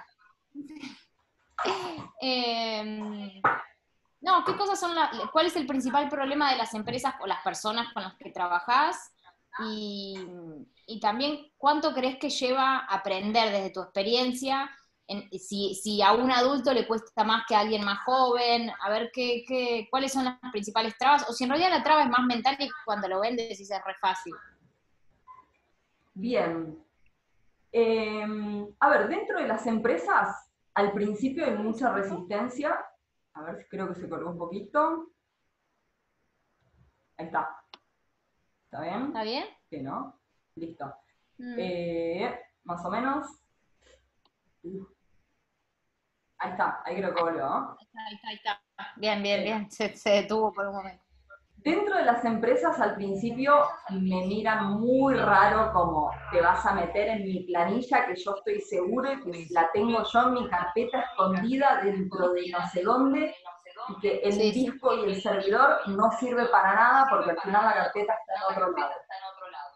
eh, 2.21 3.41
no, 4.21 4.43
¿qué 4.45 4.56
cosas 4.56 4.80
son 4.80 4.93
la, 4.95 5.10
cuál 5.32 5.47
es 5.47 5.56
el 5.56 5.65
principal 5.65 6.08
problema 6.08 6.52
de 6.52 6.58
las 6.58 6.73
empresas 6.73 7.15
o 7.21 7.28
las 7.28 7.41
personas 7.41 7.91
con 7.93 8.04
las 8.04 8.15
que 8.15 8.32
trabajás? 8.32 9.13
Y, 9.60 11.00
también, 11.00 11.52
¿cuánto 11.58 11.94
crees 11.94 12.18
que 12.18 12.30
lleva 12.30 12.80
aprender 12.80 13.52
desde 13.52 13.70
tu 13.72 13.82
experiencia? 13.82 14.70
En- 15.08 15.30
si, 15.38 16.02
a 16.02 16.13
un 16.13 16.32
adulto 16.32 16.74
le 16.74 16.88
cuesta 16.88 17.24
más 17.24 17.44
que 17.48 17.56
a 17.56 17.60
alguien 17.60 17.84
más 17.84 18.00
joven, 18.06 18.72
a 18.82 18.89
ver 18.89 19.12
qué, 19.13 19.44
qué, 19.48 19.88
cuáles 19.92 20.13
son 20.13 20.26
las 20.26 20.39
principales 20.52 20.98
trabas, 20.98 21.30
o 21.30 21.34
si 21.34 21.44
en 21.44 21.52
realidad 21.52 21.70
la 21.70 21.84
traba 21.84 22.04
es 22.04 22.10
más 22.10 22.26
mental 22.26 22.56
y 22.60 22.70
cuando 22.86 23.08
lo 23.08 23.20
vendes 23.20 23.50
decís 23.50 23.70
es 23.70 23.84
re 23.86 23.96
fácil. 24.02 24.34
Bien. 26.13 26.84
Eh, 27.72 28.68
a 28.80 28.89
ver, 28.89 29.08
dentro 29.08 29.39
de 29.39 29.48
las 29.48 29.66
empresas, 29.68 30.50
al 30.76 30.94
principio 30.94 31.46
hay 31.46 31.56
mucha 31.56 31.92
resistencia. 31.92 32.84
A 33.34 33.42
ver 33.42 33.68
creo 33.70 33.89
que 33.89 34.00
se 34.00 34.08
colgó 34.08 34.30
un 34.30 34.38
poquito. 34.38 35.12
Ahí 37.18 37.26
está. 37.26 37.62
¿Está 38.74 38.82
bien? 38.82 39.06
¿Está 39.06 39.24
bien? 39.24 39.46
Sí, 39.70 39.82
¿no? 39.84 40.20
Listo. 40.56 40.86
Mm. 41.38 41.56
Eh, 41.60 42.40
más 42.64 42.84
o 42.84 42.90
menos. 42.90 43.28
Ahí 46.40 46.52
está, 46.52 46.82
ahí 46.84 46.96
creo 46.96 47.14
que 47.14 47.22
volvió. 47.22 47.48
¿no? 47.48 47.78
Ahí 47.78 47.86
está, 47.86 48.00
ahí 48.08 48.16
está, 48.16 48.28
ahí 48.30 48.36
está. 48.36 48.62
Bien, 48.96 49.22
bien, 49.22 49.44
bien. 49.44 49.70
Se, 49.70 49.96
se 49.96 50.10
detuvo 50.10 50.52
por 50.52 50.66
un 50.70 50.76
momento. 50.78 51.04
Dentro 51.58 51.96
de 51.98 52.04
las 52.04 52.26
empresas 52.26 52.80
al 52.80 52.96
principio 52.96 53.64
me 53.92 54.26
miran 54.26 54.82
muy 54.82 55.14
raro 55.18 55.72
como 55.72 56.10
te 56.32 56.42
vas 56.42 56.66
a 56.66 56.74
meter 56.74 57.10
en 57.10 57.26
mi 57.26 57.44
planilla 57.44 58.08
que 58.08 58.16
yo 58.16 58.36
estoy 58.36 58.60
seguro 58.60 59.08
que 59.24 59.46
la 59.52 59.70
tengo 59.72 60.04
yo 60.04 60.22
en 60.30 60.34
mi 60.34 60.50
carpeta 60.50 61.00
escondida 61.00 61.80
dentro 61.84 62.34
de 62.34 62.50
no 62.50 62.68
sé 62.70 62.82
dónde 62.82 63.36
y 63.89 64.00
que 64.00 64.19
el 64.19 64.34
Sí, 64.34 64.52
sí. 64.52 64.52
disco 64.52 64.93
y 64.96 65.04
el 65.06 65.22
servidor 65.22 65.80
no 65.88 66.12
sirve 66.19 66.46
para 66.46 66.74
nada 66.76 67.08
porque 67.10 67.32
al 67.32 67.39
final 67.39 67.65
la 67.65 67.74
carpeta 67.74 68.13
está 68.13 68.34
en 68.36 68.52
otro 68.54 68.72
lado. 68.72 68.91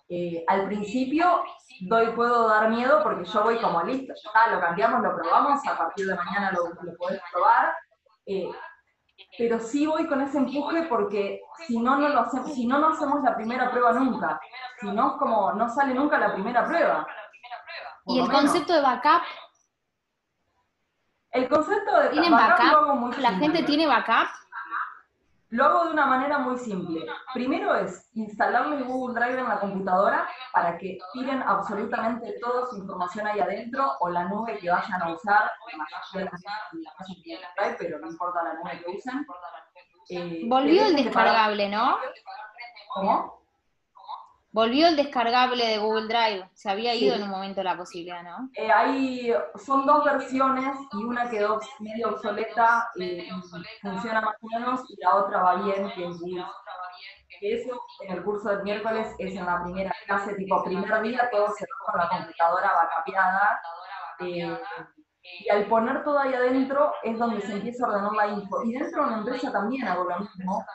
Eh, 0.10 0.44
al 0.48 0.66
principio 0.68 1.44
doy, 1.82 2.08
puedo 2.12 2.48
dar 2.48 2.70
miedo 2.70 3.04
porque 3.04 3.26
yo 3.26 3.44
voy 3.44 3.58
como 3.60 3.84
listo, 3.84 4.14
ya 4.14 4.30
está, 4.30 4.48
lo 4.56 4.62
cambiamos, 4.62 5.02
lo 5.02 5.16
probamos, 5.16 5.68
a 5.68 5.78
partir 5.78 6.08
de 6.08 6.16
mañana 6.16 6.52
lo, 6.52 6.70
lo 6.82 6.98
podés 6.98 7.22
probar. 7.32 7.76
eh, 8.26 8.50
pero 9.38 9.60
sí 9.60 9.86
voy 9.88 10.08
con 10.08 10.22
ese 10.22 10.38
empuje 10.38 10.84
porque 10.84 11.42
si 11.66 11.80
no, 11.80 11.98
no 11.98 12.08
lo 12.10 12.22
hacemos, 12.22 12.54
si 12.54 12.66
no, 12.68 12.78
no 12.80 12.90
hacemos 12.90 13.22
la 13.24 13.36
primera 13.36 13.70
prueba 13.72 13.92
nunca. 13.94 14.40
Si 14.80 14.88
no, 14.92 15.12
es 15.12 15.14
como, 15.18 15.54
no 15.54 15.68
sale 15.70 15.94
nunca 15.94 16.18
la 16.20 16.34
primera 16.34 16.66
prueba. 16.66 17.06
¿Y 18.06 18.20
el 18.20 18.32
concepto 18.32 18.74
de 18.74 18.82
backup? 18.82 19.22
El 21.32 21.50
concepto 21.50 22.00
de 22.00 22.10
¿Tienen 22.10 22.32
backup 22.32 22.50
backup? 22.58 22.72
lo 22.72 22.78
hago 22.78 22.96
muy 22.96 23.12
¿La 23.18 23.30
simple. 23.30 23.46
gente 23.48 23.64
tiene 23.64 23.88
backup? 23.88 24.28
Lo 25.50 25.64
hago 25.64 25.86
de 25.86 25.92
una 25.92 26.06
manera 26.08 26.40
muy 26.40 26.58
simple. 26.58 27.06
Primero 27.34 27.74
es 27.76 28.10
instalarle 28.16 28.84
Google 28.84 29.18
Drive 29.18 29.40
en 29.40 29.48
la 29.48 29.60
computadora 29.62 30.28
para 30.52 30.78
que 30.78 30.98
tiren 31.14 31.42
absolutamente 31.42 32.36
toda 32.42 32.66
su 32.68 32.78
información 32.78 33.28
ahí 33.28 33.40
adentro 33.40 33.94
o 34.02 34.10
la 34.10 34.26
nube 34.26 34.58
que 34.58 34.70
vayan 34.70 35.02
a 35.02 35.14
usar. 35.14 35.50
La 36.14 36.24
de 36.24 36.30
Drive, 37.58 37.76
pero 37.80 38.00
no 38.00 38.08
importa 38.08 38.44
la 38.44 38.54
nube 38.56 38.84
que 38.84 38.92
usen. 38.98 39.26
Eh, 40.10 40.42
Volvió 40.48 40.86
el 40.86 40.96
descargable, 40.98 41.70
¿no? 41.70 41.98
¿Cómo? 42.94 43.47
Volvió 44.52 44.88
el 44.88 44.96
descargable 44.96 45.66
de 45.66 45.78
Google 45.78 46.08
Drive. 46.08 46.50
Se 46.54 46.70
había 46.70 46.96
ido 46.96 47.16
Sí. 47.16 47.22
en 47.22 47.26
un 47.26 47.30
momento 47.32 47.62
la 47.64 47.78
posibilidad, 47.78 48.24
¿no? 48.24 48.50
Eh, 48.56 48.72
hay, 48.72 49.34
son 49.56 49.86
dos 49.86 50.04
versiones 50.06 50.76
y 50.94 51.04
una 51.04 51.30
quedó 51.30 51.60
medio 51.80 52.10
obsoleta 52.10 52.90
eh, 53.00 53.28
y 53.28 53.32
funciona 53.82 54.22
más 54.22 54.36
o 54.42 54.48
menos 54.58 54.82
y 54.90 54.96
la 55.02 55.16
otra 55.16 55.42
va 55.44 55.56
bien, 55.64 55.92
que 55.92 56.08
es 56.08 56.20
Google. 56.20 56.46
Eso 57.42 57.80
en 58.08 58.14
el 58.18 58.24
curso 58.24 58.50
del 58.50 58.64
miércoles 58.64 59.14
es 59.20 59.36
en 59.36 59.46
la 59.46 59.62
primera 59.64 59.94
clase, 60.08 60.34
tipo 60.36 60.64
primer 60.64 61.02
día, 61.04 61.30
todo 61.32 61.48
se 61.56 61.66
va 61.66 61.92
con 61.92 62.00
la 62.02 62.10
computadora 62.10 62.72
vacapeada. 62.74 63.62
eh, 64.22 64.58
y 65.22 65.50
al 65.50 65.66
poner 65.68 66.04
todo 66.06 66.18
ahí 66.20 66.34
adentro 66.34 66.94
es 67.04 67.20
donde 67.20 67.42
se 67.42 67.52
empieza 67.54 67.86
a 67.86 67.90
ordenar 67.90 68.14
la 68.14 68.28
info. 68.28 68.64
Y 68.64 68.72
dentro 68.74 69.02
de 69.04 69.08
una 69.10 69.18
empresa 69.20 69.52
también 69.52 69.86
hago 69.88 70.06
lo 70.06 70.20
mismo. 70.20 70.66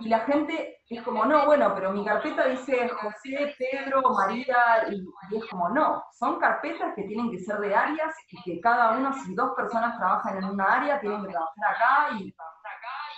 Y 0.00 0.08
la 0.08 0.20
gente 0.20 0.80
es 0.88 1.02
como, 1.02 1.24
no, 1.26 1.46
bueno, 1.46 1.72
pero 1.74 1.92
mi 1.92 2.04
carpeta 2.04 2.46
dice 2.46 2.88
José, 2.88 3.54
Pedro, 3.58 4.02
María, 4.10 4.88
y, 4.90 5.36
es 5.36 5.44
como, 5.46 5.68
no, 5.68 6.02
son 6.18 6.38
carpetas 6.40 6.94
que 6.96 7.04
tienen 7.04 7.30
que 7.30 7.38
ser 7.38 7.58
de 7.58 7.74
áreas 7.74 8.14
y 8.28 8.42
que 8.42 8.60
cada 8.60 8.96
uno, 8.96 9.12
si 9.12 9.34
dos 9.34 9.52
personas 9.54 9.98
trabajan 9.98 10.38
en 10.38 10.44
una 10.44 10.64
área, 10.64 11.00
tienen 11.00 11.22
que 11.22 11.32
trabajar 11.32 11.74
acá 11.74 12.18
y 12.18 12.34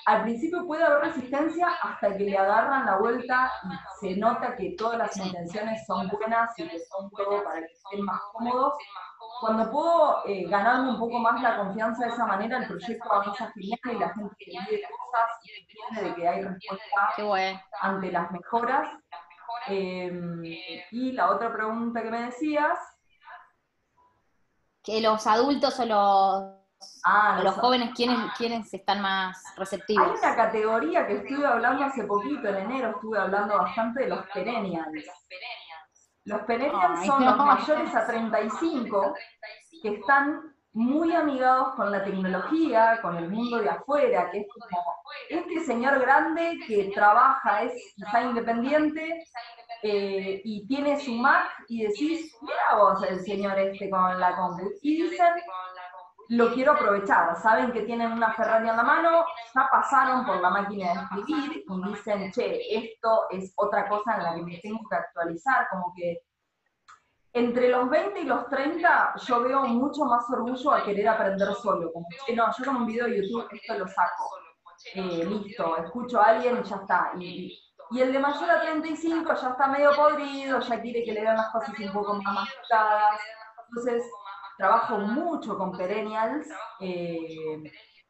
al 0.07 0.23
principio 0.23 0.67
puede 0.67 0.83
haber 0.83 1.05
resistencia 1.05 1.69
hasta 1.81 2.17
que 2.17 2.25
le 2.25 2.37
agarran 2.37 2.87
la 2.87 2.97
vuelta 2.97 3.53
y 3.65 3.99
se 4.01 4.17
nota 4.17 4.57
que 4.57 4.75
todas 4.77 4.99
las 4.99 5.17
intenciones 5.17 5.87
son 5.87 6.09
buenas 6.09 6.59
y 6.59 6.69
que 6.69 6.79
son 6.81 7.09
todo 7.11 7.45
para 7.45 7.61
que 7.61 7.73
estén 7.73 8.05
más 8.05 8.21
cómodos. 8.33 8.75
Cuando 9.43 9.69
puedo 9.73 10.25
eh, 10.25 10.47
ganarme 10.49 10.91
un 10.91 11.01
poco 11.01 11.19
más 11.19 11.43
la 11.43 11.59
confianza 11.59 12.05
de 12.05 12.13
esa 12.13 12.27
manera, 12.27 12.59
el 12.59 12.69
proyecto 12.69 13.13
avanza 13.13 13.51
genial 13.51 13.81
y 13.85 13.99
la 13.99 14.15
gente 14.15 14.35
pide 14.39 14.83
cosas 14.83 15.31
y 15.43 15.61
entiende 15.61 16.11
de 16.11 16.15
que 16.15 16.29
hay 16.29 16.43
respuesta 16.43 17.25
bueno. 17.25 17.61
ante 17.81 18.13
las 18.13 18.31
mejoras. 18.31 18.89
Eh, 19.67 20.85
y 20.93 21.11
la 21.11 21.31
otra 21.33 21.53
pregunta 21.53 22.03
que 22.05 22.11
me 22.13 22.23
decías, 22.23 22.79
Que 24.85 25.01
los 25.01 25.27
adultos 25.27 25.79
o 25.81 25.87
los, 25.87 26.89
ah, 27.05 27.41
los 27.43 27.55
jóvenes, 27.57 27.91
¿quiénes, 27.97 28.19
¿quiénes 28.39 28.73
están 28.73 29.03
más 29.03 29.45
Hay 29.49 29.59
receptivos? 29.59 30.21
una 30.21 30.37
categoría 30.37 31.05
que 31.05 31.15
estuve 31.15 31.45
hablando 31.45 31.85
hace 31.85 32.05
poquito, 32.05 32.47
en 32.47 32.57
enero 32.59 32.91
estuve 32.91 33.19
hablando 33.19 33.59
bastante 33.59 34.05
de 34.05 34.09
los 34.09 34.25
perennials. 34.29 35.05
Los 36.25 36.43
perennials 36.43 37.01
Ay, 37.01 37.07
son 37.07 37.25
los 37.25 37.37
mayores 37.37 37.95
a 37.95 38.07
35 38.07 39.15
que 39.83 39.95
están 39.95 40.55
muy 40.75 41.13
amigados 41.13 41.75
con 41.75 41.91
la 41.91 42.03
tecnología, 42.03 42.99
con 43.03 43.17
el 43.17 43.29
mundo 43.29 43.59
de 43.59 43.69
afuera, 43.69 44.31
que 44.31 44.41
es 44.41 44.47
como 44.49 44.67
este 45.29 45.61
señor 45.61 46.01
grande 46.01 46.59
que 46.67 46.91
trabaja, 46.95 47.63
es 47.65 47.73
quizá 47.95 48.23
independiente 48.23 49.25
eh, 49.83 50.41
y 50.45 50.67
tiene 50.67 50.99
su 50.99 51.13
Mac 51.13 51.47
y 51.69 51.83
decís, 51.83 52.35
mira 52.41 52.77
vos 52.79 53.03
el 53.03 53.21
señor 53.21 53.59
este 53.59 53.91
con 53.91 54.19
la 54.19 54.35
compu. 54.37 54.71
Y 54.81 55.03
dicen, 55.03 55.35
lo 56.33 56.53
quiero 56.53 56.73
aprovechar. 56.73 57.37
Saben 57.37 57.73
que 57.73 57.83
tienen 57.83 58.13
una 58.13 58.33
Ferrari 58.33 58.69
en 58.69 58.77
la 58.77 58.83
mano, 58.83 59.27
ya 59.55 59.69
pasaron 59.71 60.25
por 60.25 60.41
la 60.41 60.49
máquina 60.49 60.93
de 60.93 61.01
escribir 61.01 61.65
y 61.69 61.91
dicen, 61.91 62.33
che, 62.33 62.75
esto 62.75 63.27
es 63.31 63.53
otra 63.57 63.87
cosa 63.89 64.17
en 64.17 64.23
la 64.23 64.35
que 64.35 64.43
me 64.43 64.59
tengo 64.59 64.81
que 64.89 64.97
actualizar, 64.97 65.69
como 65.71 65.93
que 65.95 66.23
entre 67.35 67.69
los 67.69 67.89
20 67.89 68.21
y 68.21 68.25
los 68.25 68.49
30 68.49 69.15
yo 69.27 69.43
veo 69.43 69.65
mucho 69.65 70.05
más 70.05 70.29
orgullo 70.31 70.73
a 70.73 70.83
querer 70.83 71.09
aprender 71.09 71.55
solo, 71.55 71.93
como, 71.93 72.07
che, 72.27 72.35
no, 72.35 72.47
yo 72.57 72.65
con 72.65 72.77
un 72.77 72.87
video 72.87 73.07
de 73.07 73.17
YouTube 73.23 73.49
esto 73.51 73.79
lo 73.79 73.87
saco, 73.89 74.31
Eh, 74.95 75.25
listo, 75.25 75.77
escucho 75.77 76.21
a 76.21 76.25
alguien 76.31 76.61
y 76.61 76.69
ya 76.69 76.77
está. 76.77 77.13
Y, 77.19 77.59
y 77.91 78.01
el 78.01 78.13
de 78.13 78.19
mayor 78.19 78.51
a 78.51 78.63
35 78.63 79.35
ya 79.35 79.51
está 79.51 79.67
medio 79.69 79.95
podrido, 79.95 80.61
ya 80.61 80.81
quiere 80.81 81.05
que 81.05 81.13
le 81.13 81.21
den 81.21 81.37
las 81.37 81.53
cosas 81.53 81.79
un 81.79 81.93
poco 81.93 82.15
más 82.15 82.35
masticadas. 82.35 83.21
Entonces, 83.69 84.03
trabajo 84.63 84.97
mucho 84.97 85.59
con 85.59 85.73
perennials 85.73 86.47
eh, 86.79 87.65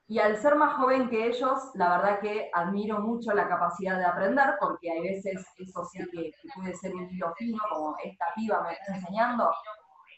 y 0.07 0.19
al 0.19 0.37
ser 0.37 0.55
más 0.55 0.75
joven 0.75 1.09
que 1.09 1.29
ellos, 1.29 1.71
la 1.73 1.97
verdad 1.97 2.21
que 2.21 2.51
admiro 2.53 3.01
mucho 3.01 3.33
la 3.33 3.49
capacidad 3.49 3.97
de 3.97 4.05
aprender 4.05 4.57
porque 4.61 4.91
hay 4.91 5.01
veces 5.01 5.47
eso 5.57 5.83
sí 5.87 6.01
que, 6.13 6.31
puede 6.55 6.75
ser 6.75 6.95
un 6.95 7.09
hilo 7.11 7.33
fino, 7.39 7.59
como 7.71 7.97
esta 8.05 8.27
piba 8.37 8.63
me 8.65 8.75
está 8.75 8.97
enseñando. 8.97 9.51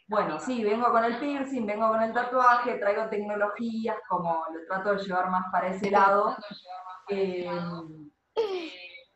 Bueno, 0.09 0.40
sí, 0.40 0.64
vengo 0.64 0.90
con 0.90 1.05
el 1.05 1.18
piercing, 1.20 1.66
vengo 1.66 1.88
con 1.88 2.03
el 2.03 2.12
tatuaje, 2.12 2.79
traigo 2.79 3.09
tecnologías, 3.09 3.97
como 4.09 4.44
lo 4.53 4.66
trato 4.66 4.97
de 4.97 5.05
llevar 5.05 5.31
más 5.31 5.44
para 5.53 5.68
ese 5.68 5.88
lado. 5.88 6.37
Eh, 7.11 7.49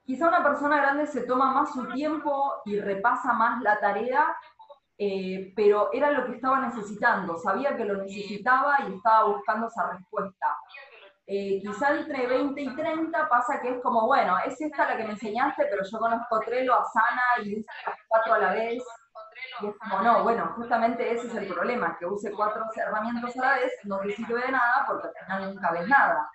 quizá 0.05 0.29
una 0.29 0.45
persona 0.45 0.77
grande 0.77 1.09
se 1.09 1.23
toma 1.23 1.53
más 1.53 1.73
su 1.73 1.85
tiempo 1.89 2.63
y 2.65 2.79
repasa 2.79 3.33
más 3.33 3.61
la 3.61 3.81
tarea 3.81 4.37
eh, 4.99 5.53
pero 5.55 5.91
era 5.93 6.11
lo 6.11 6.27
que 6.27 6.35
estaba 6.35 6.61
necesitando, 6.61 7.37
sabía 7.37 7.77
que 7.77 7.85
lo 7.85 8.03
necesitaba 8.03 8.79
y 8.89 8.95
estaba 8.95 9.29
buscando 9.29 9.69
esa 9.69 9.93
respuesta. 9.93 10.57
Eh, 11.31 11.61
quizá 11.61 11.95
entre 11.95 12.27
20 12.27 12.61
y 12.61 12.75
30 12.75 13.29
pasa 13.29 13.61
que 13.61 13.77
es 13.77 13.83
como, 13.83 14.07
bueno, 14.07 14.37
es 14.47 14.61
esta 14.61 14.89
la 14.89 14.97
que 14.97 15.05
me 15.05 15.11
enseñaste, 15.11 15.67
pero 15.71 15.85
yo 15.85 15.99
conozco 15.99 16.41
Trello, 16.41 16.75
Asana 16.75 17.45
y 17.45 17.65
cuatro 18.09 18.35
a 18.35 18.39
la 18.39 18.53
vez, 18.55 18.83
Y 19.61 19.67
es 19.67 19.77
como, 19.79 20.03
no, 20.03 20.23
bueno, 20.25 20.53
justamente 20.57 21.13
ese 21.13 21.29
es 21.29 21.35
el 21.35 21.47
problema, 21.47 21.97
que 21.99 22.07
use 22.07 22.33
cuatro 22.33 22.65
herramientas 22.75 23.37
a 23.37 23.41
la 23.41 23.55
vez 23.57 23.73
no 23.85 24.01
te 24.01 24.13
sirve 24.13 24.41
de 24.41 24.53
nada 24.53 24.85
porque 24.87 25.09
al 25.09 25.25
final 25.27 25.55
nunca 25.55 25.71
ves 25.73 25.87
nada. 25.87 26.31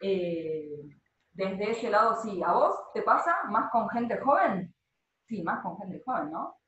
Eh, 0.00 0.96
desde 1.32 1.70
ese 1.72 1.90
lado, 1.90 2.16
sí. 2.22 2.42
¿A 2.42 2.52
vos 2.52 2.74
te 2.94 3.02
pasa 3.02 3.36
más 3.48 3.70
con 3.70 3.88
gente 3.90 4.18
joven? 4.20 4.74
Sí, 5.26 5.42
más 5.42 5.62
con 5.62 5.76
gente 5.78 6.00
joven, 6.04 6.30
¿no? 6.30 6.59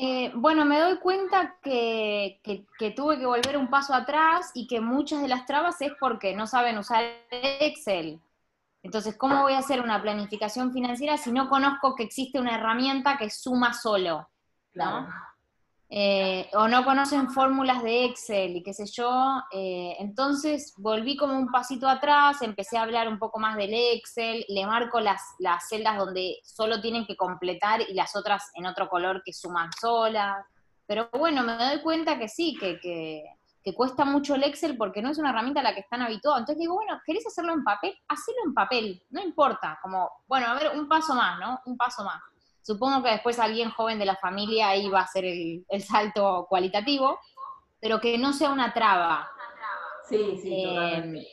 Eh, 0.00 0.30
bueno, 0.36 0.64
me 0.64 0.78
doy 0.78 0.98
cuenta 0.98 1.56
que, 1.60 2.40
que, 2.44 2.90
tuve 2.92 3.18
que 3.18 3.26
volver 3.26 3.56
un 3.56 3.68
paso 3.68 3.92
atrás 3.92 4.52
y 4.54 4.68
que 4.68 4.80
muchas 4.80 5.20
de 5.20 5.26
las 5.26 5.44
trabas 5.44 5.82
es 5.82 5.90
porque 5.98 6.36
no 6.36 6.46
saben 6.46 6.78
usar 6.78 7.02
Excel. 7.32 8.20
Entonces, 8.84 9.16
¿cómo 9.16 9.42
voy 9.42 9.54
a 9.54 9.58
hacer 9.58 9.80
una 9.80 10.00
planificación 10.00 10.72
financiera 10.72 11.16
si 11.16 11.32
no 11.32 11.48
conozco 11.48 11.96
que 11.96 12.04
existe 12.04 12.38
una 12.38 12.54
herramienta 12.54 13.18
que 13.18 13.28
suma 13.28 13.74
solo? 13.74 14.28
Eh, 15.90 16.50
o 16.52 16.68
no 16.68 16.84
conocen 16.84 17.30
fórmulas 17.30 17.82
de 17.82 18.04
Excel 18.04 18.56
y 18.56 18.62
qué 18.62 18.74
sé 18.74 18.84
yo. 18.86 19.42
Eh, 19.50 19.96
entonces 19.98 20.74
volví 20.76 21.16
como 21.16 21.34
un 21.34 21.50
pasito 21.50 21.88
atrás, 21.88 22.42
empecé 22.42 22.76
a 22.76 22.82
hablar 22.82 23.08
un 23.08 23.18
poco 23.18 23.38
más 23.38 23.56
del 23.56 23.72
Excel, 23.72 24.44
le 24.48 24.66
marco 24.66 25.00
las, 25.00 25.22
las 25.38 25.66
celdas 25.68 25.96
donde 25.96 26.36
solo 26.44 26.80
tienen 26.80 27.06
que 27.06 27.16
completar 27.16 27.80
y 27.80 27.94
las 27.94 28.14
otras 28.16 28.50
en 28.54 28.66
otro 28.66 28.88
color 28.88 29.22
que 29.24 29.32
suman 29.32 29.70
solas. 29.80 30.44
Pero 30.86 31.08
bueno, 31.12 31.42
me 31.42 31.56
doy 31.56 31.80
cuenta 31.82 32.18
que 32.18 32.28
sí, 32.28 32.56
que, 32.58 32.78
que, 32.80 33.24
que 33.64 33.74
cuesta 33.74 34.04
mucho 34.04 34.34
el 34.34 34.44
Excel 34.44 34.76
porque 34.76 35.00
no 35.00 35.10
es 35.10 35.18
una 35.18 35.30
herramienta 35.30 35.60
a 35.60 35.62
la 35.62 35.74
que 35.74 35.80
están 35.80 36.02
habituados. 36.02 36.40
Entonces 36.40 36.60
digo, 36.60 36.74
bueno, 36.74 37.00
¿querés 37.06 37.26
hacerlo 37.26 37.54
en 37.54 37.64
papel? 37.64 37.94
Hacelo 38.08 38.38
en 38.44 38.54
papel, 38.54 39.02
no 39.10 39.22
importa. 39.22 39.78
Como, 39.82 40.10
bueno, 40.26 40.48
a 40.48 40.54
ver, 40.54 40.72
un 40.74 40.86
paso 40.86 41.14
más, 41.14 41.38
¿no? 41.40 41.60
Un 41.64 41.76
paso 41.78 42.04
más. 42.04 42.22
Supongo 42.68 43.02
que 43.02 43.12
después 43.12 43.38
alguien 43.38 43.70
joven 43.70 43.98
de 43.98 44.04
la 44.04 44.16
familia 44.16 44.68
ahí 44.68 44.90
va 44.90 45.00
a 45.00 45.04
hacer 45.04 45.24
el, 45.24 45.64
salto 45.82 46.44
cualitativo, 46.50 47.18
pero 47.80 47.98
que 47.98 48.18
no 48.18 48.34
sea 48.34 48.50
una 48.50 48.74
traba. 48.74 49.26
Sí, 50.06 50.38
sí, 50.42 50.52
eh, 50.52 51.26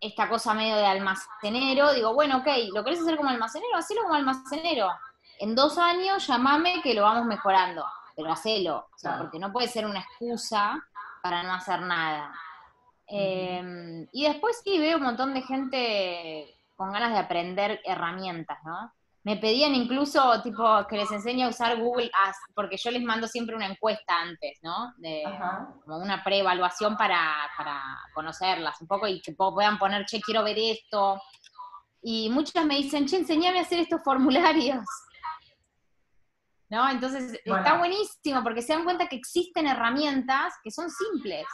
Esta 0.00 0.26
cosa 0.30 0.54
medio 0.54 0.76
de 0.76 0.86
almacenero, 0.86 1.92
digo, 1.92 2.14
bueno, 2.14 2.38
ok, 2.38 2.46
¿lo 2.72 2.82
querés 2.82 3.02
hacer 3.02 3.18
como 3.18 3.28
almacenero? 3.28 3.76
Hacelo 3.76 4.04
como 4.04 4.14
almacenero. 4.14 4.88
En 5.40 5.54
dos 5.54 5.76
años 5.76 6.26
llamame 6.26 6.80
que 6.80 6.94
lo 6.94 7.02
vamos 7.02 7.26
mejorando, 7.26 7.84
pero 8.16 8.32
hacelo, 8.32 8.88
o 8.94 8.96
sea, 8.98 9.18
porque 9.18 9.38
no 9.38 9.52
puede 9.52 9.68
ser 9.68 9.84
una 9.84 10.00
excusa 10.00 10.82
para 11.22 11.42
no 11.42 11.52
hacer 11.52 11.82
nada. 11.82 12.32
Eh, 13.08 14.08
y 14.10 14.26
después 14.26 14.62
sí 14.64 14.78
veo 14.78 14.96
un 14.96 15.02
montón 15.02 15.34
de 15.34 15.42
gente 15.42 16.56
con 16.76 16.92
ganas 16.92 17.12
de 17.12 17.18
aprender 17.18 17.82
herramientas, 17.84 18.56
¿no? 18.64 18.90
Me 19.24 19.38
pedían 19.38 19.74
incluso, 19.74 20.42
tipo, 20.42 20.86
que 20.86 20.98
les 20.98 21.10
enseñe 21.10 21.44
a 21.44 21.48
usar 21.48 21.80
Google 21.80 22.10
Ads, 22.26 22.36
porque 22.54 22.76
yo 22.76 22.90
les 22.90 23.02
mando 23.02 23.26
siempre 23.26 23.56
una 23.56 23.66
encuesta 23.66 24.20
antes, 24.20 24.58
¿no? 24.62 24.92
De, 24.98 25.24
como 25.82 25.96
una 25.96 26.22
preevaluación 26.22 26.94
para, 26.94 27.50
para 27.56 27.82
conocerlas 28.14 28.78
un 28.82 28.86
poco 28.86 29.08
y 29.08 29.22
que 29.22 29.32
puedan 29.32 29.78
poner, 29.78 30.04
che, 30.04 30.20
quiero 30.20 30.44
ver 30.44 30.58
esto. 30.58 31.18
Y 32.02 32.28
muchas 32.28 32.66
me 32.66 32.76
dicen, 32.76 33.06
che, 33.06 33.16
enseñame 33.16 33.60
a 33.60 33.62
hacer 33.62 33.80
estos 33.80 34.02
formularios. 34.04 34.84
¿No? 36.68 36.90
Entonces, 36.90 37.40
está 37.44 37.78
buenísimo 37.78 38.42
porque 38.42 38.60
se 38.60 38.74
dan 38.74 38.84
cuenta 38.84 39.06
que 39.06 39.16
existen 39.16 39.66
herramientas 39.66 40.52
que 40.62 40.70
son 40.70 40.90
simples. 40.90 41.46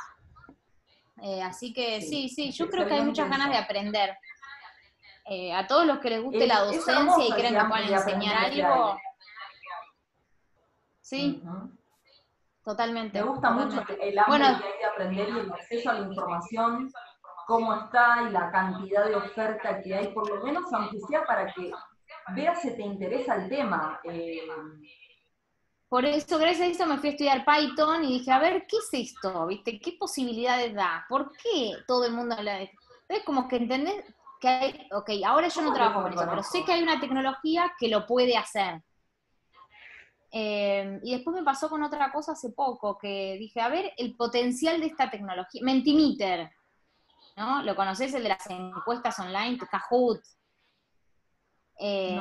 Eh, 1.23 1.43
así 1.43 1.73
que 1.73 2.01
sí, 2.01 2.29
sí, 2.29 2.51
yo 2.51 2.69
creo 2.69 2.87
que 2.87 2.95
hay 2.95 3.03
muchas 3.03 3.29
ganas 3.29 3.51
de 3.51 3.59
aprender. 3.59 4.17
Eh, 5.33 5.53
a 5.53 5.65
todos 5.65 5.87
los 5.87 6.01
que 6.01 6.11
les 6.11 6.21
guste 6.25 6.45
la 6.45 6.65
docencia 6.65 7.25
y 7.25 7.31
creen 7.31 7.55
que 7.55 7.65
pueden 7.67 7.95
enseñar 7.95 8.47
algo. 8.47 8.99
Sí, 11.01 11.41
totalmente. 12.65 13.23
Me 13.23 13.29
gusta 13.29 13.51
mucho 13.51 13.81
el 14.01 14.19
hambre 14.19 14.39
que 14.39 14.67
hay 14.67 14.79
de 14.81 14.85
aprender 14.85 15.29
y 15.29 15.39
el 15.39 15.53
acceso 15.53 15.91
a 15.91 15.95
la 15.95 16.09
información, 16.09 16.93
cómo 17.47 17.73
está 17.77 18.27
y 18.29 18.33
la 18.33 18.51
cantidad 18.51 19.05
de 19.05 19.15
oferta 19.15 19.81
que 19.81 19.95
hay, 19.95 20.09
por 20.09 20.29
lo 20.29 20.43
menos 20.43 20.65
aunque 20.73 20.99
sea 20.99 21.25
para 21.25 21.53
que 21.53 21.71
veas 22.35 22.61
si 22.61 22.75
te 22.75 22.83
interesa 22.83 23.37
el 23.37 23.49
tema. 23.49 24.01
Eh. 24.03 24.49
Por 25.89 26.07
eso, 26.07 26.39
gracias 26.39 26.67
a 26.67 26.71
eso 26.73 26.87
me 26.87 26.99
fui 26.99 27.11
a 27.11 27.13
estudiar 27.13 27.45
Python 27.45 28.03
y 28.03 28.19
dije, 28.19 28.33
a 28.33 28.41
ver, 28.41 28.67
¿qué 28.67 28.79
es 28.79 28.89
esto? 28.93 29.47
¿Viste? 29.47 29.79
¿Qué 29.79 29.93
posibilidades 29.93 30.75
da? 30.75 31.07
¿Por 31.09 31.31
qué 31.31 31.75
todo 31.87 32.05
el 32.05 32.15
mundo 32.15 32.35
habla 32.37 32.55
de 32.55 32.65
esto? 32.65 32.79
Es 33.09 33.25
como 33.25 33.47
que 33.47 33.57
entendés, 33.57 34.05
que 34.41 34.49
hay, 34.49 34.89
ok, 34.93 35.11
ahora 35.27 35.49
yo 35.49 35.63
no 35.63 35.73
trabajo 35.73 36.03
con 36.03 36.13
eso, 36.13 36.27
pero 36.29 36.43
sé 36.43 36.65
que 36.65 36.73
hay 36.73 36.83
una 36.83 36.99
tecnología 36.99 37.73
que 37.79 37.89
lo 37.89 38.07
puede 38.07 38.37
hacer. 38.37 38.83
Eh, 40.33 41.01
y 41.03 41.13
después 41.13 41.37
me 41.37 41.43
pasó 41.43 41.69
con 41.69 41.83
otra 41.83 42.11
cosa 42.13 42.33
hace 42.33 42.51
poco, 42.51 42.97
que 42.97 43.37
dije, 43.39 43.61
a 43.61 43.69
ver, 43.69 43.93
el 43.97 44.17
potencial 44.17 44.81
de 44.81 44.87
esta 44.87 45.11
tecnología. 45.11 45.61
Mentimeter, 45.65 46.51
¿no? 47.37 47.63
¿Lo 47.63 47.75
conoces? 47.75 48.15
El 48.15 48.23
de 48.23 48.29
las 48.31 48.47
encuestas 48.49 49.19
online, 49.19 49.59
Kahoot. 49.59 50.21
Eh, 51.83 52.21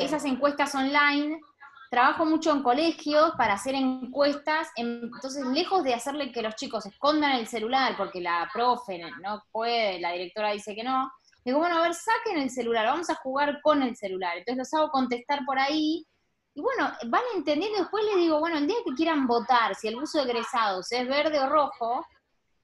esas, 0.00 0.24
encuestas 0.24 0.74
online, 0.74 1.40
trabajo 1.88 2.26
mucho 2.26 2.50
en 2.50 2.62
colegios 2.62 3.32
para 3.36 3.54
hacer 3.54 3.76
encuestas, 3.76 4.68
entonces 4.74 5.46
lejos 5.46 5.84
de 5.84 5.94
hacerle 5.94 6.32
que 6.32 6.42
los 6.42 6.56
chicos 6.56 6.84
escondan 6.84 7.36
el 7.36 7.46
celular 7.46 7.96
porque 7.96 8.20
la 8.20 8.50
profe 8.52 9.00
no 9.22 9.44
puede, 9.52 10.00
la 10.00 10.12
directora 10.12 10.50
dice 10.50 10.74
que 10.74 10.82
no, 10.82 11.12
Digo, 11.44 11.58
bueno, 11.58 11.78
a 11.78 11.82
ver, 11.82 11.94
saquen 11.94 12.38
el 12.38 12.50
celular, 12.50 12.86
vamos 12.86 13.08
a 13.10 13.14
jugar 13.16 13.60
con 13.62 13.82
el 13.82 13.96
celular. 13.96 14.36
Entonces 14.36 14.58
los 14.58 14.74
hago 14.74 14.90
contestar 14.90 15.44
por 15.44 15.58
ahí. 15.58 16.06
Y 16.54 16.60
bueno, 16.60 16.92
van 17.06 17.22
entendiendo. 17.34 17.78
Después 17.78 18.04
les 18.04 18.16
digo, 18.16 18.40
bueno, 18.40 18.58
el 18.58 18.66
día 18.66 18.76
que 18.84 18.94
quieran 18.94 19.26
votar, 19.26 19.74
si 19.74 19.88
el 19.88 19.96
uso 19.96 20.18
de 20.18 20.30
egresados 20.30 20.90
es 20.92 21.08
verde 21.08 21.38
o 21.40 21.48
rojo, 21.48 22.04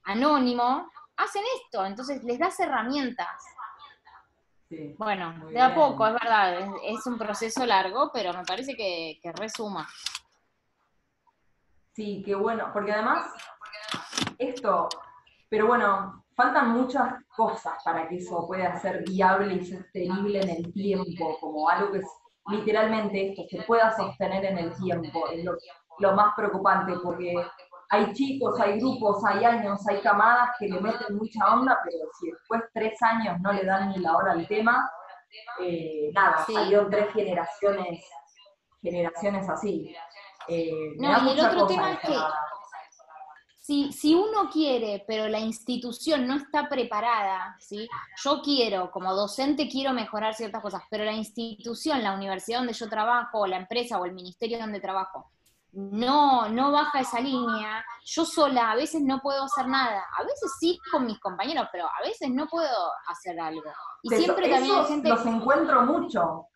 anónimo, 0.03 0.89
hacen 1.17 1.43
esto. 1.61 1.85
Entonces 1.85 2.23
les 2.23 2.37
das 2.37 2.59
herramientas. 2.59 3.43
bueno, 4.97 5.47
de 5.49 5.61
a 5.61 5.73
poco, 5.73 6.05
es 6.07 6.13
verdad. 6.13 6.67
Es, 6.83 7.05
un 7.05 7.17
proceso 7.17 7.65
largo, 7.65 8.11
pero 8.13 8.33
me 8.33 8.43
parece 8.43 8.75
que, 8.75 9.19
que 9.21 9.31
resuma. 9.31 9.87
Sí, 11.93 12.21
qué 12.25 12.35
bueno, 12.35 12.69
porque 12.73 12.91
además 12.91 13.31
esto, 14.37 14.89
pero 15.55 15.67
bueno, 15.67 16.25
faltan 16.35 16.71
muchas 16.71 17.13
cosas 17.33 17.81
para 17.85 18.09
que 18.09 18.17
eso 18.17 18.45
pueda 18.45 18.77
ser 18.77 19.05
viable 19.07 19.53
y 19.53 19.65
sostenible 19.65 20.41
en 20.41 20.49
el 20.49 20.73
tiempo, 20.73 21.37
como 21.39 21.69
algo 21.69 21.93
que 21.93 21.99
es 21.99 22.07
literalmente 22.47 23.29
esto, 23.29 23.43
se 23.49 23.63
pueda 23.63 23.95
sostener 23.95 24.43
en 24.43 24.57
el 24.57 24.75
tiempo, 24.75 25.29
es 25.29 25.45
lo, 25.45 26.11
más 26.13 26.35
preocupante, 26.35 26.95
porque 27.01 27.35
hay 27.89 28.11
chicos, 28.11 28.59
hay 28.59 28.81
grupos, 28.81 29.23
hay 29.23 29.45
años, 29.45 29.79
hay 29.87 30.01
camadas 30.01 30.49
que 30.59 30.67
le 30.67 30.81
meten 30.81 31.15
mucha 31.15 31.53
onda, 31.53 31.79
pero 31.85 31.99
si 32.19 32.31
después 32.31 32.61
tres 32.73 33.01
años 33.01 33.39
no 33.39 33.53
le 33.53 33.63
dan 33.63 33.91
ni 33.91 33.99
la 33.99 34.17
hora 34.17 34.33
al 34.33 34.45
tema, 34.49 34.91
eh, 35.61 36.11
nada, 36.13 36.45
salieron 36.45 36.91
tres 36.91 37.13
generaciones, 37.13 38.05
generaciones 38.81 39.47
así. 39.47 39.95
Eh, 40.49 40.95
no, 40.97 41.17
y 41.23 41.39
el 41.39 41.45
otro 41.45 41.65
tema 41.65 41.93
es 41.93 41.99
que 41.99 42.13
si, 43.65 43.91
si, 43.91 44.13
uno 44.13 44.47
quiere, 44.51 45.03
pero 45.07 45.27
la 45.27 45.39
institución 45.39 46.27
no 46.27 46.35
está 46.35 46.69
preparada, 46.69 47.55
¿sí? 47.59 47.87
yo 48.23 48.39
quiero, 48.43 48.91
como 48.91 49.15
docente 49.15 49.67
quiero 49.67 49.91
mejorar 49.91 50.35
ciertas 50.35 50.61
cosas, 50.61 50.83
pero 50.87 51.03
la 51.03 51.13
institución, 51.13 52.03
la 52.03 52.13
universidad 52.13 52.59
donde 52.59 52.73
yo 52.73 52.87
trabajo, 52.87 53.39
o 53.39 53.47
la 53.47 53.57
empresa 53.57 53.97
o 53.97 54.05
el 54.05 54.13
ministerio 54.13 54.59
donde 54.59 54.79
trabajo, 54.79 55.31
no, 55.71 56.47
no 56.47 56.71
baja 56.71 56.99
esa 56.99 57.19
línea, 57.19 57.83
yo 58.03 58.23
sola 58.23 58.69
a 58.69 58.75
veces 58.75 59.01
no 59.01 59.19
puedo 59.19 59.45
hacer 59.45 59.67
nada, 59.67 60.05
a 60.15 60.21
veces 60.21 60.53
sí 60.59 60.77
con 60.91 61.07
mis 61.07 61.19
compañeros, 61.19 61.67
pero 61.71 61.87
a 61.87 62.03
veces 62.03 62.29
no 62.29 62.45
puedo 62.45 62.91
hacer 63.07 63.39
algo. 63.39 63.63
Y 64.03 64.09
siempre 64.09 64.47
también 64.47 64.75
hay 64.75 64.85
gente... 64.85 65.09
Los 65.09 65.25
encuentro 65.25 65.81
mucho. 65.81 66.49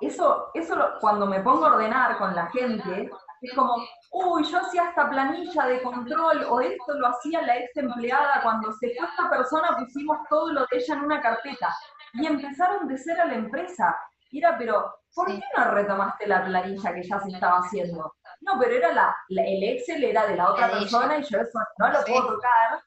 Eso, 0.00 0.50
eso 0.54 0.76
cuando 1.00 1.26
me 1.26 1.40
pongo 1.40 1.66
a 1.66 1.74
ordenar 1.74 2.16
con 2.18 2.36
la 2.36 2.46
gente, 2.50 3.10
es 3.40 3.54
como, 3.54 3.76
uy, 4.12 4.44
yo 4.44 4.58
hacía 4.58 4.88
esta 4.88 5.08
planilla 5.08 5.66
de 5.66 5.82
control, 5.82 6.44
o 6.48 6.60
esto 6.60 6.94
lo 6.94 7.08
hacía 7.08 7.42
la 7.42 7.58
ex 7.58 7.76
empleada, 7.76 8.40
cuando 8.42 8.72
se 8.72 8.94
fue 8.94 9.06
esta 9.06 9.30
persona 9.30 9.76
pusimos 9.78 10.18
todo 10.28 10.52
lo 10.52 10.60
de 10.62 10.78
ella 10.78 10.94
en 10.94 11.00
una 11.00 11.20
carpeta. 11.20 11.74
Y 12.14 12.26
empezaron 12.26 12.88
de 12.88 12.96
ser 12.98 13.20
a 13.20 13.26
la 13.26 13.34
empresa. 13.34 13.96
Y 14.30 14.38
era, 14.38 14.56
pero, 14.56 14.92
¿por 15.14 15.26
qué 15.26 15.42
no 15.56 15.70
retomaste 15.70 16.26
la 16.26 16.44
planilla 16.44 16.94
que 16.94 17.02
ya 17.02 17.20
se 17.20 17.30
estaba 17.30 17.58
haciendo? 17.58 18.14
No, 18.40 18.58
pero 18.58 18.74
era 18.74 18.92
la, 18.92 19.16
el 19.28 19.62
Excel 19.62 20.04
era 20.04 20.26
de 20.26 20.36
la 20.36 20.50
otra 20.50 20.70
persona 20.70 21.18
y 21.18 21.22
yo 21.22 21.38
eso 21.38 21.58
no 21.78 21.88
lo 21.88 22.04
puedo 22.04 22.34
tocar. 22.34 22.80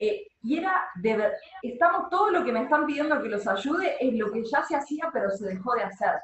Eh, 0.00 0.26
y 0.42 0.58
era, 0.58 0.88
de 0.96 1.32
estamos, 1.62 2.08
todo 2.10 2.30
lo 2.30 2.44
que 2.44 2.52
me 2.52 2.62
están 2.62 2.86
pidiendo 2.86 3.20
que 3.20 3.28
los 3.28 3.46
ayude 3.46 3.96
es 4.00 4.14
lo 4.14 4.30
que 4.30 4.44
ya 4.44 4.62
se 4.62 4.76
hacía, 4.76 5.10
pero 5.12 5.30
se 5.30 5.46
dejó 5.46 5.74
de 5.74 5.84
hacer. 5.84 6.14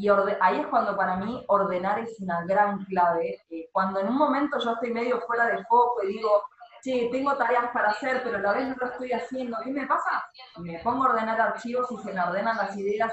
Y 0.00 0.08
ahí 0.08 0.60
es 0.60 0.66
cuando 0.68 0.96
para 0.96 1.16
mí 1.16 1.44
ordenar 1.48 1.98
es 1.98 2.18
una 2.20 2.42
gran 2.46 2.86
clave. 2.86 3.42
Eh, 3.50 3.68
cuando 3.70 4.00
en 4.00 4.08
un 4.08 4.16
momento 4.16 4.58
yo 4.58 4.72
estoy 4.72 4.94
medio 4.94 5.20
fuera 5.20 5.44
de 5.44 5.62
foco 5.64 6.02
y 6.02 6.14
digo, 6.14 6.42
che, 6.82 7.10
tengo 7.12 7.36
tareas 7.36 7.70
para 7.70 7.90
hacer, 7.90 8.22
pero 8.24 8.38
a 8.38 8.40
la 8.40 8.52
vez 8.52 8.68
no 8.68 8.76
lo 8.80 8.86
estoy 8.86 9.12
haciendo, 9.12 9.58
¿qué 9.62 9.70
me 9.70 9.86
pasa? 9.86 10.24
Me 10.56 10.78
pongo 10.78 11.04
a 11.04 11.10
ordenar 11.10 11.38
archivos 11.38 11.86
y 11.92 11.98
se 11.98 12.14
me 12.14 12.20
ordenan 12.22 12.56
las 12.56 12.74
ideas 12.78 13.12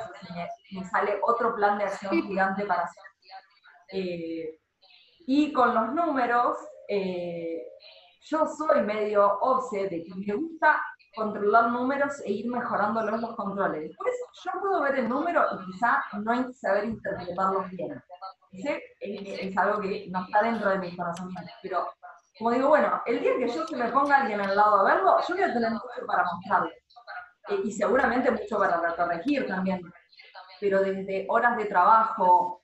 y 0.69 0.77
me, 0.77 0.85
sale 0.85 1.19
otro 1.23 1.53
plan 1.55 1.77
de 1.77 1.83
acción 1.83 2.21
gigante 2.21 2.63
para 2.63 2.83
hacer. 2.83 3.03
Eh, 3.91 4.57
Y 5.25 5.51
con 5.51 5.75
los 5.75 5.93
números, 5.93 6.57
eh, 6.87 7.67
yo 8.21 8.45
soy 8.45 8.79
medio 8.83 9.39
obse 9.41 9.89
de 9.89 10.05
que 10.05 10.15
me 10.15 10.33
gusta 10.35 10.81
controlar 11.17 11.71
números 11.71 12.21
e 12.25 12.31
ir 12.31 12.47
mejorándolos 12.47 13.19
los 13.19 13.35
controles. 13.35 13.89
Después 13.89 14.13
yo 14.45 14.51
puedo 14.61 14.81
ver 14.81 14.99
el 14.99 15.09
número 15.09 15.43
y 15.51 15.71
quizá 15.71 16.03
no 16.13 16.31
hay 16.31 16.45
que 16.45 16.53
saber 16.53 16.85
interpretarlos 16.85 17.69
bien. 17.71 18.03
Es, 18.51 19.57
algo 19.57 19.81
que 19.81 20.07
no 20.09 20.23
está 20.23 20.43
dentro 20.43 20.69
de 20.69 20.79
mis 20.79 20.95
conocimientos. 20.95 21.53
Pero, 21.61 21.87
como 22.37 22.51
digo, 22.51 22.69
bueno, 22.69 23.01
el 23.05 23.19
día 23.19 23.37
que 23.37 23.47
yo 23.47 23.67
se 23.67 23.75
me 23.75 23.91
ponga 23.91 24.21
alguien 24.21 24.39
al 24.41 24.55
lado 24.55 24.79
a 24.79 24.83
verlo, 24.83 25.17
yo 25.27 25.35
voy 25.35 25.43
a 25.43 25.53
tener 25.53 25.71
mucho 25.71 26.05
para 26.05 26.23
mostrarle. 26.23 26.73
Eh, 27.49 27.61
y 27.63 27.71
seguramente 27.71 28.31
mucho 28.31 28.59
para 28.59 28.95
corregir 28.95 29.47
también. 29.47 29.81
Pero 30.59 30.81
desde 30.81 31.25
horas 31.29 31.57
de 31.57 31.65
trabajo, 31.65 32.61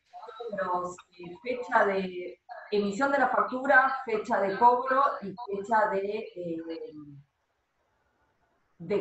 eh, 0.51 1.35
fecha 1.43 1.85
de 1.85 2.39
emisión 2.71 3.11
de 3.11 3.19
la 3.19 3.29
factura, 3.29 3.97
fecha 4.05 4.39
de 4.41 4.57
cobro 4.57 5.03
y 5.21 5.35
fecha 5.47 5.89
de, 5.89 6.31
eh, 6.35 6.57
de 6.67 6.79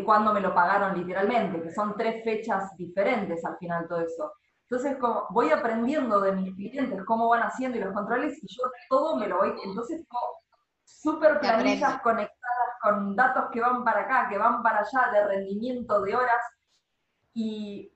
cuándo 0.04 0.32
me 0.32 0.40
lo 0.40 0.54
pagaron 0.54 0.98
literalmente, 0.98 1.62
que 1.62 1.72
son 1.72 1.94
tres 1.96 2.22
fechas 2.24 2.76
diferentes 2.76 3.44
al 3.44 3.56
final 3.58 3.86
todo 3.88 4.00
eso. 4.00 4.32
Entonces, 4.68 4.96
como 4.98 5.26
voy 5.30 5.50
aprendiendo 5.50 6.20
de 6.20 6.32
mis 6.32 6.54
clientes 6.54 7.04
cómo 7.06 7.28
van 7.28 7.42
haciendo 7.42 7.76
y 7.76 7.80
los 7.80 7.92
controles 7.92 8.38
y 8.42 8.46
yo 8.48 8.64
todo 8.88 9.16
me 9.16 9.28
lo 9.28 9.38
voy, 9.38 9.54
entonces 9.64 10.04
como 10.08 10.26
súper 10.84 11.40
planillas 11.40 12.00
conectadas 12.02 12.68
con 12.80 13.14
datos 13.14 13.44
que 13.52 13.60
van 13.60 13.84
para 13.84 14.02
acá, 14.02 14.28
que 14.28 14.38
van 14.38 14.62
para 14.62 14.80
allá, 14.80 15.12
de 15.12 15.26
rendimiento 15.26 16.00
de 16.02 16.16
horas 16.16 16.42
y 17.34 17.92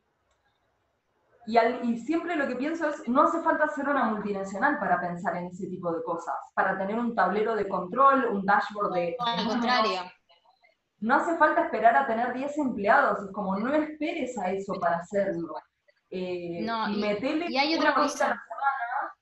y, 1.47 1.99
siempre 1.99 2.35
lo 2.35 2.49
que 2.49 2.57
pienso 2.57 2.89
es, 2.89 3.09
no 3.09 3.23
hace 3.23 3.41
falta 3.41 3.69
ser 3.69 3.89
una 3.89 4.05
multinacional 4.07 4.79
para 4.81 5.01
pensar 5.01 5.37
en 5.37 5.47
ese 5.47 5.69
tipo 5.69 5.93
de 5.93 6.03
cosas, 6.03 6.35
para 6.55 6.77
tener 6.77 6.99
un 6.99 7.15
tablero 7.15 7.55
de 7.55 7.69
control, 7.69 8.27
un 8.27 8.45
dashboard 8.45 8.93
de... 8.93 9.17
al 9.19 9.47
contrario. 9.47 10.01
No 11.01 11.17
hace 11.17 11.37
falta 11.37 11.65
esperar 11.65 11.97
a 11.97 12.07
tener 12.07 12.33
10 12.33 12.59
empleados, 12.59 13.25
es 13.25 13.33
como 13.33 13.57
no 13.59 13.75
esperes 13.75 14.37
a 14.39 14.51
eso 14.51 14.75
para 14.81 14.97
hacerlo. 14.97 15.55
Eh, 16.11 16.61
no, 16.63 16.89
y, 16.89 17.05
y, 17.49 17.57
hay 17.59 17.75
otra 17.77 17.95
cosa. 17.95 18.29
La 18.29 18.43
semana, 18.43 19.15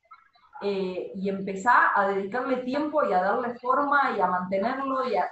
eh, 0.63 1.13
y 1.15 1.29
empezar 1.29 1.91
a 1.95 2.09
dedicarle 2.09 2.59
tiempo 2.59 3.05
y 3.05 3.13
a 3.13 3.23
darle 3.23 3.59
forma 3.59 4.13
y 4.17 4.21
a 4.21 4.27
mantenerlo 4.27 5.09
y 5.09 5.17
a, 5.17 5.29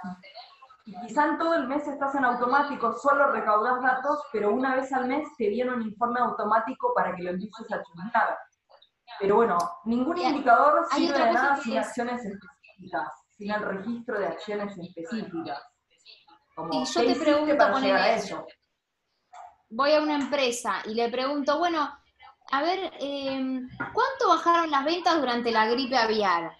y 0.85 0.93
quizá 0.99 1.27
en 1.27 1.37
todo 1.37 1.55
el 1.55 1.67
mes 1.67 1.87
estás 1.87 2.13
en 2.15 2.25
automático, 2.25 2.91
solo 2.93 3.31
recaudas 3.31 3.81
datos, 3.81 4.21
pero 4.33 4.51
una 4.51 4.75
vez 4.75 4.91
al 4.91 5.07
mes 5.07 5.29
te 5.37 5.47
viene 5.47 5.73
un 5.73 5.81
informe 5.81 6.19
automático 6.19 6.93
para 6.93 7.15
que 7.15 7.23
lo 7.23 7.31
empieces 7.31 7.71
a 7.71 7.81
chungar. 7.81 8.37
Pero 9.19 9.37
bueno, 9.37 9.57
ningún 9.85 10.17
indicador 10.17 10.85
sirve 10.91 11.17
de 11.17 11.31
nada 11.31 11.55
sin 11.57 11.77
acciones 11.77 12.25
específicas, 12.25 13.07
sin 13.37 13.51
el 13.51 13.61
registro 13.61 14.19
de 14.19 14.27
acciones 14.27 14.77
específicas. 14.77 15.61
Y 16.71 16.85
yo 16.85 17.05
te 17.05 17.15
pregunto, 17.15 17.71
poner 17.71 18.17
eso. 18.17 18.45
voy 19.69 19.93
a 19.93 20.01
una 20.01 20.15
empresa 20.15 20.81
y 20.85 20.93
le 20.93 21.09
pregunto, 21.09 21.57
bueno, 21.57 21.89
a 22.51 22.61
ver, 22.61 22.93
em, 22.99 23.67
¿cuánto 23.77 24.29
bajaron 24.29 24.69
las 24.69 24.85
ventas 24.85 25.19
durante 25.19 25.51
la 25.51 25.65
gripe 25.67 25.97
aviar? 25.97 26.55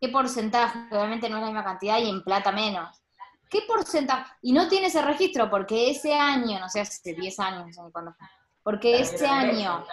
¿Qué 0.00 0.08
porcentaje? 0.08 0.78
Obviamente 0.90 1.28
no 1.28 1.36
es 1.36 1.42
la 1.42 1.48
misma 1.48 1.64
cantidad 1.64 1.98
y 1.98 2.08
en 2.08 2.24
plata 2.24 2.50
menos. 2.50 3.02
¿Qué 3.50 3.62
porcentaje? 3.68 4.32
Y 4.40 4.52
no 4.52 4.66
tiene 4.66 4.86
ese 4.86 5.02
registro 5.02 5.50
porque 5.50 5.90
ese 5.90 6.14
año, 6.14 6.58
no 6.58 6.68
sé, 6.68 6.80
hace 6.80 7.12
10 7.14 7.38
años, 7.40 7.66
no 7.66 7.72
sé 7.72 7.92
cuándo 7.92 8.14
fue, 8.14 8.26
porque 8.62 8.98
ese 8.98 9.26
año, 9.26 9.84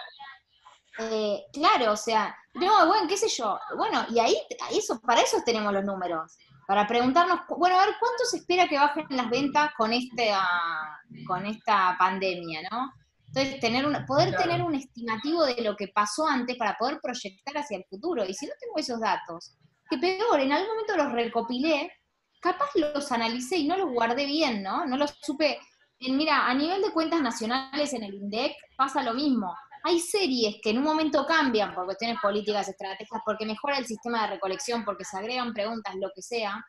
eh, 0.98 1.44
claro, 1.52 1.92
o 1.92 1.96
sea, 1.96 2.34
no, 2.54 2.86
bueno, 2.86 3.06
qué 3.06 3.18
sé 3.18 3.28
yo, 3.28 3.58
bueno, 3.76 4.06
y 4.08 4.18
ahí, 4.18 4.36
eso, 4.72 4.98
para 5.00 5.20
eso 5.20 5.42
tenemos 5.44 5.72
los 5.72 5.84
números, 5.84 6.38
para 6.70 6.86
preguntarnos, 6.86 7.40
bueno, 7.58 7.80
a 7.80 7.84
ver, 7.84 7.96
¿cuánto 7.98 8.24
se 8.30 8.36
espera 8.36 8.68
que 8.68 8.78
bajen 8.78 9.04
las 9.10 9.28
ventas 9.28 9.72
con, 9.76 9.92
este, 9.92 10.30
ah, 10.32 11.00
con 11.26 11.44
esta 11.44 11.96
pandemia, 11.98 12.60
no? 12.70 12.92
Entonces, 13.26 13.58
tener 13.58 13.84
una, 13.84 14.06
poder 14.06 14.36
tener 14.36 14.62
un 14.62 14.76
estimativo 14.76 15.44
de 15.46 15.60
lo 15.62 15.74
que 15.74 15.88
pasó 15.88 16.28
antes 16.28 16.56
para 16.56 16.76
poder 16.78 17.00
proyectar 17.02 17.58
hacia 17.58 17.78
el 17.78 17.84
futuro. 17.90 18.24
Y 18.24 18.34
si 18.34 18.46
no 18.46 18.52
tengo 18.60 18.74
esos 18.76 19.00
datos, 19.00 19.56
que 19.90 19.98
peor, 19.98 20.38
en 20.38 20.52
algún 20.52 20.68
momento 20.68 20.96
los 20.96 21.10
recopilé, 21.10 21.92
capaz 22.40 22.68
los 22.76 23.10
analicé 23.10 23.56
y 23.56 23.66
no 23.66 23.76
los 23.76 23.90
guardé 23.90 24.26
bien, 24.26 24.62
¿no? 24.62 24.86
No 24.86 24.96
los 24.96 25.18
supe. 25.22 25.58
mira, 25.98 26.46
a 26.46 26.54
nivel 26.54 26.82
de 26.82 26.92
cuentas 26.92 27.20
nacionales 27.20 27.92
en 27.94 28.04
el 28.04 28.14
INDEC 28.14 28.52
pasa 28.76 29.02
lo 29.02 29.12
mismo. 29.12 29.52
Hay 29.82 30.00
series 30.00 30.56
que 30.62 30.70
en 30.70 30.78
un 30.78 30.84
momento 30.84 31.24
cambian 31.26 31.74
por 31.74 31.84
cuestiones 31.86 32.18
políticas, 32.20 32.68
estrategias, 32.68 33.22
porque 33.24 33.46
mejora 33.46 33.78
el 33.78 33.86
sistema 33.86 34.22
de 34.22 34.34
recolección, 34.34 34.84
porque 34.84 35.04
se 35.04 35.16
agregan 35.16 35.52
preguntas, 35.52 35.94
lo 35.96 36.10
que 36.14 36.22
sea, 36.22 36.64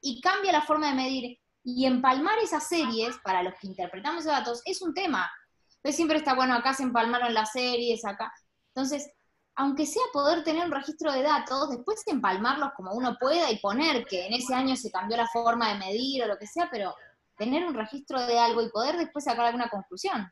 y 0.00 0.20
cambia 0.20 0.52
la 0.52 0.62
forma 0.62 0.88
de 0.88 0.94
medir. 0.94 1.38
Y 1.66 1.86
empalmar 1.86 2.38
esas 2.40 2.68
series, 2.68 3.16
para 3.24 3.42
los 3.42 3.54
que 3.54 3.66
interpretamos 3.66 4.24
esos 4.24 4.36
datos, 4.36 4.62
es 4.66 4.82
un 4.82 4.92
tema. 4.92 5.30
Entonces 5.76 5.96
siempre 5.96 6.18
está, 6.18 6.34
bueno, 6.34 6.54
acá 6.54 6.74
se 6.74 6.82
empalmaron 6.82 7.32
las 7.32 7.52
series, 7.52 8.04
acá. 8.04 8.30
Entonces, 8.74 9.10
aunque 9.56 9.86
sea 9.86 10.02
poder 10.12 10.44
tener 10.44 10.66
un 10.66 10.72
registro 10.72 11.12
de 11.12 11.22
datos, 11.22 11.70
después 11.70 12.02
empalmarlos 12.06 12.70
como 12.76 12.92
uno 12.92 13.16
pueda 13.18 13.50
y 13.50 13.58
poner 13.60 14.04
que 14.04 14.26
en 14.26 14.34
ese 14.34 14.54
año 14.54 14.76
se 14.76 14.90
cambió 14.90 15.16
la 15.16 15.28
forma 15.28 15.72
de 15.72 15.78
medir 15.78 16.24
o 16.24 16.26
lo 16.26 16.36
que 16.36 16.46
sea, 16.46 16.68
pero 16.70 16.94
tener 17.36 17.64
un 17.64 17.74
registro 17.74 18.24
de 18.26 18.38
algo 18.38 18.62
y 18.62 18.70
poder 18.70 18.96
después 18.96 19.24
sacar 19.24 19.46
alguna 19.46 19.68
conclusión. 19.68 20.30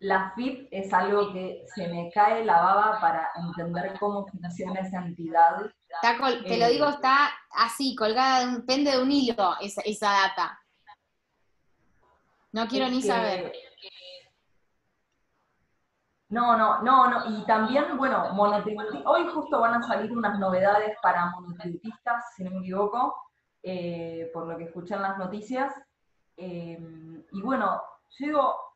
La 0.00 0.30
FIP 0.34 0.68
es 0.70 0.92
algo 0.92 1.32
que 1.32 1.64
se 1.74 1.88
me 1.88 2.10
cae 2.12 2.44
la 2.44 2.60
baba 2.60 3.00
para 3.00 3.30
entender 3.36 3.98
cómo 3.98 4.26
funciona 4.26 4.80
esa 4.80 4.98
entidad. 4.98 5.56
te 6.46 6.56
lo 6.56 6.68
digo, 6.68 6.86
eh, 6.86 6.90
está 6.90 7.30
así, 7.50 7.96
colgada, 7.96 8.40
de 8.40 8.46
un, 8.46 8.66
pende 8.66 8.92
de 8.92 9.02
un 9.02 9.10
hilo 9.10 9.56
esa, 9.60 9.80
esa 9.82 10.10
data. 10.10 10.60
No 12.52 12.68
quiero 12.68 12.88
ni 12.88 13.02
saber. 13.02 13.52
No, 16.30 16.56
no, 16.56 16.82
no, 16.82 17.08
no. 17.08 17.38
Y 17.38 17.44
también, 17.46 17.96
bueno, 17.96 18.32
monotributistas. 18.34 19.02
Hoy 19.06 19.26
justo 19.34 19.60
van 19.60 19.82
a 19.82 19.86
salir 19.86 20.12
unas 20.12 20.38
novedades 20.38 20.96
para 21.02 21.30
monotributistas, 21.30 22.34
si 22.36 22.44
no 22.44 22.50
me 22.52 22.58
equivoco, 22.58 23.16
eh, 23.62 24.30
por 24.32 24.46
lo 24.46 24.56
que 24.56 24.64
escuché 24.64 24.94
en 24.94 25.02
las 25.02 25.18
noticias. 25.18 25.74
Eh, 26.36 26.78
y 27.32 27.42
bueno, 27.42 27.82
yo 28.10 28.26
digo, 28.26 28.67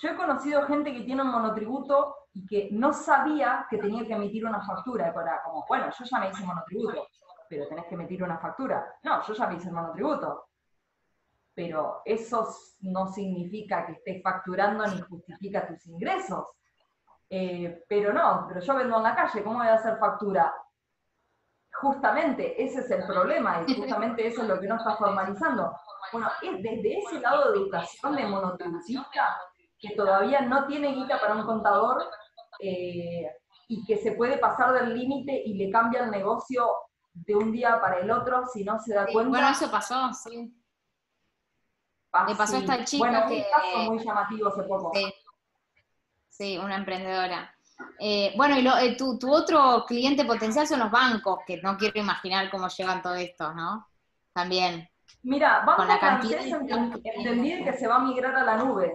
yo 0.00 0.10
he 0.10 0.16
conocido 0.16 0.62
gente 0.66 0.92
que 0.92 1.02
tiene 1.02 1.22
un 1.22 1.30
monotributo 1.30 2.16
y 2.34 2.46
que 2.46 2.68
no 2.72 2.92
sabía 2.92 3.66
que 3.70 3.78
tenía 3.78 4.06
que 4.06 4.12
emitir 4.12 4.44
una 4.44 4.60
factura. 4.60 5.12
Para, 5.12 5.42
como, 5.42 5.64
bueno, 5.66 5.86
yo 5.98 6.04
ya 6.04 6.18
me 6.18 6.28
hice 6.28 6.44
monotributo, 6.44 7.08
pero 7.48 7.66
tenés 7.66 7.86
que 7.86 7.94
emitir 7.94 8.22
una 8.22 8.38
factura. 8.38 8.94
No, 9.02 9.22
yo 9.22 9.32
ya 9.32 9.46
me 9.46 9.56
hice 9.56 9.68
el 9.68 9.74
monotributo. 9.74 10.48
Pero 11.54 12.02
eso 12.04 12.46
no 12.80 13.06
significa 13.06 13.86
que 13.86 13.92
estés 13.92 14.22
facturando 14.22 14.86
ni 14.86 15.00
justifica 15.00 15.66
tus 15.66 15.86
ingresos. 15.86 16.46
Eh, 17.30 17.84
pero 17.88 18.12
no, 18.12 18.44
pero 18.46 18.60
yo 18.60 18.74
vendo 18.74 18.98
en 18.98 19.02
la 19.02 19.16
calle, 19.16 19.42
¿cómo 19.42 19.58
voy 19.58 19.68
a 19.68 19.74
hacer 19.74 19.96
factura? 19.98 20.54
Justamente 21.72 22.62
ese 22.62 22.80
es 22.80 22.90
el 22.90 23.04
problema 23.06 23.62
y 23.66 23.74
justamente 23.74 24.26
eso 24.26 24.42
es 24.42 24.48
lo 24.48 24.60
que 24.60 24.68
no 24.68 24.76
está 24.76 24.96
formalizando. 24.96 25.74
Bueno, 26.12 26.30
es 26.42 26.62
desde 26.62 26.98
ese 26.98 27.20
lado 27.20 27.50
de 27.50 27.58
educación 27.58 28.14
de 28.14 28.26
monotributista 28.26 29.38
que 29.78 29.94
todavía 29.94 30.40
no 30.42 30.66
tiene 30.66 30.94
guita 30.94 31.20
para 31.20 31.34
un 31.34 31.44
contador 31.44 32.02
eh, 32.60 33.30
y 33.68 33.84
que 33.84 33.98
se 33.98 34.12
puede 34.12 34.38
pasar 34.38 34.72
del 34.72 34.94
límite 34.94 35.42
y 35.44 35.54
le 35.54 35.70
cambia 35.70 36.04
el 36.04 36.10
negocio 36.10 36.68
de 37.12 37.34
un 37.34 37.52
día 37.52 37.80
para 37.80 38.00
el 38.00 38.10
otro 38.10 38.46
si 38.46 38.64
no 38.64 38.78
se 38.78 38.94
da 38.94 39.06
cuenta. 39.06 39.30
Bueno, 39.30 39.48
eso 39.48 39.70
pasó, 39.70 40.12
sí. 40.12 40.54
Le 42.28 42.34
pasó 42.34 42.58
hasta 42.58 42.76
el 42.76 42.84
chico 42.84 43.04
bueno, 43.04 43.26
que... 43.28 43.36
un 43.36 43.42
caso 43.42 43.92
muy 43.92 44.04
llamativo 44.04 44.48
hace 44.48 44.62
poco. 44.62 44.92
Sí, 46.28 46.58
una 46.58 46.76
emprendedora. 46.76 47.52
Eh, 47.98 48.32
bueno, 48.36 48.58
y 48.58 48.66
eh, 48.66 48.96
tu, 48.96 49.18
otro 49.30 49.84
cliente 49.86 50.24
potencial 50.24 50.66
son 50.66 50.80
los 50.80 50.90
bancos, 50.90 51.40
que 51.46 51.60
no 51.62 51.76
quiero 51.76 51.98
imaginar 52.00 52.50
cómo 52.50 52.68
llevan 52.68 53.02
todo 53.02 53.14
esto, 53.14 53.52
¿no? 53.52 53.88
También. 54.32 54.88
Mira, 55.22 55.62
vamos 55.66 55.88
a 55.88 56.20
entendí 56.20 57.64
que 57.64 57.72
se 57.72 57.86
va 57.86 57.96
a 57.96 58.00
migrar 58.00 58.34
a 58.36 58.44
la 58.44 58.56
nube. 58.56 58.94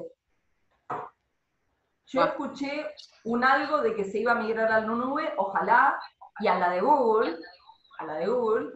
Yo 2.12 2.24
escuché 2.24 2.94
un 3.24 3.44
algo 3.44 3.82
de 3.82 3.96
que 3.96 4.04
se 4.04 4.20
iba 4.20 4.34
a 4.34 4.36
migrar 4.36 4.72
a 4.72 4.82
la 4.82 4.86
nube, 4.86 5.34
ojalá, 5.38 5.98
y 6.40 6.48
a 6.48 6.60
la 6.60 6.70
de 6.70 6.82
Google, 6.82 7.38
a 8.00 8.06
la 8.06 8.16
de 8.16 8.28
Google, 8.28 8.72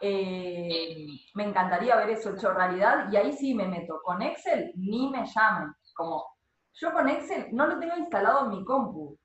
eh, 0.00 1.06
me 1.34 1.44
encantaría 1.44 1.96
ver 1.96 2.10
eso 2.10 2.30
hecho 2.30 2.52
realidad, 2.52 3.10
y 3.10 3.16
ahí 3.16 3.32
sí 3.32 3.54
me 3.54 3.66
meto. 3.66 4.00
Con 4.04 4.22
Excel 4.22 4.72
ni 4.76 5.10
me 5.10 5.26
llamen, 5.26 5.74
como 5.94 6.24
yo 6.74 6.92
con 6.92 7.08
Excel 7.08 7.48
no 7.52 7.66
lo 7.66 7.78
tengo 7.78 7.96
instalado 7.96 8.44
en 8.44 8.50
mi 8.50 8.64
compu. 8.64 9.18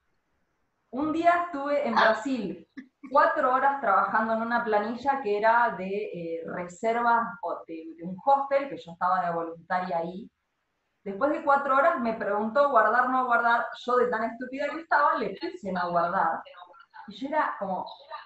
Un 0.91 1.11
día 1.11 1.45
estuve 1.45 1.87
en 1.87 1.93
Brasil 1.93 2.67
cuatro 3.11 3.53
horas 3.53 3.79
trabajando 3.79 4.33
en 4.33 4.41
una 4.41 4.63
planilla 4.63 5.21
que 5.21 5.37
era 5.37 5.75
de 5.77 5.87
eh, 5.87 6.43
reservas 6.45 7.27
de, 7.67 7.93
de, 7.97 8.03
un 8.03 8.17
hostel, 8.25 8.69
que 8.69 8.77
yo 8.77 8.91
estaba 8.93 9.25
de 9.25 9.33
voluntaria 9.33 9.99
ahí. 9.99 10.29
Después 11.03 11.31
de 11.31 11.43
cuatro 11.43 11.75
horas 11.75 11.99
me 11.99 12.13
preguntó 12.13 12.69
guardar, 12.69 13.09
no 13.09 13.25
guardar. 13.25 13.65
Yo 13.85 13.95
de 13.97 14.07
tan 14.07 14.23
estúpida 14.25 14.69
que 14.69 14.81
estaba, 14.81 15.17
le 15.17 15.35
puse 15.39 15.71
no 15.71 15.89
guardar. 15.89 16.41
Y 17.07 17.15
yo 17.15 17.27
era 17.27 17.55
como, 17.59 17.85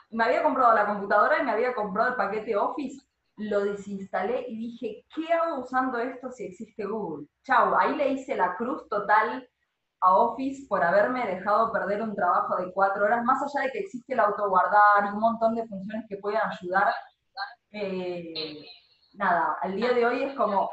me 0.09 0.25
había 0.25 0.43
comprado 0.43 0.73
la 0.73 0.85
computadora 0.85 1.39
y 1.39 1.45
me 1.45 1.51
había 1.51 1.73
comprado 1.73 2.09
el 2.09 2.15
paquete 2.15 2.55
Office, 2.55 3.05
lo 3.37 3.65
desinstalé 3.65 4.45
y 4.47 4.57
dije, 4.57 5.05
¿qué 5.13 5.33
hago 5.33 5.61
usando 5.61 5.97
esto 5.99 6.29
si 6.31 6.45
existe 6.45 6.85
Google? 6.85 7.27
Chau, 7.43 7.75
ahí 7.77 7.95
le 7.95 8.09
hice 8.09 8.35
la 8.35 8.55
cruz 8.55 8.87
total 8.89 9.47
a 10.01 10.15
Office 10.15 10.65
por 10.67 10.83
haberme 10.83 11.25
dejado 11.25 11.71
perder 11.71 12.01
un 12.01 12.15
trabajo 12.15 12.57
de 12.57 12.71
cuatro 12.71 13.05
horas, 13.05 13.23
más 13.23 13.41
allá 13.41 13.65
de 13.65 13.71
que 13.71 13.79
existe 13.79 14.13
el 14.13 14.19
autoguardar 14.19 15.05
y 15.05 15.09
un 15.09 15.19
montón 15.19 15.55
de 15.55 15.67
funciones 15.67 16.05
que 16.07 16.17
pueden 16.17 16.41
ayudar. 16.41 16.93
Eh, 17.71 18.65
nada, 19.13 19.57
al 19.61 19.75
día 19.75 19.93
de 19.93 20.05
hoy 20.05 20.23
es 20.23 20.35
como, 20.35 20.69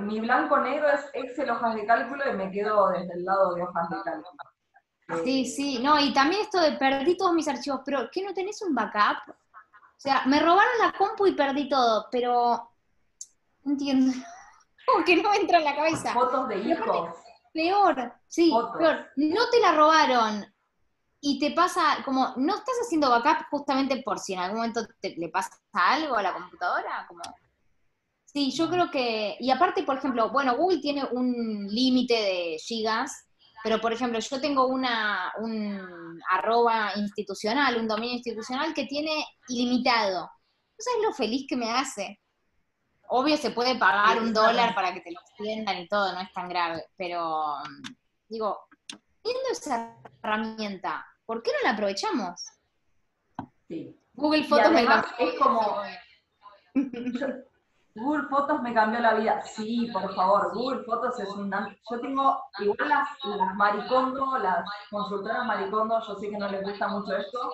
mi 0.00 0.20
blanco 0.20 0.58
negro 0.58 0.88
es 0.88 1.00
Excel 1.12 1.50
hojas 1.50 1.74
de 1.74 1.86
cálculo 1.86 2.30
y 2.30 2.36
me 2.36 2.50
quedo 2.50 2.88
desde 2.90 3.12
el 3.14 3.24
lado 3.24 3.54
de 3.54 3.62
hojas 3.62 3.88
de 3.90 3.96
cálculo. 4.02 5.24
Sí, 5.24 5.44
sí, 5.44 5.78
no, 5.82 5.98
y 5.98 6.12
también 6.12 6.42
esto 6.42 6.60
de 6.60 6.72
perdí 6.72 7.16
todos 7.16 7.34
mis 7.34 7.48
archivos, 7.48 7.80
pero 7.84 8.08
¿qué 8.10 8.22
no 8.24 8.32
tenés 8.32 8.62
un 8.62 8.74
backup? 8.74 9.28
O 9.28 10.00
sea, 10.02 10.22
me 10.26 10.40
robaron 10.40 10.72
la 10.80 10.92
compu 10.92 11.26
y 11.26 11.32
perdí 11.32 11.68
todo, 11.68 12.08
pero 12.10 12.70
no 13.64 13.72
entiendo. 13.72 14.12
Como 14.86 15.04
que 15.04 15.22
no 15.22 15.30
me 15.30 15.36
entra 15.36 15.58
en 15.58 15.64
la 15.64 15.76
cabeza. 15.76 16.12
Fotos 16.12 16.48
de 16.48 16.58
hijos. 16.58 17.10
Peor, 17.52 18.12
sí, 18.26 18.52
peor. 18.78 19.10
No 19.16 19.48
te 19.50 19.60
la 19.60 19.72
robaron 19.72 20.52
y 21.20 21.38
te 21.38 21.52
pasa, 21.52 21.98
como, 22.04 22.32
¿no 22.36 22.56
estás 22.56 22.74
haciendo 22.82 23.08
backup 23.08 23.46
justamente 23.48 24.02
por 24.02 24.18
si 24.18 24.32
en 24.32 24.40
algún 24.40 24.56
momento 24.56 24.84
te, 25.00 25.14
le 25.16 25.28
pasa 25.28 25.56
algo 25.72 26.16
a 26.16 26.22
la 26.22 26.32
computadora? 26.32 27.06
Como... 27.06 27.22
Sí, 28.32 28.50
yo 28.52 28.70
creo 28.70 28.90
que, 28.90 29.36
y 29.40 29.50
aparte, 29.50 29.82
por 29.82 29.98
ejemplo, 29.98 30.30
bueno, 30.30 30.56
Google 30.56 30.78
tiene 30.78 31.04
un 31.04 31.66
límite 31.68 32.14
de 32.14 32.58
gigas 32.58 33.26
pero, 33.62 33.80
por 33.80 33.92
ejemplo, 33.92 34.18
yo 34.18 34.40
tengo 34.40 34.66
una, 34.66 35.32
un 35.38 36.20
arroba 36.28 36.92
institucional, 36.96 37.76
un 37.76 37.86
dominio 37.86 38.14
institucional 38.14 38.74
que 38.74 38.86
tiene 38.86 39.24
ilimitado. 39.48 40.22
¿No 40.22 40.78
sabes 40.78 41.02
lo 41.04 41.12
feliz 41.12 41.46
que 41.48 41.56
me 41.56 41.70
hace? 41.70 42.20
Obvio 43.08 43.36
se 43.36 43.52
puede 43.52 43.76
pagar 43.76 44.20
un 44.20 44.32
dólar 44.32 44.74
para 44.74 44.92
que 44.92 45.00
te 45.00 45.12
lo 45.12 45.20
extiendan 45.20 45.78
y 45.78 45.86
todo, 45.86 46.12
no 46.12 46.20
es 46.20 46.32
tan 46.32 46.48
grave, 46.48 46.86
pero 46.96 47.54
digo, 48.28 48.58
viendo 49.22 49.42
esa 49.52 49.96
herramienta, 50.22 51.06
¿por 51.24 51.42
qué 51.42 51.52
no 51.52 51.68
la 51.68 51.74
aprovechamos? 51.74 52.42
Sí. 53.68 53.96
Google 54.14 54.44
Fotos 54.44 54.72
me 54.72 54.82
es 54.82 55.34
como 55.38 55.82
Google 57.94 58.28
Fotos 58.28 58.62
me 58.62 58.72
cambió 58.72 59.00
la 59.00 59.14
vida. 59.14 59.42
Sí, 59.42 59.90
por 59.92 60.14
favor, 60.14 60.54
Google 60.54 60.84
Fotos 60.84 61.18
es 61.20 61.28
un... 61.30 61.50
Yo 61.50 62.00
tengo, 62.00 62.42
igual 62.58 62.88
las, 62.88 63.08
las 63.24 63.54
Maricondo, 63.54 64.38
las 64.38 64.64
consultoras 64.90 65.46
Maricondo, 65.46 66.00
yo 66.06 66.14
sé 66.16 66.30
que 66.30 66.38
no 66.38 66.48
les 66.48 66.62
gusta 66.62 66.88
mucho 66.88 67.16
esto, 67.16 67.52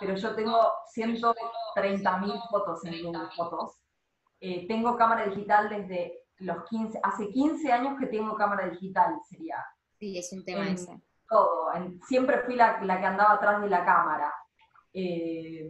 pero 0.00 0.14
yo 0.14 0.34
tengo 0.34 0.72
130.000 0.96 2.48
fotos 2.48 2.84
en 2.84 3.04
Google 3.04 3.28
Fotos. 3.36 3.78
Eh, 4.40 4.66
tengo 4.66 4.96
cámara 4.96 5.26
digital 5.26 5.68
desde 5.68 6.24
los 6.38 6.64
15, 6.68 7.00
hace 7.02 7.28
15 7.28 7.72
años 7.72 7.98
que 7.98 8.06
tengo 8.06 8.34
cámara 8.36 8.68
digital, 8.68 9.14
sería. 9.28 9.64
Sí, 9.98 10.18
es 10.18 10.32
un 10.32 10.44
tema 10.44 10.68
ese. 10.68 11.00
Todo, 11.28 11.70
siempre 12.06 12.40
fui 12.40 12.54
la, 12.54 12.80
la, 12.82 13.00
que 13.00 13.06
andaba 13.06 13.34
atrás 13.34 13.62
de 13.62 13.68
la 13.68 13.84
cámara. 13.84 14.32
Eh, 14.92 15.66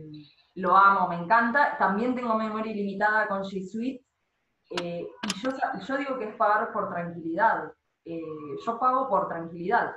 lo 0.57 0.77
amo, 0.77 1.09
me 1.09 1.17
encanta. 1.17 1.77
También 1.79 2.15
tengo 2.15 2.35
memoria 2.35 2.73
ilimitada 2.73 3.29
con 3.29 3.43
G 3.43 3.65
Suite. 3.67 4.04
Eh, 4.71 5.07
y 5.23 5.43
yo, 5.43 5.51
yo, 5.87 5.97
digo 5.97 6.19
que 6.19 6.29
es 6.31 6.37
pagar 6.37 6.73
por 6.73 6.91
tranquilidad. 6.91 7.73
Eh, 8.05 8.21
yo 8.65 8.79
pago 8.79 9.09
por 9.09 9.29
tranquilidad. 9.29 9.95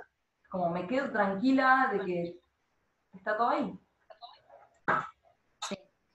Como 0.49 0.69
me 0.69 0.87
quedo 0.87 1.11
tranquila 1.11 1.89
de 1.91 2.05
que 2.05 2.39
está 3.13 3.37
todo 3.37 3.49
ahí. 3.49 3.79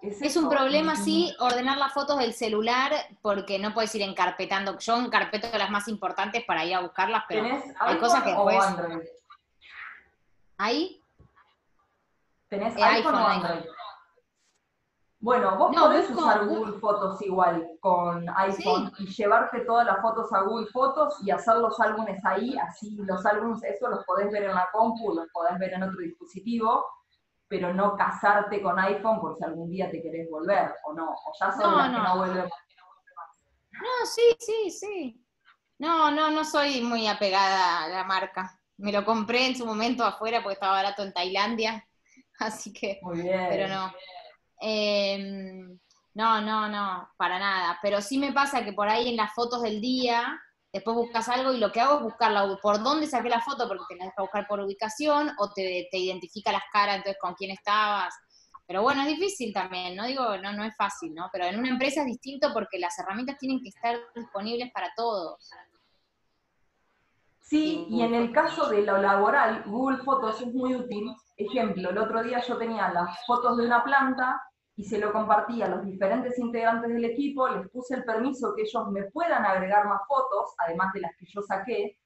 Es, 0.03 0.37
un 0.37 0.49
problema, 0.49 0.97
sí, 0.97 1.33
ordenar 1.39 1.79
las 1.79 1.93
fotos 1.93 2.19
del 2.19 2.35
celular, 2.35 2.93
porque 3.21 3.61
no 3.61 3.73
puedes 3.73 3.95
ir 3.95 4.03
encarpetando. 4.03 4.77
Yo 4.79 4.97
encarpeto 4.97 5.57
las 5.57 5.71
más 5.71 5.87
importantes 5.87 6.45
para 6.45 6.65
ir 6.65 6.75
a 6.75 6.81
buscarlas, 6.81 7.23
pero 7.29 7.47
hay 7.79 7.99
cosas 7.99 8.25
que 8.25 8.31
después. 8.31 8.65
¿Ahí? 10.59 11.01
¿Tenés 12.49 12.77
eh, 12.77 12.83
iPhone, 12.83 13.15
o 13.15 13.27
Android? 13.27 13.65
Bueno, 15.23 15.57
vos 15.57 15.75
podés 15.77 16.11
usar 16.11 16.47
Google 16.47 16.81
Fotos 16.81 17.23
igual 17.23 17.65
con 17.79 18.29
iPhone 18.29 18.93
y 18.99 19.07
llevarte 19.07 19.61
todas 19.61 19.87
las 19.87 20.03
fotos 20.03 20.33
a 20.33 20.41
Google 20.41 20.67
Fotos 20.67 21.15
y 21.25 21.31
hacer 21.31 21.59
los 21.59 21.79
álbumes 21.79 22.19
ahí, 22.25 22.59
así 22.59 22.97
los 22.97 23.25
álbumes, 23.25 23.63
eso 23.63 23.89
los 23.89 24.05
podés 24.05 24.33
ver 24.33 24.43
en 24.43 24.55
la 24.57 24.69
compu, 24.73 25.15
los 25.15 25.29
podés 25.33 25.57
ver 25.61 25.75
en 25.75 25.85
otro 25.85 26.01
dispositivo, 26.01 26.85
pero 27.47 27.73
no 27.73 27.95
casarte 27.97 28.61
con 28.61 28.81
iPhone 28.81 29.21
por 29.21 29.37
si 29.37 29.45
algún 29.45 29.71
día 29.71 29.89
te 29.93 30.03
querés 30.03 30.29
volver 30.29 30.75
o 30.87 30.93
no, 30.93 31.13
o 31.13 31.33
ya 31.39 31.53
son 31.53 31.79
las 31.79 31.91
que 31.91 31.99
no 32.03 32.17
vuelven. 32.17 32.45
No, 33.75 34.07
sí, 34.07 34.23
sí, 34.41 34.71
sí. 34.73 35.25
No, 35.79 36.11
no, 36.11 36.33
no 36.33 36.45
soy 36.45 36.81
muy 36.81 37.07
apegada 37.07 37.85
a 37.85 37.89
la 37.89 38.03
marca. 38.03 38.61
Me 38.77 38.91
lo 38.91 39.05
compré 39.05 39.47
en 39.47 39.57
su 39.57 39.65
momento 39.67 40.05
afuera 40.05 40.43
porque 40.43 40.55
estaba 40.55 40.73
barato 40.73 41.05
en 41.05 41.13
Tailandia, 41.13 41.87
así 42.41 42.73
que, 42.73 42.99
muy 43.03 43.23
bien. 43.23 43.47
pero 43.49 43.69
no. 43.69 43.93
Em, 44.65 45.77
no, 46.15 46.41
no, 46.41 46.69
no, 46.69 47.09
para 47.17 47.39
nada. 47.39 47.79
Pero 47.83 48.01
sí 48.01 48.17
me 48.17 48.33
pasa 48.33 48.65
que 48.65 48.73
por 48.73 48.89
ahí 48.89 49.09
en 49.09 49.17
las 49.17 49.35
fotos 49.35 49.63
del 49.63 49.81
día, 49.81 50.41
después 50.73 50.97
buscas 50.97 51.29
algo 51.29 51.53
y 51.53 51.59
lo 51.59 51.73
que 51.73 51.81
hago 51.81 51.97
es 51.97 52.03
buscarla 52.05 52.59
por 52.63 52.81
dónde 52.81 53.09
saqué 53.09 53.29
la 53.29 53.41
foto, 53.41 53.67
porque 53.67 53.85
te 53.89 53.97
la 53.97 54.05
deja 54.05 54.23
buscar 54.23 54.47
por 54.47 54.61
ubicación 54.61 55.33
o 55.39 55.51
te, 55.53 55.89
identifica 55.93 56.53
las 56.53 56.63
caras, 56.73 56.99
entonces 56.99 57.21
con 57.21 57.35
quién 57.35 57.51
estabas. 57.51 58.15
Pero 58.65 58.83
bueno, 58.83 59.03
es 59.03 59.09
difícil 59.09 59.53
también, 59.53 59.97
no 59.97 60.07
digo, 60.07 60.37
no, 60.39 60.53
no 60.53 60.63
es 60.63 60.77
fácil, 60.77 61.13
¿no? 61.13 61.29
Pero 61.33 61.47
en 61.47 61.59
una 61.59 61.71
empresa 61.71 62.03
es 62.03 62.07
distinto 62.07 62.53
porque 62.55 62.79
las 62.79 62.97
herramientas 63.01 63.37
tienen 63.39 63.61
que 63.61 63.71
estar 63.71 63.99
disponibles 64.15 64.71
para 64.73 64.93
todos. 64.95 65.51
Sí, 67.41 67.87
y 67.91 68.01
en 68.03 68.15
el 68.15 68.33
caso 68.33 68.69
de 68.69 68.83
lo 68.83 68.99
laboral, 68.99 69.65
Google 69.67 69.99
Fotos 70.05 70.41
es 70.41 70.55
muy 70.55 70.75
útil. 70.75 71.13
Ejemplo, 71.37 71.91
el 71.91 71.99
otro 71.99 72.23
día 72.23 72.41
yo 72.41 72.57
tenía 72.57 72.91
las 72.93 73.27
fotos 73.27 73.57
de 73.57 73.67
una 73.67 73.83
planta 73.83 74.41
y 74.77 74.85
se 74.85 74.99
lo 74.99 75.13
compartí 75.13 75.63
a 75.63 75.69
los 75.69 75.85
diferentes 75.85 76.39
integrantes 76.39 76.91
del 76.91 77.05
equipo, 77.05 77.49
les 77.49 77.69
puse 77.69 77.95
el 77.95 78.05
permiso 78.05 78.55
que 78.55 78.63
ellos 78.63 78.91
me 78.91 79.05
puedan 79.05 79.45
agregar 79.45 79.87
más 79.87 80.01
fotos, 80.07 80.55
además 80.59 80.93
de 80.95 81.01
las 81.01 81.13
que 81.17 81.27
yo 81.27 81.43
saqué 81.43 81.99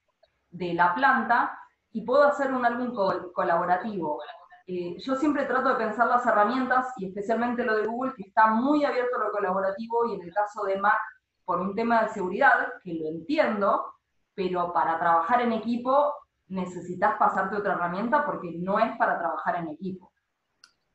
de 0.50 0.74
la 0.74 0.94
planta, 0.94 1.58
y 1.92 2.02
puedo 2.02 2.24
hacer 2.24 2.52
un 2.52 2.64
álbum 2.64 2.92
colaborativo. 3.32 4.20
Eh, 4.66 4.96
yo 4.98 5.14
siempre 5.14 5.44
trato 5.44 5.68
de 5.70 5.76
pensar 5.76 6.08
las 6.08 6.26
herramientas, 6.26 6.92
y 6.98 7.06
especialmente 7.06 7.64
lo 7.64 7.76
de 7.76 7.86
Google, 7.86 8.14
que 8.16 8.24
está 8.24 8.48
muy 8.48 8.84
abierto 8.84 9.16
a 9.16 9.24
lo 9.24 9.30
colaborativo, 9.30 10.06
y 10.06 10.14
en 10.14 10.22
el 10.22 10.34
caso 10.34 10.64
de 10.64 10.78
Mac, 10.78 11.00
por 11.44 11.60
un 11.60 11.74
tema 11.74 12.02
de 12.02 12.08
seguridad, 12.08 12.72
que 12.82 12.94
lo 12.94 13.08
entiendo, 13.08 13.94
pero 14.34 14.72
para 14.72 14.98
trabajar 14.98 15.40
en 15.40 15.52
equipo 15.52 16.12
necesitas 16.48 17.16
pasarte 17.16 17.56
otra 17.56 17.74
herramienta 17.74 18.24
porque 18.24 18.52
no 18.58 18.78
es 18.78 18.96
para 18.98 19.18
trabajar 19.18 19.56
en 19.56 19.68
equipo. 19.68 20.12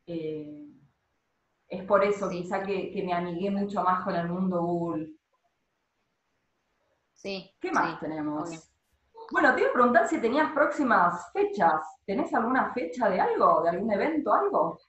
Eh, 0.05 0.70
es 1.71 1.85
por 1.85 2.03
eso 2.03 2.29
quizá 2.29 2.61
que, 2.61 2.91
que, 2.91 3.01
me 3.01 3.13
amigué 3.13 3.49
mucho 3.49 3.81
más 3.81 4.03
con 4.03 4.13
el 4.13 4.27
mundo 4.27 4.61
Google. 4.61 5.09
Sí. 7.13 7.49
¿Qué 7.61 7.71
más 7.71 7.97
tenemos? 7.97 8.49
Bueno, 9.31 9.55
te 9.55 9.61
iba 9.61 9.69
a 9.69 9.73
preguntar 9.73 10.07
si 10.09 10.19
tenías 10.19 10.51
próximas 10.51 11.31
fechas. 11.31 11.81
¿Tenés 12.05 12.33
alguna 12.33 12.73
fecha 12.73 13.09
de 13.09 13.21
algo, 13.21 13.61
de 13.63 13.69
algún 13.69 13.89
evento, 13.89 14.33
algo? 14.33 14.81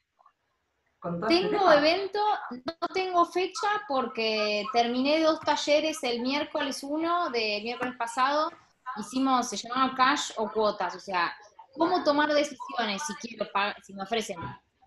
Este 1.05 1.27
tengo 1.29 1.71
evento, 1.71 2.19
no 2.51 2.89
tengo 2.93 3.25
fecha 3.27 3.69
porque 3.87 4.65
terminé 4.73 5.23
dos 5.23 5.39
talleres 5.41 6.03
el 6.03 6.21
miércoles 6.21 6.83
uno 6.83 7.31
de 7.31 7.61
miércoles 7.63 7.95
pasado. 7.97 8.51
Hicimos, 8.97 9.49
se 9.49 9.57
llamaba 9.57 9.95
cash 9.95 10.33
o 10.37 10.51
cuotas, 10.51 10.97
o 10.97 11.01
sea, 11.01 11.33
cómo 11.77 12.03
tomar 12.03 12.33
decisiones 12.33 13.03
si 13.07 13.15
quiero 13.15 13.47
si 13.83 13.95
me 13.95 14.03
ofrecen 14.03 14.39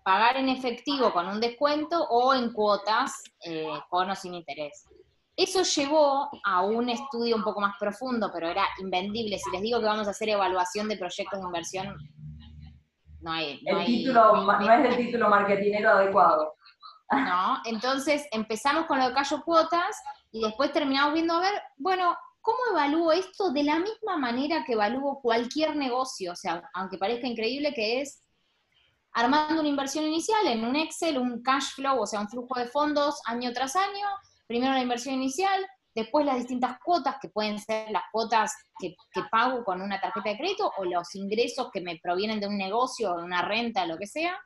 pagar 0.06 0.36
en 0.36 0.48
efectivo 0.48 1.12
con 1.12 1.26
un 1.26 1.40
descuento 1.40 2.00
o 2.10 2.32
en 2.32 2.52
cuotas 2.52 3.24
eh, 3.44 3.66
con 3.90 4.08
o 4.08 4.14
sin 4.14 4.34
interés. 4.34 4.86
Eso 5.34 5.64
llevó 5.64 6.30
a 6.44 6.62
un 6.62 6.88
estudio 6.88 7.34
un 7.34 7.42
poco 7.42 7.60
más 7.60 7.74
profundo, 7.76 8.30
pero 8.32 8.48
era 8.48 8.64
invendible. 8.78 9.36
Si 9.36 9.50
les 9.50 9.62
digo 9.62 9.80
que 9.80 9.86
vamos 9.86 10.06
a 10.06 10.12
hacer 10.12 10.28
evaluación 10.28 10.88
de 10.88 10.96
proyectos 10.96 11.40
de 11.40 11.46
inversión, 11.46 11.96
no 13.20 13.32
hay... 13.32 13.60
No, 13.64 13.80
el 13.80 13.86
título, 13.86 14.44
no 14.44 14.72
es 14.72 14.90
el 14.90 14.96
título 14.96 15.28
marketinero 15.28 15.90
adecuado. 15.90 16.54
No, 17.10 17.60
entonces 17.64 18.28
empezamos 18.30 18.86
con 18.86 19.00
lo 19.00 19.08
de 19.08 19.14
Cayo 19.14 19.42
Cuotas 19.42 20.00
y 20.30 20.40
después 20.40 20.72
terminamos 20.72 21.14
viendo 21.14 21.34
a 21.34 21.40
ver, 21.40 21.60
bueno, 21.78 22.16
¿cómo 22.40 22.58
evalúo 22.70 23.10
esto 23.10 23.50
de 23.50 23.64
la 23.64 23.80
misma 23.80 24.16
manera 24.18 24.62
que 24.64 24.74
evalúo 24.74 25.20
cualquier 25.20 25.74
negocio? 25.74 26.30
O 26.30 26.36
sea, 26.36 26.62
aunque 26.74 26.96
parezca 26.96 27.26
increíble 27.26 27.74
que 27.74 28.02
es 28.02 28.22
armando 29.16 29.60
una 29.60 29.68
inversión 29.70 30.04
inicial 30.04 30.46
en 30.46 30.62
un 30.62 30.76
Excel, 30.76 31.16
un 31.16 31.42
cash 31.42 31.74
flow, 31.74 32.02
o 32.02 32.06
sea, 32.06 32.20
un 32.20 32.28
flujo 32.28 32.58
de 32.58 32.68
fondos 32.68 33.18
año 33.24 33.50
tras 33.54 33.74
año. 33.74 34.06
Primero 34.46 34.74
la 34.74 34.82
inversión 34.82 35.14
inicial, 35.14 35.66
después 35.94 36.26
las 36.26 36.36
distintas 36.36 36.78
cuotas, 36.84 37.16
que 37.20 37.30
pueden 37.30 37.58
ser 37.58 37.90
las 37.90 38.02
cuotas 38.12 38.52
que, 38.78 38.94
pago 39.30 39.64
con 39.64 39.80
una 39.80 39.98
tarjeta 39.98 40.28
de 40.28 40.36
crédito 40.36 40.70
o 40.76 40.84
los 40.84 41.14
ingresos 41.14 41.70
que 41.72 41.80
me 41.80 41.98
provienen 41.98 42.40
de 42.40 42.46
un 42.46 42.58
negocio, 42.58 43.14
una 43.14 43.40
renta, 43.40 43.86
lo 43.86 43.96
que 43.96 44.06
sea, 44.06 44.38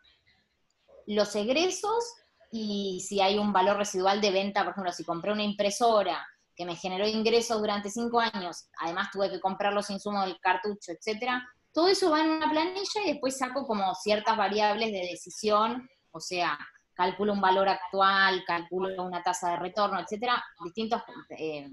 los 1.08 1.34
egresos 1.34 2.04
y 2.52 3.04
si 3.04 3.20
hay 3.20 3.38
un 3.38 3.52
valor 3.52 3.76
residual 3.76 4.20
de 4.20 4.30
venta, 4.30 4.62
por 4.62 4.70
ejemplo, 4.70 4.92
si 4.92 5.02
compré 5.02 5.32
una 5.32 5.42
impresora 5.42 6.24
que 6.54 6.64
me 6.64 6.76
generó 6.76 7.08
ingresos 7.08 7.58
durante 7.58 7.90
cinco 7.90 8.20
años, 8.20 8.68
además 8.78 9.08
tuve 9.12 9.30
que 9.30 9.40
comprar 9.40 9.72
los 9.72 9.90
insumos 9.90 10.26
del 10.26 10.38
cartucho, 10.38 10.92
etcétera, 10.92 11.44
todo 11.72 11.88
eso 11.88 12.10
va 12.10 12.20
en 12.20 12.30
una 12.30 12.50
planilla 12.50 13.02
y 13.04 13.12
después 13.12 13.38
saco 13.38 13.66
como 13.66 13.94
ciertas 13.94 14.36
variables 14.36 14.90
de 14.92 15.08
decisión, 15.10 15.88
o 16.10 16.20
sea, 16.20 16.58
calculo 16.94 17.32
un 17.32 17.40
valor 17.40 17.68
actual, 17.68 18.44
calculo 18.46 19.02
una 19.02 19.22
tasa 19.22 19.50
de 19.50 19.56
retorno, 19.56 20.00
etcétera, 20.00 20.42
distintos 20.64 21.02
eh, 21.30 21.68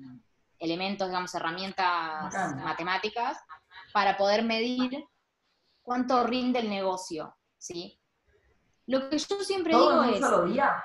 elementos, 0.59 1.07
digamos, 1.07 1.33
herramientas 1.35 2.55
matemáticas 2.55 3.37
para 3.91 4.15
poder 4.17 4.43
medir 4.43 5.03
cuánto 5.81 6.23
rinde 6.23 6.59
el 6.59 6.69
negocio, 6.69 7.35
¿sí? 7.57 7.99
Lo 8.87 9.09
que 9.09 9.17
yo 9.17 9.39
siempre 9.41 9.73
digo 9.75 10.03
es... 10.03 10.21
un 10.21 10.21
solo 10.21 10.45
día? 10.45 10.83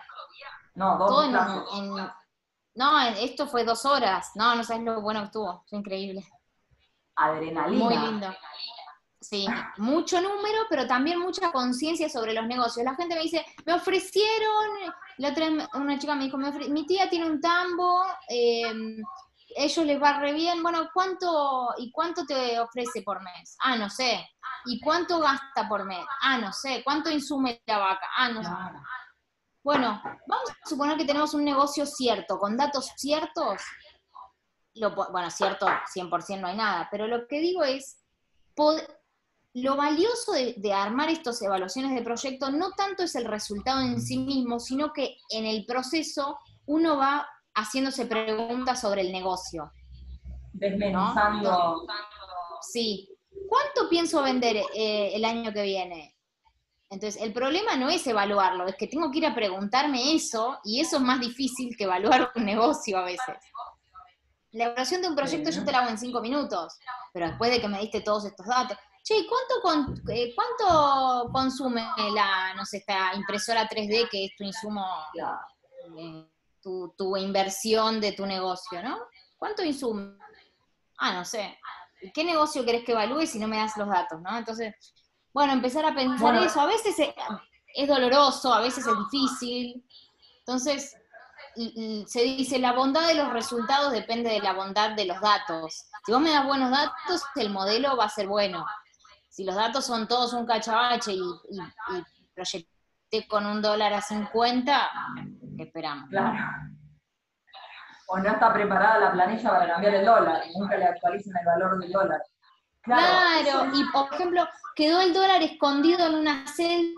No, 0.74 0.98
dos 0.98 1.08
todo 1.08 1.24
en, 1.24 1.96
No, 2.74 3.00
esto 3.00 3.46
fue 3.46 3.64
dos 3.64 3.84
horas. 3.84 4.32
No, 4.34 4.54
no 4.54 4.64
sabes 4.64 4.82
lo 4.82 5.00
bueno 5.00 5.20
que 5.20 5.26
estuvo. 5.26 5.64
Fue 5.68 5.78
increíble. 5.78 6.26
Adrenalina. 7.14 7.84
Muy 7.84 7.96
lindo. 7.96 8.34
Sí, 9.23 9.47
mucho 9.77 10.20
número, 10.20 10.66
pero 10.68 10.87
también 10.87 11.20
mucha 11.20 11.53
conciencia 11.53 12.09
sobre 12.09 12.35
los 12.35 12.45
negocios. 12.45 12.85
La 12.85 12.97
gente 12.97 13.14
me 13.14 13.23
dice, 13.23 13.47
me 13.64 13.73
ofrecieron, 13.73 14.93
la 15.18 15.29
otra 15.31 15.47
una 15.75 15.97
chica 15.97 16.16
me 16.16 16.25
dijo, 16.25 16.37
mi 16.39 16.87
tía 16.87 17.09
tiene 17.09 17.31
un 17.31 17.41
tambo, 17.41 18.03
eh, 18.29 18.64
ellos 19.57 19.87
les 19.87 20.03
va 20.03 20.18
re 20.18 20.33
bien, 20.33 20.61
bueno, 20.62 20.89
¿cuánto, 20.93 21.73
¿y 21.79 21.93
cuánto 21.93 22.25
te 22.25 22.59
ofrece 22.59 23.03
por 23.03 23.23
mes? 23.23 23.57
Ah, 23.61 23.77
no 23.77 23.89
sé. 23.89 24.29
¿Y 24.64 24.81
cuánto 24.81 25.20
gasta 25.20 25.68
por 25.68 25.85
mes? 25.85 26.05
Ah, 26.20 26.39
no 26.39 26.53
sé. 26.53 26.83
¿Cuánto 26.85 27.11
insume 27.11 27.62
la 27.66 27.79
vaca? 27.79 28.09
Ah, 28.16 28.29
no 28.29 28.43
sé. 28.43 28.51
Bueno, 29.62 30.03
vamos 30.27 30.51
a 30.51 30.68
suponer 30.68 30.97
que 30.97 31.05
tenemos 31.05 31.35
un 31.35 31.45
negocio 31.45 31.87
cierto, 31.87 32.39
con 32.39 32.57
datos 32.57 32.91
ciertos. 32.97 33.62
Lo, 34.75 34.95
bueno, 34.95 35.31
cierto, 35.31 35.66
100% 35.66 36.41
no 36.41 36.49
hay 36.49 36.57
nada, 36.57 36.89
pero 36.91 37.07
lo 37.07 37.29
que 37.29 37.39
digo 37.41 37.62
es, 37.62 37.99
lo 39.55 39.76
valioso 39.76 40.32
de, 40.32 40.55
de, 40.57 40.72
armar 40.72 41.11
estas 41.11 41.40
evaluaciones 41.42 41.94
de 41.94 42.03
proyecto 42.03 42.50
no 42.50 42.70
tanto 42.72 43.03
es 43.03 43.14
el 43.14 43.26
resultado 43.26 43.80
en 43.80 44.00
sí 44.00 44.18
mismo, 44.18 44.59
sino 44.59 44.92
que 44.92 45.16
en 45.30 45.44
el 45.44 45.66
proceso 45.66 46.38
uno 46.66 46.96
va 46.96 47.26
haciéndose 47.55 48.07
preguntas 48.07 48.80
sobre 48.80 49.03
el 49.03 49.12
negocio. 49.12 49.70
Desmenuzando. 50.53 51.86
Sí. 52.61 53.09
¿Cuánto 53.48 53.88
pienso 53.88 54.22
vender 54.22 54.57
eh, 54.74 55.11
el 55.14 55.24
año 55.24 55.53
que 55.53 55.62
viene? 55.62 56.16
Entonces, 56.90 57.20
el 57.22 57.32
problema 57.32 57.76
no 57.76 57.88
es 57.88 58.07
evaluarlo, 58.07 58.66
es 58.66 58.76
que 58.76 58.86
tengo 58.86 59.11
que 59.11 59.18
ir 59.18 59.26
a 59.26 59.34
preguntarme 59.34 60.14
eso, 60.14 60.59
y 60.62 60.80
eso 60.80 60.96
es 60.96 61.03
más 61.03 61.20
difícil 61.20 61.74
que 61.76 61.84
evaluar 61.84 62.30
un 62.34 62.44
negocio 62.44 62.98
a 62.98 63.05
veces. 63.05 63.34
La 64.50 64.64
evaluación 64.64 65.00
de 65.00 65.09
un 65.09 65.16
proyecto 65.16 65.50
yo 65.50 65.64
te 65.64 65.72
la 65.72 65.78
hago 65.78 65.88
en 65.88 65.96
cinco 65.96 66.20
minutos, 66.20 66.78
pero 67.14 67.28
después 67.28 67.50
de 67.50 67.62
que 67.62 67.68
me 67.68 67.80
diste 67.80 68.03
todos 68.03 68.26
estos 68.26 68.46
datos. 68.46 68.76
Che, 69.03 69.26
¿cuánto, 69.26 70.12
eh, 70.12 70.32
¿cuánto 70.34 71.28
consume 71.32 71.84
la, 72.14 72.55
no 72.55 72.64
sé, 72.64 72.76
esta 72.78 73.12
impresora 73.14 73.68
3D 73.68 74.09
que 74.09 74.26
es 74.26 74.36
tu 74.36 74.44
insumo 74.44 74.86
eh, 75.98 76.24
tu, 76.61 77.16
inversión 77.16 78.00
de 78.00 78.12
tu 78.12 78.24
negocio, 78.24 78.80
¿no? 78.80 78.98
¿Cuánto 79.36 79.64
insume? 79.64 80.16
Ah, 80.98 81.14
no 81.14 81.24
sé. 81.24 81.59
¿Qué 82.14 82.22
negocio 82.22 82.64
querés 82.64 82.84
que 82.84 82.92
evalúe 82.92 83.26
si 83.26 83.40
no 83.40 83.48
me 83.48 83.57
das 83.57 83.76
los 83.76 83.88
datos, 83.88 84.20
no? 84.20 84.38
Entonces, 84.38 84.72
bueno, 85.32 85.53
empezar 85.53 85.84
a 85.84 85.94
pensar 85.94 86.36
eso. 86.36 86.61
A 86.61 86.66
veces 86.66 86.94
es, 87.74 87.88
doloroso, 87.88 88.55
a 88.55 88.61
veces 88.61 88.86
es 88.86 88.94
difícil. 89.11 89.84
Entonces, 90.38 90.96
se 92.07 92.22
dice, 92.22 92.61
la 92.61 92.72
bondad 92.72 93.09
de 93.09 93.14
los 93.14 93.32
resultados 93.32 93.92
depende 93.92 94.30
de 94.30 94.40
la 94.40 94.53
bondad 94.53 94.92
de 94.92 95.07
los 95.07 95.20
datos. 95.20 95.86
Si 96.07 96.12
vos 96.12 96.20
me 96.20 96.30
das 96.30 96.46
buenos 96.46 96.70
datos, 96.70 97.22
el 97.34 97.50
modelo 97.50 97.96
va 97.96 98.05
a 98.05 98.09
ser 98.09 98.28
bueno. 98.28 98.64
Si 99.33 99.45
los 99.45 99.55
datos 99.55 99.87
son 99.87 100.07
todos 100.07 100.35
un 100.35 100.45
cachabache 100.45 101.14
y, 101.14 101.22
y, 101.22 101.59
y 101.59 102.28
proyecté 102.35 103.26
con 103.26 103.47
un 103.47 103.62
dólar 103.62 103.95
a 103.95 104.03
50, 104.03 104.91
esperamos. 105.59 106.11
Claro. 106.11 106.37
O 108.09 108.18
no 108.18 108.28
está 108.28 108.53
preparada 108.53 108.99
la 108.99 109.12
planilla 109.12 109.49
para 109.49 109.72
cambiar 109.72 109.95
el 109.95 110.05
dólar, 110.05 110.43
nunca 110.55 110.76
le 110.76 110.85
actualicen 110.85 111.33
el 111.35 111.47
valor 111.47 111.78
del 111.78 111.91
dólar. 111.91 112.22
Claro, 112.83 113.74
y 113.74 113.85
por 113.91 114.12
ejemplo, 114.12 114.47
quedó 114.76 115.01
el 115.01 115.14
dólar 115.14 115.41
escondido 115.41 116.07
en 116.09 116.14
una 116.16 116.47
celda 116.47 116.93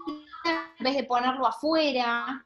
en 0.44 0.84
vez 0.84 0.96
de 0.96 1.04
ponerlo 1.04 1.46
afuera, 1.46 2.44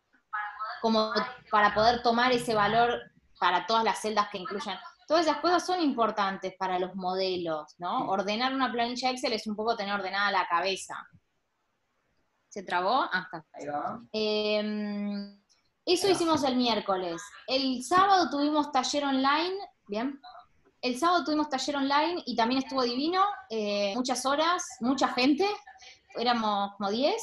como 0.83 1.15
para 1.51 1.73
poder 1.73 2.03
tomar 2.03 2.31
ese 2.33 2.55
valor 2.55 3.01
para 3.41 3.65
todas 3.65 3.85
las 3.85 3.99
celdas 4.03 4.29
que 4.29 4.37
incluyan. 4.37 4.79
Todas 5.09 5.27
esas 5.27 5.41
cosas 5.41 5.65
son 5.65 5.81
importantes 5.81 6.53
para 6.59 6.79
los 6.79 6.95
modelos, 6.95 7.75
¿no? 7.79 8.11
Ordenar 8.11 8.55
una 8.55 8.71
planilla 8.71 9.09
Excel 9.09 9.33
es 9.33 9.47
un 9.47 9.57
poco 9.57 9.75
tener 9.75 9.95
ordenada 9.95 10.31
la 10.31 10.47
cabeza. 10.47 10.97
¿Se 12.51 12.63
trabó? 12.63 13.09
Ah, 13.11 13.23
está. 13.25 13.47
Ahí 13.55 13.67
va. 13.67 14.03
Eh, 14.13 15.35
eso 15.87 16.11
hicimos 16.11 16.45
el 16.45 16.57
miércoles. 16.57 17.23
El 17.47 17.83
sábado 17.83 18.29
tuvimos 18.29 18.71
taller 18.71 19.05
online, 19.05 19.57
bien. 19.87 20.21
El 20.83 20.99
sábado 20.99 21.25
tuvimos 21.25 21.49
taller 21.49 21.77
online 21.77 22.23
y 22.27 22.37
también 22.37 22.63
estuvo 22.63 22.83
divino, 22.83 23.25
eh, 23.49 23.95
muchas 23.97 24.27
horas, 24.27 24.63
mucha 24.81 25.09
gente, 25.09 25.49
éramos 26.17 26.73
como 26.77 26.91
10. 26.91 27.15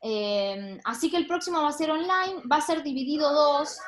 Eh, 0.00 0.80
así 0.84 1.10
que 1.10 1.18
el 1.18 1.26
próximo 1.26 1.60
va 1.60 1.68
a 1.68 1.72
ser 1.72 1.90
online, 1.90 2.40
va 2.50 2.56
a 2.56 2.62
ser 2.62 2.82
dividido 2.82 3.30
dos, 3.30 3.78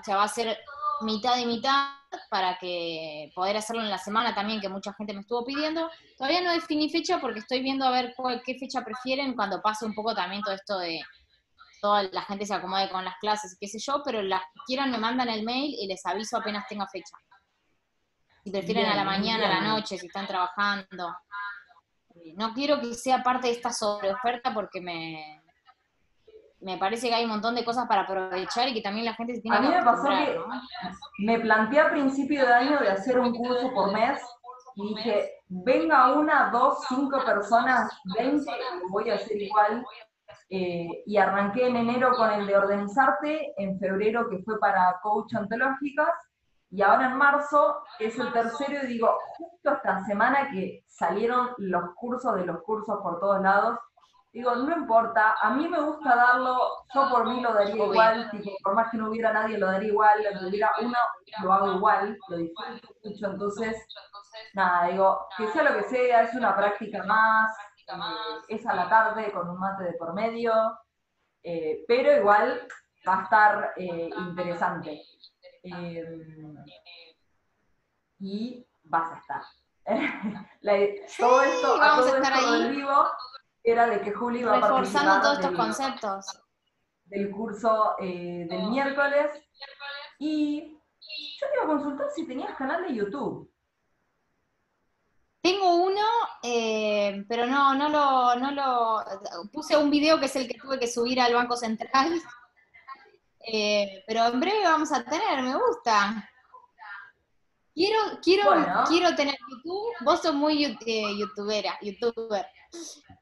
o 0.00 0.02
sea, 0.02 0.16
va 0.16 0.24
a 0.24 0.28
ser 0.28 0.58
mitad 1.02 1.38
y 1.38 1.46
mitad 1.46 1.97
para 2.30 2.56
que 2.58 3.30
poder 3.34 3.56
hacerlo 3.56 3.82
en 3.82 3.90
la 3.90 3.98
semana 3.98 4.34
también, 4.34 4.60
que 4.60 4.68
mucha 4.68 4.92
gente 4.94 5.12
me 5.12 5.20
estuvo 5.20 5.44
pidiendo. 5.44 5.90
Todavía 6.16 6.40
no 6.40 6.52
definí 6.52 6.90
fecha 6.90 7.20
porque 7.20 7.40
estoy 7.40 7.62
viendo 7.62 7.84
a 7.84 7.90
ver 7.90 8.14
qué 8.44 8.58
fecha 8.58 8.84
prefieren 8.84 9.34
cuando 9.34 9.60
pase 9.60 9.84
un 9.84 9.94
poco 9.94 10.14
también 10.14 10.42
todo 10.42 10.54
esto 10.54 10.78
de, 10.78 11.00
toda 11.80 12.04
la 12.04 12.22
gente 12.22 12.46
se 12.46 12.54
acomode 12.54 12.90
con 12.90 13.04
las 13.04 13.16
clases, 13.18 13.56
qué 13.58 13.66
sé 13.66 13.78
yo, 13.78 14.02
pero 14.04 14.22
las 14.22 14.42
que 14.42 14.60
quieran 14.66 14.90
me 14.90 14.98
mandan 14.98 15.28
el 15.28 15.44
mail 15.44 15.74
y 15.78 15.86
les 15.86 16.04
aviso 16.06 16.36
apenas 16.36 16.66
tenga 16.68 16.86
fecha. 16.88 17.16
Si 18.44 18.50
prefieren 18.50 18.86
a 18.86 18.96
la 18.96 19.04
mañana, 19.04 19.46
a 19.46 19.60
la 19.60 19.68
noche, 19.68 19.98
si 19.98 20.06
están 20.06 20.26
trabajando. 20.26 21.14
No 22.36 22.52
quiero 22.54 22.80
que 22.80 22.94
sea 22.94 23.22
parte 23.22 23.48
de 23.48 23.54
esta 23.54 23.72
sobreoferta 23.72 24.52
porque 24.54 24.80
me, 24.80 25.37
me 26.60 26.76
parece 26.76 27.08
que 27.08 27.14
hay 27.14 27.24
un 27.24 27.30
montón 27.30 27.54
de 27.54 27.64
cosas 27.64 27.86
para 27.86 28.02
aprovechar 28.02 28.68
y 28.68 28.74
que 28.74 28.82
también 28.82 29.04
la 29.04 29.14
gente 29.14 29.36
se 29.36 29.42
tiene 29.42 29.56
a 29.56 29.60
mí 29.60 29.68
me 29.68 29.82
pasó 29.82 30.08
que 30.08 30.38
me 31.18 31.38
planteé 31.38 31.80
a 31.80 31.90
principio 31.90 32.44
de 32.44 32.52
año 32.52 32.78
de 32.80 32.90
hacer 32.90 33.18
un 33.18 33.32
curso 33.34 33.72
por 33.72 33.92
mes 33.92 34.20
y 34.74 34.94
dije, 34.94 35.32
venga 35.48 36.12
una, 36.12 36.50
dos, 36.50 36.84
cinco 36.88 37.24
personas, 37.24 37.90
veinte, 38.16 38.50
voy 38.90 39.10
a 39.10 39.16
hacer 39.16 39.42
igual, 39.42 39.84
eh, 40.50 41.02
y 41.04 41.16
arranqué 41.16 41.66
en 41.66 41.76
enero 41.76 42.12
con 42.12 42.30
el 42.30 42.46
de 42.46 42.56
Organizarte, 42.56 43.54
en 43.56 43.78
febrero 43.80 44.28
que 44.30 44.38
fue 44.44 44.58
para 44.60 45.00
coach 45.02 45.34
ontológicas, 45.34 46.10
y 46.70 46.82
ahora 46.82 47.06
en 47.06 47.16
marzo 47.16 47.82
es 47.98 48.16
el 48.18 48.32
tercero 48.32 48.84
y 48.84 48.86
digo, 48.86 49.18
justo 49.36 49.72
esta 49.72 50.04
semana 50.04 50.50
que 50.52 50.84
salieron 50.86 51.48
los 51.56 51.94
cursos 51.96 52.36
de 52.36 52.46
los 52.46 52.62
cursos 52.62 52.98
por 53.02 53.18
todos 53.18 53.40
lados, 53.42 53.78
digo, 54.32 54.54
no 54.54 54.76
importa, 54.76 55.34
a 55.40 55.50
mí 55.50 55.68
me 55.68 55.80
gusta 55.80 56.14
darlo, 56.14 56.58
yo 56.94 57.08
por 57.10 57.26
mí 57.28 57.40
lo 57.40 57.54
daría 57.54 57.74
igual, 57.74 58.30
por 58.62 58.74
más 58.74 58.90
que 58.90 58.98
no 58.98 59.10
hubiera 59.10 59.32
nadie 59.32 59.58
lo 59.58 59.66
daría 59.66 59.88
igual, 59.88 60.18
si 60.38 60.46
hubiera 60.46 60.70
uno, 60.80 60.98
lo 61.42 61.52
hago 61.52 61.72
igual, 61.72 62.18
lo 62.28 62.36
disfruto 62.36 62.94
mucho, 63.04 63.26
entonces, 63.26 63.86
nada, 64.54 64.88
digo, 64.88 65.26
que 65.36 65.48
sea 65.48 65.62
lo 65.62 65.78
que 65.78 65.84
sea, 65.84 66.22
es 66.22 66.34
una 66.34 66.54
práctica 66.56 67.02
más, 67.04 67.56
es 68.48 68.66
a 68.66 68.74
la 68.74 68.88
tarde 68.88 69.32
con 69.32 69.48
un 69.48 69.58
mate 69.58 69.84
de 69.84 69.92
por 69.94 70.12
medio, 70.12 70.52
eh, 71.42 71.84
pero 71.88 72.16
igual 72.16 72.68
va 73.06 73.20
a 73.20 73.22
estar 73.22 73.72
eh, 73.76 74.10
interesante. 74.18 75.02
Em, 75.62 76.56
y 78.20 78.66
vas 78.84 79.12
a 79.12 79.18
estar. 79.18 79.42
todo 81.18 81.42
esto, 81.42 81.82
a 81.82 81.96
todo 81.96 82.16
esto 82.16 82.52
del 82.52 82.76
vivo 82.76 83.08
era 83.62 83.86
de 83.86 84.00
que 84.00 84.12
Juli 84.12 84.42
va 84.42 84.58
a 84.58 84.60
participar 84.60 85.22
todos 85.22 85.38
estos 85.38 85.56
conceptos. 85.56 86.42
del 87.04 87.30
curso 87.30 87.96
eh, 88.00 88.46
del 88.48 88.70
miércoles. 88.70 89.30
Y 90.18 90.78
yo 91.40 91.46
te 91.48 91.54
iba 91.54 91.64
a 91.64 91.66
consultar 91.66 92.08
si 92.14 92.26
tenías 92.26 92.56
canal 92.56 92.86
de 92.86 92.94
YouTube. 92.94 93.50
Tengo 95.40 95.76
uno, 95.76 96.02
eh, 96.42 97.24
pero 97.28 97.46
no, 97.46 97.74
no 97.74 97.88
lo, 97.88 98.36
no 98.36 98.50
lo, 98.50 99.04
puse 99.52 99.76
un 99.76 99.88
video 99.88 100.18
que 100.18 100.26
es 100.26 100.36
el 100.36 100.48
que 100.48 100.58
tuve 100.58 100.78
que 100.78 100.88
subir 100.88 101.20
al 101.20 101.32
Banco 101.32 101.56
Central, 101.56 102.20
eh, 103.40 104.02
pero 104.06 104.26
en 104.26 104.40
breve 104.40 104.64
vamos 104.64 104.90
a 104.92 105.04
tener, 105.04 105.42
me 105.42 105.54
gusta. 105.54 106.28
Quiero, 107.72 108.18
quiero, 108.20 108.50
quiero 108.88 109.14
tener 109.14 109.36
YouTube. 109.48 109.92
Vos 110.04 110.20
sos 110.20 110.34
muy 110.34 110.76
youtubera, 111.16 111.78
youtuber. 111.80 112.46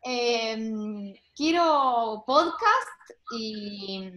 Em, 0.08 1.12
quiero 1.34 2.22
podcast 2.24 3.10
y. 3.32 4.08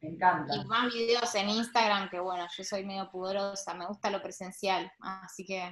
Me 0.00 0.08
encanta. 0.08 0.54
Y 0.54 0.64
más 0.66 0.94
videos 0.94 1.34
en 1.34 1.48
Instagram, 1.48 2.08
que 2.08 2.20
bueno, 2.20 2.46
yo 2.56 2.62
soy 2.62 2.84
medio 2.84 3.10
pudorosa, 3.10 3.74
me 3.74 3.88
gusta 3.88 4.08
lo 4.10 4.22
presencial, 4.22 4.88
así 5.00 5.44
que. 5.44 5.62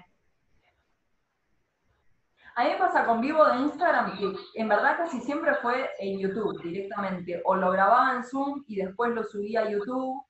A 2.57 2.65
mí 2.65 2.71
me 2.71 2.79
pasa 2.79 3.07
con 3.07 3.21
vivo 3.21 3.45
de 3.45 3.59
Instagram 3.59 4.19
que 4.19 4.33
en 4.55 4.69
verdad 4.69 4.97
casi 4.97 5.21
siempre 5.21 5.55
fue 5.63 5.89
en 6.01 6.19
YouTube 6.19 6.61
directamente. 6.65 7.43
O 7.45 7.55
lo 7.55 7.71
grababa 7.71 8.17
en 8.17 8.25
Zoom 8.25 8.65
y 8.67 8.75
después 8.75 9.13
lo 9.13 9.23
subía 9.23 9.61
a 9.61 9.71
YouTube 9.71 10.21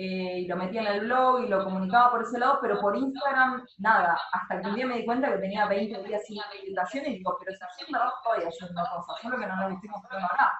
eh, 0.00 0.42
y 0.42 0.46
lo 0.46 0.54
metía 0.54 0.82
en 0.82 0.86
el 0.86 1.00
blog 1.00 1.40
y 1.42 1.48
lo 1.48 1.64
comunicaba 1.64 2.12
por 2.12 2.22
ese 2.22 2.38
lado, 2.38 2.60
pero 2.62 2.80
por 2.80 2.96
Instagram 2.96 3.66
nada. 3.78 4.16
Hasta 4.32 4.60
que 4.60 4.68
un 4.68 4.76
día 4.76 4.86
me 4.86 4.98
di 4.98 5.04
cuenta 5.04 5.28
que 5.32 5.38
tenía 5.38 5.66
20 5.66 6.04
días 6.04 6.24
sin 6.24 6.40
publicación 6.40 7.06
y 7.06 7.14
digo, 7.16 7.36
pero 7.40 7.56
si 7.56 7.64
así 7.64 7.92
verdad 7.92 8.10
estoy 8.16 8.48
haciendo 8.48 8.80
cosas, 8.80 9.20
solo 9.20 9.38
que 9.40 9.46
no 9.46 9.56
nos 9.56 9.72
estoy 9.72 9.88
mostrando 9.88 10.26
acá. 10.28 10.52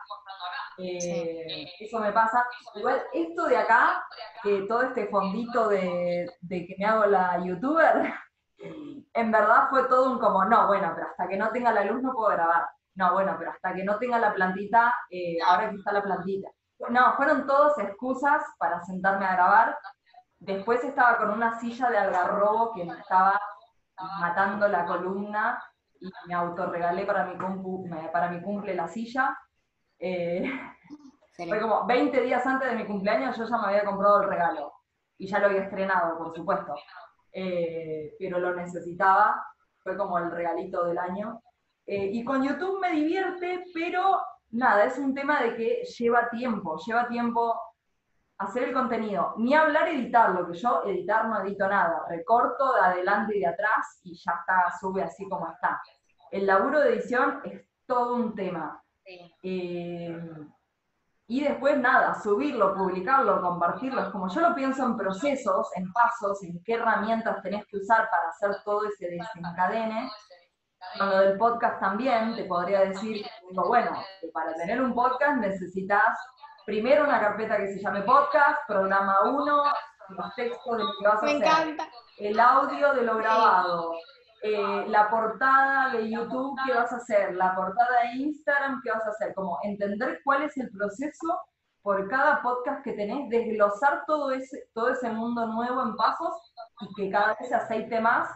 Eh, 0.78 1.70
eso 1.78 2.00
me 2.00 2.10
pasa. 2.10 2.44
Igual, 2.74 3.00
esto 3.12 3.46
de 3.46 3.56
acá, 3.58 4.04
que 4.42 4.62
todo 4.62 4.82
este 4.82 5.06
fondito 5.06 5.68
de, 5.68 6.28
de 6.40 6.66
que 6.66 6.74
me 6.76 6.86
hago 6.86 7.06
la 7.06 7.40
youtuber, 7.44 8.12
en 9.14 9.30
verdad 9.30 9.68
fue 9.70 9.84
todo 9.84 10.10
un 10.10 10.18
como, 10.18 10.46
no, 10.46 10.66
bueno, 10.66 10.92
pero 10.96 11.10
hasta 11.10 11.28
que 11.28 11.36
no 11.36 11.50
tenga 11.52 11.70
la 11.70 11.84
luz 11.84 12.02
no 12.02 12.12
puedo 12.12 12.30
grabar. 12.30 12.66
No, 12.96 13.12
bueno, 13.12 13.36
pero 13.38 13.52
hasta 13.52 13.72
que 13.72 13.84
no 13.84 13.98
tenga 13.98 14.18
la 14.18 14.34
plantita, 14.34 14.92
eh, 15.10 15.38
ahora 15.46 15.70
que 15.70 15.76
está 15.76 15.92
la 15.92 16.02
plantita. 16.02 16.48
No, 16.90 17.14
fueron 17.14 17.46
todas 17.46 17.78
excusas 17.78 18.42
para 18.58 18.80
sentarme 18.82 19.26
a 19.26 19.34
grabar. 19.34 19.78
Después 20.38 20.84
estaba 20.84 21.18
con 21.18 21.30
una 21.30 21.58
silla 21.58 21.90
de 21.90 21.98
algarrobo 21.98 22.72
que 22.74 22.84
me 22.84 22.98
estaba 22.98 23.40
matando 24.20 24.68
la 24.68 24.86
columna 24.86 25.62
y 26.00 26.08
me 26.26 26.34
autorregalé 26.34 27.04
para 27.04 27.26
mi, 27.26 27.36
para 28.12 28.28
mi 28.30 28.40
cumple 28.40 28.74
la 28.74 28.86
silla. 28.86 29.36
Eh, 29.98 30.48
fue 31.36 31.60
como 31.60 31.86
20 31.86 32.20
días 32.22 32.46
antes 32.46 32.70
de 32.70 32.76
mi 32.76 32.86
cumpleaños 32.86 33.36
yo 33.36 33.44
ya 33.44 33.58
me 33.58 33.66
había 33.66 33.84
comprado 33.84 34.22
el 34.22 34.28
regalo 34.28 34.72
y 35.18 35.26
ya 35.26 35.38
lo 35.40 35.46
había 35.46 35.62
estrenado, 35.62 36.16
por 36.16 36.34
supuesto. 36.34 36.74
Eh, 37.32 38.14
pero 38.18 38.38
lo 38.38 38.54
necesitaba, 38.54 39.44
fue 39.82 39.96
como 39.96 40.18
el 40.18 40.30
regalito 40.30 40.84
del 40.84 40.98
año. 40.98 41.40
Eh, 41.86 42.10
y 42.12 42.24
con 42.24 42.42
YouTube 42.42 42.80
me 42.80 42.92
divierte, 42.92 43.64
pero 43.74 44.20
nada, 44.50 44.84
es 44.84 44.98
un 44.98 45.14
tema 45.14 45.42
de 45.42 45.56
que 45.56 45.82
lleva 45.84 46.28
tiempo, 46.30 46.76
lleva 46.86 47.08
tiempo 47.08 47.58
hacer 48.38 48.64
el 48.64 48.72
contenido, 48.72 49.34
ni 49.36 49.54
hablar 49.54 49.88
editarlo, 49.88 50.46
que 50.46 50.58
yo 50.58 50.84
editar 50.86 51.28
no 51.28 51.42
edito 51.42 51.68
nada, 51.68 52.04
recorto 52.08 52.72
de 52.74 52.80
adelante 52.80 53.36
y 53.36 53.40
de 53.40 53.48
atrás 53.48 54.00
y 54.04 54.14
ya 54.14 54.32
está, 54.40 54.78
sube 54.78 55.02
así 55.02 55.28
como 55.28 55.50
está. 55.50 55.80
El 56.30 56.46
laburo 56.46 56.80
de 56.80 56.94
edición 56.94 57.40
es 57.44 57.62
todo 57.86 58.14
un 58.14 58.34
tema. 58.34 58.80
Eh, 59.42 60.20
y 61.30 61.42
después 61.42 61.78
nada, 61.78 62.14
subirlo, 62.14 62.74
publicarlo, 62.74 63.42
compartirlo. 63.42 64.02
Es 64.02 64.08
como 64.08 64.28
yo 64.28 64.40
lo 64.40 64.54
pienso 64.54 64.84
en 64.84 64.96
procesos, 64.96 65.68
en 65.76 65.92
pasos, 65.92 66.42
en 66.42 66.62
qué 66.64 66.74
herramientas 66.74 67.42
tenés 67.42 67.66
que 67.66 67.76
usar 67.76 68.08
para 68.10 68.28
hacer 68.28 68.62
todo 68.64 68.86
ese 68.86 69.08
desencadene. 69.10 70.10
Con 70.96 71.10
lo 71.10 71.18
del 71.18 71.38
podcast 71.38 71.80
también, 71.80 72.34
te 72.34 72.44
podría 72.44 72.80
decir, 72.80 73.24
bueno, 73.52 73.90
para 74.32 74.54
tener 74.54 74.80
un 74.80 74.94
podcast 74.94 75.36
necesitas 75.38 76.18
primero 76.64 77.04
una 77.04 77.20
carpeta 77.20 77.56
que 77.56 77.68
se 77.74 77.80
llame 77.80 78.02
podcast, 78.02 78.60
programa 78.66 79.20
1, 79.24 79.62
los 80.10 80.34
textos 80.34 80.76
de 80.78 80.84
lo 80.84 80.90
que 80.98 81.06
vas 81.06 81.22
a 81.22 81.26
Me 81.26 81.32
hacer, 81.32 81.46
encanta. 81.68 81.88
el 82.18 82.40
audio 82.40 82.94
de 82.94 83.02
lo 83.02 83.16
grabado, 83.16 83.92
eh, 84.42 84.84
la 84.88 85.10
portada 85.10 85.90
de 85.92 86.10
YouTube 86.10 86.58
que 86.66 86.74
vas 86.74 86.92
a 86.92 86.96
hacer, 86.96 87.34
la 87.34 87.54
portada 87.54 88.02
de 88.02 88.18
Instagram 88.22 88.80
que 88.82 88.90
vas 88.90 89.04
a 89.04 89.10
hacer, 89.10 89.34
como 89.34 89.58
entender 89.62 90.20
cuál 90.24 90.42
es 90.44 90.56
el 90.56 90.70
proceso 90.70 91.40
por 91.82 92.08
cada 92.08 92.42
podcast 92.42 92.82
que 92.84 92.92
tenés, 92.92 93.28
desglosar 93.30 94.04
todo 94.06 94.30
ese, 94.32 94.68
todo 94.74 94.90
ese 94.90 95.10
mundo 95.10 95.46
nuevo 95.46 95.82
en 95.82 95.96
pasos 95.96 96.34
y 96.80 96.94
que 96.94 97.10
cada 97.10 97.28
vez 97.40 97.48
se 97.48 97.54
aceite 97.54 98.00
más, 98.00 98.28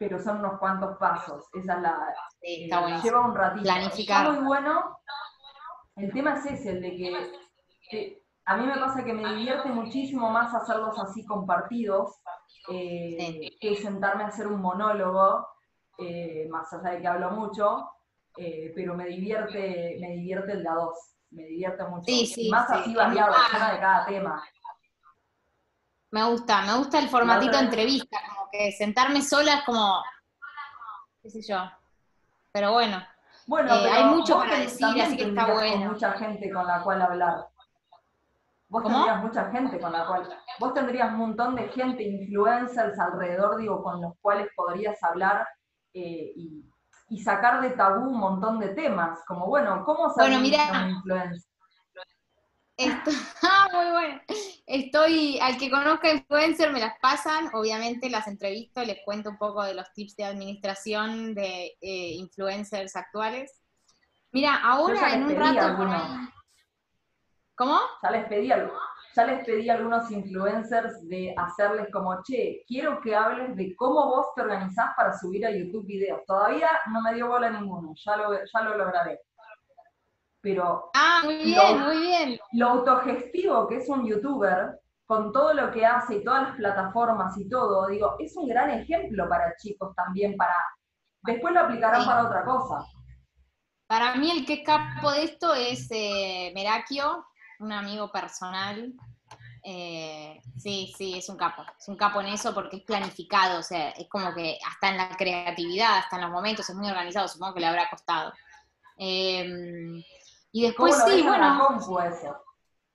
pero 0.00 0.18
son 0.18 0.38
unos 0.38 0.58
cuantos 0.58 0.96
pasos. 0.96 1.44
Esa 1.52 1.74
es 1.74 1.82
la. 1.82 2.14
Sí, 2.40 2.70
eh, 2.72 3.00
lleva 3.04 3.20
un 3.20 3.34
ratito. 3.34 3.64
Planificar. 3.64 4.26
Está 4.26 4.40
muy 4.40 4.46
bueno. 4.46 4.96
El 5.96 6.10
tema 6.10 6.36
es 6.36 6.46
ese, 6.46 6.70
el 6.70 6.80
de 6.80 6.96
que, 6.96 7.32
que 7.90 8.22
a 8.46 8.56
mí 8.56 8.66
me 8.66 8.78
pasa 8.78 9.04
que 9.04 9.12
me 9.12 9.34
divierte 9.34 9.68
muchísimo 9.68 10.30
más 10.30 10.54
hacerlos 10.54 10.98
así 10.98 11.22
compartidos 11.26 12.16
eh, 12.70 13.50
que 13.60 13.76
sentarme 13.76 14.24
a 14.24 14.28
hacer 14.28 14.46
un 14.46 14.62
monólogo, 14.62 15.46
eh, 15.98 16.48
más 16.48 16.72
allá 16.72 16.92
de 16.92 17.02
que 17.02 17.06
hablo 17.06 17.32
mucho, 17.32 17.90
eh, 18.38 18.72
pero 18.74 18.94
me 18.94 19.06
divierte, 19.06 19.98
me 20.00 20.12
divierte 20.16 20.52
el 20.52 20.62
de 20.62 20.68
a 20.70 20.74
dos, 20.74 21.16
me 21.30 21.42
divierte 21.42 21.84
mucho. 21.84 22.10
más 22.50 22.70
así 22.70 22.94
variado, 22.94 23.34
de 23.34 23.80
cada 23.80 24.06
tema. 24.06 24.42
Me 26.12 26.24
gusta, 26.24 26.62
me 26.62 26.76
gusta 26.76 26.98
el 26.98 27.08
formatito 27.08 27.52
de 27.52 27.64
entrevista, 27.64 28.18
como 28.28 28.48
que 28.50 28.72
sentarme 28.72 29.22
sola 29.22 29.54
es 29.54 29.64
como, 29.64 30.02
qué 31.22 31.30
sé 31.30 31.40
yo, 31.42 31.70
pero 32.52 32.72
bueno. 32.72 33.00
Bueno, 33.46 33.72
hay 33.72 34.04
mucho 34.04 34.38
para 34.38 34.58
decir, 34.58 34.86
así 35.00 35.16
que 35.16 35.28
está 35.28 35.52
bueno. 35.52 35.92
Mucha 35.92 36.12
gente 36.12 36.52
con 36.52 36.66
la 36.66 36.82
cual 36.82 37.02
hablar. 37.02 37.48
Vos 38.68 38.84
tendrías 38.84 39.22
mucha 39.22 39.50
gente 39.50 39.80
con 39.80 39.92
la 39.92 40.06
cual, 40.06 40.28
vos 40.60 40.74
tendrías 40.74 41.12
un 41.12 41.18
montón 41.18 41.56
de 41.56 41.68
gente, 41.70 42.04
influencers 42.04 42.96
alrededor, 42.98 43.56
digo, 43.56 43.82
con 43.82 44.00
los 44.00 44.14
cuales 44.20 44.48
podrías 44.54 45.02
hablar 45.02 45.46
eh, 45.92 46.32
y, 46.36 46.64
sacar 47.18 47.60
de 47.60 47.70
tabú 47.70 48.08
un 48.08 48.20
montón 48.20 48.60
de 48.60 48.68
temas, 48.68 49.18
como 49.26 49.46
bueno, 49.46 49.84
¿cómo 49.84 50.08
se 50.10 50.20
bueno, 50.20 50.38
mira, 50.38 50.88
influencer? 50.88 51.49
ah, 53.42 53.68
muy 53.72 53.90
bueno. 53.90 54.20
Estoy, 54.66 55.38
al 55.40 55.58
que 55.58 55.70
conozca 55.70 56.12
influencer 56.12 56.72
me 56.72 56.80
las 56.80 56.98
pasan, 57.00 57.50
obviamente 57.52 58.08
las 58.08 58.26
entrevisto, 58.28 58.82
les 58.84 58.98
cuento 59.04 59.30
un 59.30 59.38
poco 59.38 59.62
de 59.64 59.74
los 59.74 59.92
tips 59.92 60.16
de 60.16 60.24
administración 60.24 61.34
de 61.34 61.76
eh, 61.80 62.12
influencers 62.14 62.96
actuales. 62.96 63.60
Mira, 64.32 64.56
ahora 64.62 65.14
en 65.14 65.24
un 65.24 65.36
rato 65.36 66.30
¿Cómo? 67.56 67.78
Ya 68.02 68.10
les 68.10 68.26
pedí 68.26 68.50
ya 69.14 69.24
les 69.26 69.44
pedí 69.44 69.68
a 69.68 69.74
algunos 69.74 70.10
influencers 70.10 71.06
de 71.08 71.34
hacerles 71.36 71.88
como, 71.92 72.22
che, 72.22 72.64
quiero 72.66 73.00
que 73.00 73.14
hables 73.14 73.56
de 73.56 73.74
cómo 73.76 74.06
vos 74.06 74.28
te 74.34 74.42
organizás 74.42 74.90
para 74.96 75.18
subir 75.18 75.44
a 75.44 75.50
YouTube 75.50 75.86
videos. 75.86 76.20
Todavía 76.26 76.70
no 76.92 77.02
me 77.02 77.14
dio 77.14 77.26
bola 77.26 77.50
ninguno, 77.50 77.92
ya 77.96 78.16
lo, 78.16 78.32
ya 78.32 78.62
lo 78.62 78.76
lograré. 78.76 79.20
Pero 80.42 80.90
ah, 80.94 81.20
muy 81.24 81.36
bien, 81.44 81.80
muy 81.80 81.98
bien. 81.98 82.40
lo 82.52 82.68
autogestivo 82.68 83.68
que 83.68 83.76
es 83.76 83.88
un 83.88 84.06
youtuber, 84.06 84.80
con 85.04 85.32
todo 85.32 85.52
lo 85.52 85.70
que 85.70 85.84
hace 85.84 86.16
y 86.16 86.24
todas 86.24 86.42
las 86.44 86.56
plataformas 86.56 87.36
y 87.36 87.48
todo, 87.48 87.88
digo, 87.88 88.14
es 88.18 88.36
un 88.36 88.48
gran 88.48 88.70
ejemplo 88.70 89.28
para 89.28 89.54
chicos 89.56 89.94
también, 89.96 90.36
para 90.36 90.54
después 91.22 91.52
lo 91.52 91.60
aplicarán 91.60 92.04
para 92.04 92.26
otra 92.26 92.44
cosa. 92.44 92.86
Para 93.86 94.14
mí 94.14 94.30
el 94.30 94.46
que 94.46 94.54
es 94.54 94.64
capo 94.64 95.10
de 95.10 95.24
esto 95.24 95.52
es 95.52 95.88
eh, 95.90 96.52
Merakio, 96.54 97.26
un 97.58 97.72
amigo 97.72 98.10
personal. 98.12 98.94
Eh, 99.62 100.40
sí, 100.56 100.94
sí, 100.96 101.18
es 101.18 101.28
un 101.28 101.36
capo. 101.36 101.64
Es 101.78 101.88
un 101.88 101.96
capo 101.96 102.20
en 102.20 102.28
eso 102.28 102.54
porque 102.54 102.78
es 102.78 102.84
planificado, 102.84 103.58
o 103.58 103.62
sea, 103.62 103.90
es 103.90 104.08
como 104.08 104.32
que 104.32 104.58
hasta 104.66 104.90
en 104.90 104.96
la 104.96 105.16
creatividad, 105.16 105.98
hasta 105.98 106.16
en 106.16 106.22
los 106.22 106.30
momentos, 106.30 106.70
es 106.70 106.76
muy 106.76 106.88
organizado, 106.88 107.28
supongo 107.28 107.54
que 107.54 107.60
le 107.60 107.66
habrá 107.66 107.90
costado. 107.90 108.32
Em, 108.96 110.02
y 110.52 110.62
después 110.62 110.94
¿Cómo 110.94 111.06
lo 111.06 111.10
sí, 111.10 111.22
ves 111.22 111.26
bueno. 111.26 112.38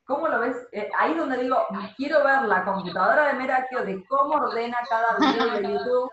¿Cómo 0.05 0.27
lo 0.27 0.39
ves? 0.39 0.55
Eh, 0.71 0.89
ahí 0.97 1.15
donde 1.15 1.37
digo, 1.37 1.65
quiero 1.97 2.23
ver 2.23 2.43
la 2.43 2.63
computadora 2.63 3.27
de 3.27 3.33
Merakio 3.33 3.83
de 3.83 4.05
cómo 4.05 4.35
ordena 4.35 4.77
cada 4.87 5.17
video 5.17 5.49
de 5.51 5.61
YouTube, 5.73 6.09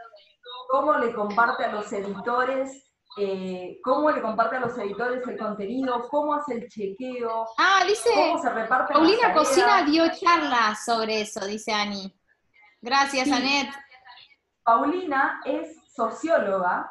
cómo 0.70 0.94
le 0.94 1.12
comparte 1.12 1.64
a 1.64 1.72
los 1.72 1.92
editores 1.92 2.92
eh, 3.18 3.78
cómo 3.84 4.10
le 4.10 4.22
comparte 4.22 4.56
a 4.56 4.60
los 4.60 4.76
editores 4.78 5.26
el 5.28 5.36
contenido, 5.36 6.08
cómo 6.08 6.32
hace 6.32 6.54
el 6.54 6.68
chequeo, 6.68 7.46
ah, 7.58 7.84
dice, 7.86 8.08
cómo 8.14 8.40
se 8.40 8.48
reparte 8.48 8.94
Paulina 8.94 9.34
Cocina 9.34 9.82
dio 9.82 10.04
charlas 10.14 10.82
sobre 10.82 11.20
eso, 11.20 11.44
dice 11.44 11.72
Ani. 11.72 12.10
Gracias, 12.80 13.30
Anet. 13.30 13.68
Paulina 14.64 15.42
es 15.44 15.76
socióloga 15.94 16.90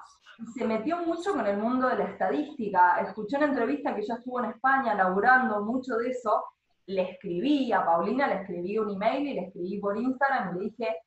se 0.53 0.65
metió 0.65 0.97
mucho 0.97 1.33
con 1.33 1.45
el 1.45 1.57
mundo 1.57 1.87
de 1.87 1.97
la 1.97 2.05
estadística. 2.05 2.99
Escuché 3.01 3.37
una 3.37 3.47
entrevista 3.47 3.95
que 3.95 4.05
ya 4.05 4.15
estuvo 4.15 4.39
en 4.39 4.51
España 4.51 4.95
laburando 4.95 5.61
mucho 5.61 5.97
de 5.97 6.09
eso. 6.09 6.43
Le 6.87 7.11
escribí 7.11 7.71
a 7.71 7.85
Paulina, 7.85 8.27
le 8.27 8.41
escribí 8.41 8.77
un 8.77 8.91
email 8.91 9.27
y 9.27 9.33
le 9.33 9.41
escribí 9.47 9.79
por 9.79 9.97
Instagram 9.97 10.51
y 10.51 10.59
le 10.59 10.65
dije, 10.65 10.97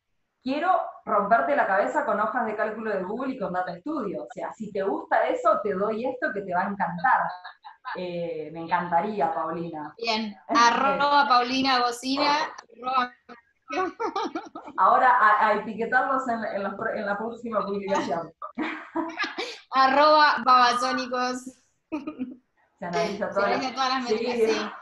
quiero 0.43 0.70
romperte 1.05 1.57
la 1.57 1.66
cabeza 1.66 2.05
con 2.05 2.20
hojas 2.20 2.47
de 2.47 2.55
cálculo 2.55 2.91
de 2.91 3.03
Google 3.03 3.35
y 3.35 3.39
con 3.39 3.53
Data 3.53 3.74
Studio. 3.80 4.24
O 4.24 4.28
sea, 4.32 4.53
si 4.53 4.70
te 4.70 4.82
gusta 4.82 5.26
eso, 5.28 5.61
te 5.62 5.74
doy 5.74 6.07
esto 6.07 6.32
que 6.32 6.43
te 6.43 6.55
va 6.55 6.62
a 6.62 6.70
encantar. 6.70 7.20
Eh, 7.97 8.51
me 8.53 8.61
encantaría, 8.61 9.32
Paulina. 9.32 9.95
Bien, 9.97 10.35
arroba 10.49 11.26
Paulina 11.28 11.80
Bocina, 11.80 12.55
Ahora 14.77 15.16
a, 15.20 15.55
etiquetarlos 15.55 16.29
en, 16.29 16.45
en, 16.45 16.62
la 17.07 17.16
próxima 17.16 17.64
publicación. 17.64 18.33
Arroba 19.72 20.37
babasónicos. 20.45 21.45
Se 22.79 22.87
analiza 22.87 23.31
todas, 23.31 23.62
las 23.62 24.03
métricas, 24.03 24.72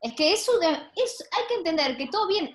Es 0.00 0.12
que 0.14 0.32
eso 0.32 0.52
es, 0.60 1.28
hay 1.32 1.46
que 1.48 1.54
entender 1.54 1.96
que 1.96 2.08
todo 2.08 2.26
bien, 2.26 2.54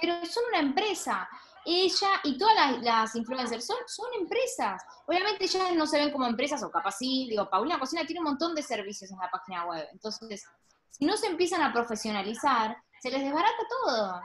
pero 0.00 0.14
son 0.26 0.44
una 0.48 0.58
empresa. 0.58 1.28
Ella 1.64 2.08
y 2.24 2.38
todas 2.38 2.82
las, 2.82 3.14
influencers 3.16 3.66
son, 3.66 3.76
son 3.86 4.06
empresas. 4.20 4.82
Obviamente 5.06 5.44
ellas 5.44 5.72
no 5.74 5.86
se 5.86 5.98
ven 5.98 6.12
como 6.12 6.26
empresas, 6.26 6.62
o 6.62 6.70
capaz 6.70 6.96
sí, 6.98 7.26
digo, 7.28 7.48
Paulina 7.48 7.78
Cocina 7.78 8.04
tiene 8.04 8.20
un 8.20 8.26
montón 8.26 8.54
de 8.54 8.62
servicios 8.62 9.10
en 9.10 9.18
la 9.18 9.30
página 9.30 9.66
web. 9.66 9.86
Entonces, 9.92 10.44
si 10.90 11.04
no 11.04 11.16
se 11.16 11.26
empiezan 11.26 11.62
a 11.62 11.72
profesionalizar, 11.72 12.76
se 13.00 13.10
les 13.10 13.22
desbarata 13.22 13.62
todo. 13.68 14.20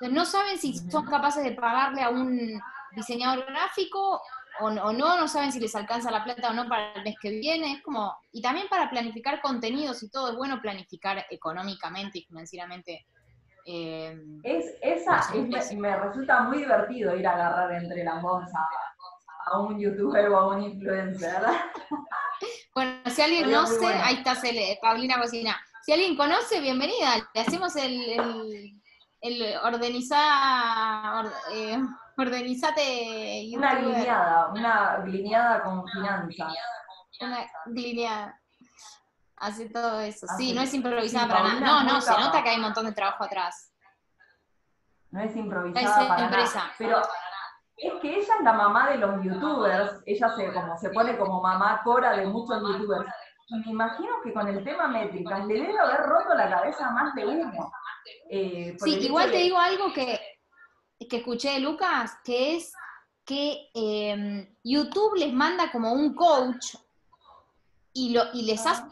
No 0.00 0.24
saben 0.24 0.58
si 0.58 0.74
son 0.90 1.06
capaces 1.06 1.42
de 1.42 1.52
pagarle 1.52 2.02
a 2.02 2.10
un 2.10 2.60
diseñador 2.92 3.44
gráfico 3.46 4.22
o, 4.60 4.70
no, 4.70 4.92
no 4.92 5.28
saben 5.28 5.52
si 5.52 5.60
les 5.60 5.74
alcanza 5.74 6.10
la 6.10 6.24
plata 6.24 6.50
o 6.50 6.52
no 6.52 6.68
para 6.68 6.92
el 6.94 7.04
mes 7.04 7.16
que 7.20 7.30
viene. 7.30 7.74
Es 7.74 7.82
como, 7.82 8.16
y 8.32 8.42
también 8.42 8.68
para 8.68 8.90
planificar 8.90 9.40
contenidos 9.40 10.02
y 10.02 10.10
todo, 10.10 10.30
es 10.30 10.36
bueno 10.36 10.60
planificar 10.60 11.24
económicamente 11.30 12.18
y 12.18 12.24
financieramente. 12.24 13.06
Eh, 13.64 14.18
es, 14.42 14.76
esa 14.80 15.20
me, 15.34 15.96
resulta 15.96 16.42
muy 16.42 16.58
divertido 16.58 17.14
ir 17.14 17.26
a 17.26 17.34
agarrar 17.34 17.72
entre 17.82 18.02
las 18.02 18.22
bolsas 18.22 18.54
a, 19.46 19.60
un 19.60 19.78
youtuber 19.78 20.28
o 20.30 20.38
a 20.38 20.56
un 20.56 20.62
influencer. 20.62 21.42
Bueno, 22.72 23.00
si 23.06 23.20
alguien 23.20 23.50
no 23.50 23.66
sé, 23.66 23.86
ahí 23.86 24.22
está 24.24 24.36
Paulina 24.80 25.20
Cocina. 25.20 25.60
Si 25.82 25.90
alguien 25.90 26.16
conoce, 26.16 26.60
bienvenida. 26.60 27.16
Le 27.34 27.40
hacemos 27.40 27.74
el, 27.74 28.00
el, 28.10 28.77
organizar, 29.64 31.26
eh, 31.52 31.78
organizate. 32.16 33.50
Una 33.54 33.74
lineada, 33.74 34.48
una 34.48 34.98
lineada 35.04 35.62
con 35.62 35.86
finanzas. 35.88 36.54
Una 37.20 37.46
lineada. 37.66 38.40
Hace 39.36 39.68
todo 39.70 40.00
eso. 40.00 40.26
sí, 40.36 40.52
no 40.52 40.62
es 40.62 40.74
improvisada 40.74 41.28
para 41.28 41.54
nada. 41.54 41.84
No, 41.84 41.94
no, 41.94 42.00
se 42.00 42.10
nota 42.10 42.42
que 42.42 42.50
hay 42.50 42.56
un 42.56 42.62
montón 42.62 42.86
de 42.86 42.92
trabajo 42.92 43.24
atrás. 43.24 43.72
No 45.10 45.20
es 45.20 45.34
improvisada 45.36 46.08
para 46.08 46.28
nada. 46.28 46.72
Pero 46.76 47.02
es 47.76 47.92
que 48.02 48.16
ella 48.16 48.34
es 48.38 48.44
la 48.44 48.52
mamá 48.52 48.90
de 48.90 48.98
los 48.98 49.22
youtubers. 49.22 50.02
Ella 50.06 50.28
se, 50.30 50.52
como, 50.52 50.76
se 50.76 50.90
pone 50.90 51.16
como 51.16 51.40
mamá 51.40 51.80
cora 51.84 52.16
de 52.16 52.26
muchos 52.26 52.60
youtubers. 52.60 53.08
Y 53.46 53.58
me 53.60 53.70
imagino 53.70 54.10
que 54.22 54.32
con 54.34 54.48
el 54.48 54.62
tema 54.64 54.88
métricas 54.88 55.46
le 55.46 55.54
debe 55.54 55.78
haber 55.78 56.00
roto 56.00 56.34
la 56.34 56.50
cabeza 56.50 56.90
más 56.90 57.14
de 57.14 57.26
uno. 57.26 57.70
Eh, 58.30 58.76
sí, 58.82 58.94
igual 59.00 59.30
te 59.30 59.38
digo 59.38 59.58
algo 59.58 59.92
que, 59.92 60.20
que 61.08 61.16
escuché 61.16 61.52
de 61.52 61.60
Lucas, 61.60 62.12
que 62.24 62.56
es 62.56 62.72
que 63.24 63.68
em, 63.74 64.56
YouTube 64.64 65.16
les 65.16 65.32
manda 65.32 65.70
como 65.70 65.92
un 65.92 66.14
coach 66.14 66.76
y, 67.92 68.10
lo, 68.10 68.32
y 68.32 68.42
les 68.42 68.64
hace 68.64 68.84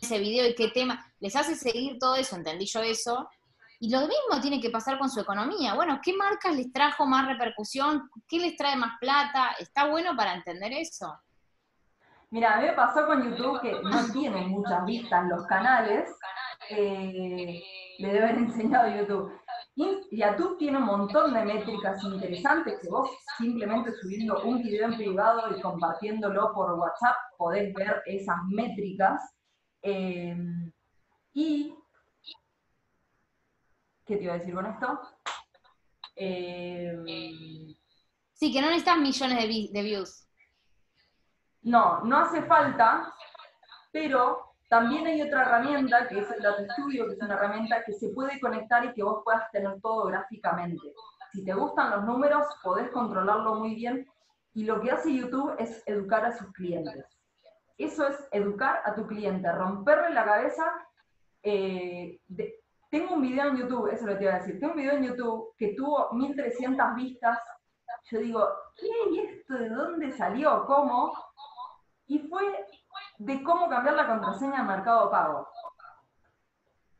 ese 0.00 0.18
video 0.18 0.48
y 0.48 0.54
qué 0.54 0.68
tema, 0.68 1.12
les 1.20 1.36
hace 1.36 1.54
seguir 1.54 1.98
todo 1.98 2.16
eso, 2.16 2.34
entendí 2.34 2.66
yo 2.66 2.80
eso, 2.80 3.28
y 3.78 3.90
lo 3.90 4.00
mismo 4.00 4.40
tiene 4.42 4.60
que 4.60 4.70
pasar 4.70 4.98
con 4.98 5.10
su 5.10 5.20
economía. 5.20 5.74
Bueno, 5.74 6.00
¿qué 6.02 6.12
marcas 6.12 6.54
les 6.54 6.70
trajo 6.70 7.06
más 7.06 7.26
repercusión? 7.26 8.10
¿Qué 8.28 8.38
les 8.38 8.56
trae 8.56 8.76
más 8.76 8.98
plata? 9.00 9.52
Está 9.58 9.86
bueno 9.86 10.14
para 10.14 10.34
entender 10.34 10.72
eso. 10.72 11.18
Mira, 12.30 12.54
a 12.54 12.60
mí 12.60 12.66
me 12.66 12.72
pasó 12.74 13.06
con 13.06 13.24
YouTube 13.24 13.60
que 13.60 13.72
no 13.82 14.12
tienen 14.12 14.50
muchas 14.50 14.84
vistas 14.84 15.26
los 15.28 15.44
canales, 15.46 16.08
eh, 16.68 17.60
le 17.98 18.08
deben 18.08 18.22
haber 18.22 18.38
enseñado 18.38 18.96
YouTube. 18.96 19.32
Y 19.74 20.16
YouTube 20.16 20.56
tiene 20.58 20.78
un 20.78 20.84
montón 20.84 21.34
de 21.34 21.44
métricas 21.44 22.02
interesantes 22.04 22.78
que 22.80 22.88
vos 22.88 23.10
simplemente 23.36 23.92
subiendo 23.94 24.42
un 24.44 24.62
video 24.62 24.86
en 24.86 24.96
privado 24.96 25.56
y 25.56 25.60
compartiéndolo 25.60 26.52
por 26.54 26.74
WhatsApp 26.74 27.16
podés 27.36 27.74
ver 27.74 28.00
esas 28.06 28.36
métricas. 28.48 29.20
Eh, 29.82 30.36
y, 31.32 31.74
¿qué 34.06 34.16
te 34.16 34.22
iba 34.22 34.34
a 34.34 34.38
decir 34.38 34.54
con 34.54 34.66
esto? 34.66 35.00
Eh, 36.14 37.74
sí, 38.34 38.52
que 38.52 38.60
no 38.60 38.68
necesitas 38.68 38.98
millones 38.98 39.72
de 39.72 39.82
views. 39.82 40.29
No, 41.62 42.00
no 42.02 42.18
hace 42.18 42.42
falta, 42.42 43.12
pero 43.92 44.54
también 44.68 45.06
hay 45.06 45.20
otra 45.22 45.42
herramienta 45.42 46.08
que 46.08 46.20
es 46.20 46.30
el 46.30 46.42
Data 46.42 46.64
Studio, 46.72 47.06
que 47.06 47.14
es 47.14 47.22
una 47.22 47.34
herramienta 47.34 47.82
que 47.84 47.92
se 47.92 48.10
puede 48.10 48.40
conectar 48.40 48.84
y 48.84 48.92
que 48.92 49.02
vos 49.02 49.22
puedas 49.24 49.50
tener 49.50 49.80
todo 49.80 50.06
gráficamente. 50.06 50.92
Si 51.32 51.44
te 51.44 51.52
gustan 51.52 51.90
los 51.90 52.04
números, 52.04 52.46
podés 52.62 52.90
controlarlo 52.90 53.56
muy 53.56 53.74
bien. 53.74 54.06
Y 54.54 54.64
lo 54.64 54.80
que 54.80 54.90
hace 54.90 55.14
YouTube 55.14 55.54
es 55.58 55.82
educar 55.86 56.24
a 56.24 56.32
sus 56.32 56.52
clientes. 56.52 57.04
Eso 57.78 58.06
es 58.06 58.16
educar 58.32 58.80
a 58.84 58.94
tu 58.94 59.06
cliente, 59.06 59.50
romperle 59.52 60.10
la 60.10 60.24
cabeza. 60.24 60.64
Eh, 61.42 62.20
tengo 62.90 63.14
un 63.14 63.22
video 63.22 63.48
en 63.48 63.56
YouTube, 63.56 63.88
eso 63.88 64.06
lo 64.06 64.18
te 64.18 64.24
iba 64.24 64.34
a 64.34 64.38
decir, 64.38 64.58
tengo 64.58 64.72
un 64.72 64.78
video 64.78 64.94
en 64.94 65.04
YouTube 65.04 65.54
que 65.56 65.74
tuvo 65.74 66.12
1300 66.12 66.94
vistas. 66.96 67.38
Yo 68.10 68.18
digo, 68.18 68.48
¿qué? 68.76 68.88
¿Y 69.12 69.18
esto 69.20 69.54
de 69.54 69.68
dónde 69.68 70.12
salió? 70.12 70.64
¿Cómo? 70.66 71.12
Y 72.10 72.18
fue 72.18 72.66
de 73.18 73.42
cómo 73.44 73.68
cambiar 73.68 73.94
la 73.94 74.08
contraseña 74.08 74.62
de 74.62 74.68
Mercado 74.68 75.08
Pago. 75.12 75.48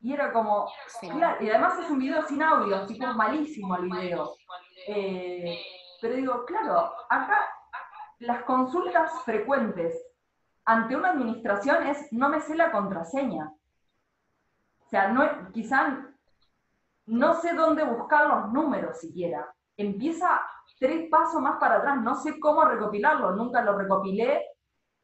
Y 0.00 0.12
era 0.12 0.32
como, 0.32 0.70
claro, 1.00 1.44
y 1.44 1.50
además 1.50 1.80
es 1.80 1.90
un 1.90 1.98
video 1.98 2.22
sin 2.22 2.40
audio, 2.40 2.76
así 2.76 2.96
como 2.96 3.14
malísimo 3.14 3.74
el 3.76 3.90
video. 3.90 4.36
Eh, 4.86 5.58
pero 6.00 6.14
digo, 6.14 6.44
claro, 6.46 6.92
acá 7.08 7.44
las 8.20 8.44
consultas 8.44 9.10
frecuentes 9.24 10.00
ante 10.64 10.94
una 10.94 11.10
administración 11.10 11.88
es 11.88 12.12
no 12.12 12.28
me 12.28 12.40
sé 12.40 12.54
la 12.54 12.70
contraseña. 12.70 13.52
O 14.78 14.88
sea, 14.88 15.08
no, 15.08 15.50
quizá 15.50 16.06
no 17.06 17.34
sé 17.34 17.54
dónde 17.54 17.82
buscar 17.82 18.28
los 18.28 18.52
números 18.52 19.00
siquiera. 19.00 19.52
Empieza 19.76 20.40
tres 20.78 21.10
pasos 21.10 21.42
más 21.42 21.58
para 21.58 21.78
atrás, 21.78 22.00
no 22.00 22.14
sé 22.14 22.38
cómo 22.38 22.64
recopilarlo, 22.64 23.32
nunca 23.32 23.60
lo 23.62 23.76
recopilé 23.76 24.46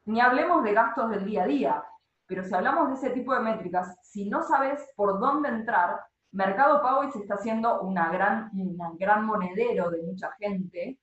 ni 0.07 0.21
hablemos 0.21 0.63
de 0.63 0.73
gastos 0.73 1.09
del 1.09 1.25
día 1.25 1.43
a 1.43 1.47
día, 1.47 1.83
pero 2.25 2.43
si 2.43 2.53
hablamos 2.53 2.89
de 2.89 2.95
ese 2.95 3.09
tipo 3.11 3.33
de 3.33 3.41
métricas, 3.41 3.95
si 4.01 4.29
no 4.29 4.41
sabes 4.43 4.85
por 4.95 5.19
dónde 5.19 5.49
entrar, 5.49 5.99
Mercado 6.31 6.81
Pago 6.81 7.09
se 7.11 7.19
está 7.19 7.35
haciendo 7.35 7.81
una 7.81 8.09
gran, 8.09 8.49
un 8.53 8.77
gran 8.97 9.25
monedero 9.25 9.89
de 9.89 10.03
mucha 10.03 10.31
gente 10.39 10.99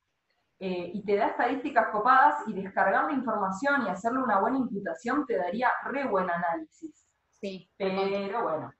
eh, 0.58 0.90
y 0.94 1.04
te 1.04 1.16
da 1.16 1.28
estadísticas 1.28 1.88
copadas 1.92 2.36
y 2.46 2.54
descargar 2.54 3.04
la 3.06 3.12
información 3.12 3.86
y 3.86 3.90
hacerle 3.90 4.22
una 4.22 4.40
buena 4.40 4.58
imputación 4.58 5.26
te 5.26 5.36
daría 5.36 5.68
re 5.84 6.06
buen 6.06 6.30
análisis. 6.30 7.06
Sí. 7.30 7.68
Pero 7.76 8.42
bueno. 8.42 8.72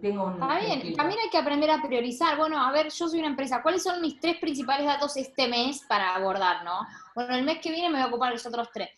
Tengo 0.00 0.26
un, 0.26 0.34
Está 0.34 0.60
bien, 0.60 0.94
también 0.94 1.18
hay 1.20 1.30
que 1.30 1.38
aprender 1.38 1.68
a 1.70 1.82
priorizar. 1.82 2.36
Bueno, 2.36 2.56
a 2.62 2.70
ver, 2.70 2.88
yo 2.90 3.08
soy 3.08 3.18
una 3.18 3.28
empresa, 3.28 3.62
¿cuáles 3.62 3.82
son 3.82 4.00
mis 4.00 4.20
tres 4.20 4.36
principales 4.38 4.86
datos 4.86 5.16
este 5.16 5.48
mes 5.48 5.84
para 5.88 6.14
abordar, 6.14 6.62
no? 6.64 6.86
Bueno, 7.14 7.34
el 7.34 7.44
mes 7.44 7.58
que 7.60 7.70
viene 7.70 7.88
me 7.88 7.96
voy 7.96 8.04
a 8.04 8.08
ocupar 8.08 8.28
de 8.28 8.36
los 8.36 8.46
otros 8.46 8.68
tres. 8.72 8.90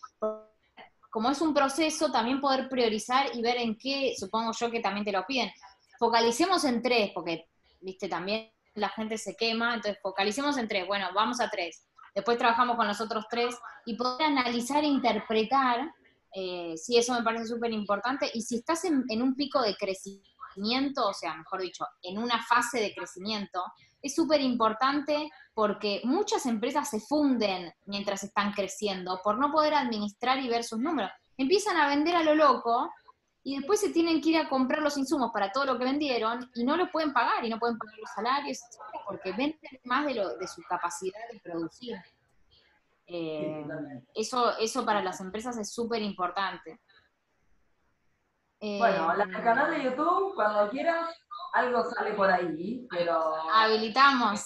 Como 1.10 1.30
es 1.30 1.40
un 1.40 1.54
proceso, 1.54 2.10
también 2.10 2.40
poder 2.40 2.68
priorizar 2.68 3.34
y 3.34 3.42
ver 3.42 3.56
en 3.58 3.76
qué, 3.76 4.14
supongo 4.18 4.52
yo 4.52 4.70
que 4.70 4.80
también 4.80 5.04
te 5.04 5.12
lo 5.12 5.24
piden. 5.26 5.50
Focalicemos 5.98 6.64
en 6.64 6.82
tres, 6.82 7.12
porque, 7.14 7.48
viste, 7.80 8.08
también 8.08 8.50
la 8.74 8.88
gente 8.88 9.16
se 9.18 9.36
quema, 9.36 9.74
entonces 9.74 10.00
focalicemos 10.02 10.56
en 10.58 10.66
tres. 10.66 10.86
Bueno, 10.86 11.06
vamos 11.14 11.40
a 11.40 11.48
tres. 11.48 11.86
Después 12.14 12.38
trabajamos 12.38 12.76
con 12.76 12.86
los 12.86 13.00
otros 13.00 13.26
tres 13.28 13.56
y 13.86 13.96
poder 13.96 14.26
analizar 14.26 14.82
e 14.84 14.88
interpretar, 14.88 15.92
eh, 16.32 16.74
sí, 16.76 16.96
eso 16.96 17.12
me 17.12 17.22
parece 17.22 17.46
súper 17.46 17.72
importante. 17.72 18.28
Y 18.34 18.42
si 18.42 18.56
estás 18.56 18.84
en, 18.84 19.04
en 19.08 19.22
un 19.22 19.34
pico 19.36 19.62
de 19.62 19.76
crecimiento, 19.76 21.08
o 21.08 21.14
sea, 21.14 21.34
mejor 21.34 21.60
dicho, 21.60 21.86
en 22.02 22.18
una 22.18 22.42
fase 22.42 22.80
de 22.80 22.94
crecimiento, 22.94 23.62
es 24.04 24.14
súper 24.14 24.42
importante 24.42 25.30
porque 25.54 26.02
muchas 26.04 26.44
empresas 26.44 26.90
se 26.90 27.00
funden 27.00 27.72
mientras 27.86 28.22
están 28.22 28.52
creciendo 28.52 29.18
por 29.24 29.38
no 29.38 29.50
poder 29.50 29.72
administrar 29.72 30.38
y 30.40 30.48
ver 30.48 30.62
sus 30.62 30.78
números. 30.78 31.10
Empiezan 31.38 31.78
a 31.78 31.88
vender 31.88 32.14
a 32.14 32.22
lo 32.22 32.34
loco 32.34 32.92
y 33.42 33.56
después 33.56 33.80
se 33.80 33.88
tienen 33.88 34.20
que 34.20 34.28
ir 34.28 34.36
a 34.36 34.48
comprar 34.50 34.82
los 34.82 34.98
insumos 34.98 35.30
para 35.32 35.50
todo 35.50 35.64
lo 35.64 35.78
que 35.78 35.84
vendieron 35.84 36.50
y 36.54 36.64
no 36.64 36.76
lo 36.76 36.90
pueden 36.90 37.14
pagar 37.14 37.46
y 37.46 37.48
no 37.48 37.58
pueden 37.58 37.78
pagar 37.78 37.98
los 37.98 38.10
salarios 38.14 38.60
porque 39.06 39.32
venden 39.32 39.80
más 39.84 40.04
de, 40.04 40.14
lo, 40.16 40.36
de 40.36 40.46
su 40.48 40.62
capacidad 40.68 41.20
de 41.32 41.40
producir. 41.40 41.96
Eh, 43.06 43.66
eso, 44.14 44.58
eso 44.58 44.84
para 44.84 45.02
las 45.02 45.18
empresas 45.22 45.56
es 45.56 45.72
súper 45.72 46.02
importante. 46.02 46.78
bueno, 48.60 49.14
el 49.14 49.32
canal 49.42 49.70
de 49.70 49.84
YouTube, 49.84 50.34
cuando 50.34 50.68
quieras, 50.68 51.08
algo 51.54 51.84
sale 51.90 52.12
por 52.14 52.30
ahí, 52.30 52.86
pero... 52.90 53.34
Habilitamos. 53.52 54.44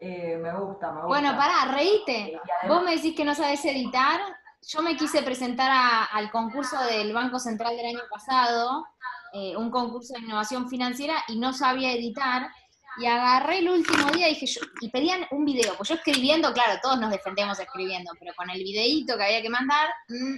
Eh, 0.00 0.36
me 0.40 0.52
gusta, 0.58 0.88
me 0.92 1.02
gusta. 1.02 1.06
Bueno, 1.06 1.36
pará, 1.36 1.72
reíte. 1.72 2.40
Vos 2.68 2.82
me 2.82 2.94
decís 2.96 3.16
que 3.16 3.24
no 3.24 3.34
sabes 3.34 3.64
editar 3.64 4.20
yo 4.66 4.82
me 4.82 4.96
quise 4.96 5.22
presentar 5.22 5.70
a- 5.70 6.04
al 6.04 6.30
concurso 6.30 6.76
del 6.84 7.12
Banco 7.14 7.38
Central 7.38 7.76
del 7.76 7.86
año 7.86 8.02
pasado, 8.10 8.86
eh, 9.32 9.56
un 9.56 9.70
concurso 9.70 10.14
de 10.14 10.20
innovación 10.20 10.68
financiera, 10.68 11.14
y 11.28 11.38
no 11.38 11.52
sabía 11.52 11.92
editar. 11.92 12.50
Y 12.98 13.06
agarré 13.06 13.58
el 13.58 13.70
último 13.70 14.10
día 14.10 14.28
y 14.28 14.34
dije, 14.34 14.46
yo, 14.46 14.60
y 14.80 14.90
pedían 14.90 15.26
un 15.30 15.44
video, 15.44 15.74
pues 15.76 15.88
yo 15.88 15.94
escribiendo, 15.94 16.52
claro, 16.52 16.78
todos 16.82 16.98
nos 17.00 17.10
defendemos 17.10 17.58
escribiendo, 17.60 18.10
pero 18.18 18.34
con 18.34 18.50
el 18.50 18.58
videíto 18.62 19.16
que 19.16 19.24
había 19.24 19.40
que 19.40 19.48
mandar, 19.48 19.88
mm, 20.08 20.36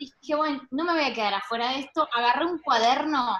dije, 0.00 0.34
bueno, 0.34 0.60
no 0.72 0.84
me 0.84 0.92
voy 0.92 1.04
a 1.04 1.14
quedar 1.14 1.34
afuera 1.34 1.68
de 1.68 1.78
esto. 1.80 2.06
Agarré 2.12 2.46
un 2.46 2.58
cuaderno, 2.58 3.36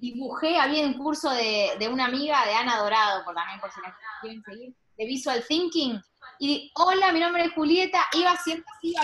dibujé, 0.00 0.58
había 0.58 0.86
un 0.86 0.94
curso 0.94 1.30
de, 1.30 1.76
de 1.78 1.88
una 1.88 2.06
amiga 2.06 2.44
de 2.46 2.54
Ana 2.54 2.78
Dorado, 2.78 3.24
por 3.24 3.34
también 3.34 3.60
por 3.60 3.70
si 3.70 3.80
la 3.80 3.96
quieren 4.20 4.42
seguir, 4.42 4.74
de 4.96 5.06
Visual 5.06 5.44
Thinking, 5.46 6.00
y 6.38 6.72
hola, 6.74 7.12
mi 7.12 7.20
nombre 7.20 7.44
es 7.44 7.52
Julieta, 7.52 8.00
iba 8.14 8.30
haciendo 8.30 8.64
así, 8.76 8.90
iba 8.92 9.02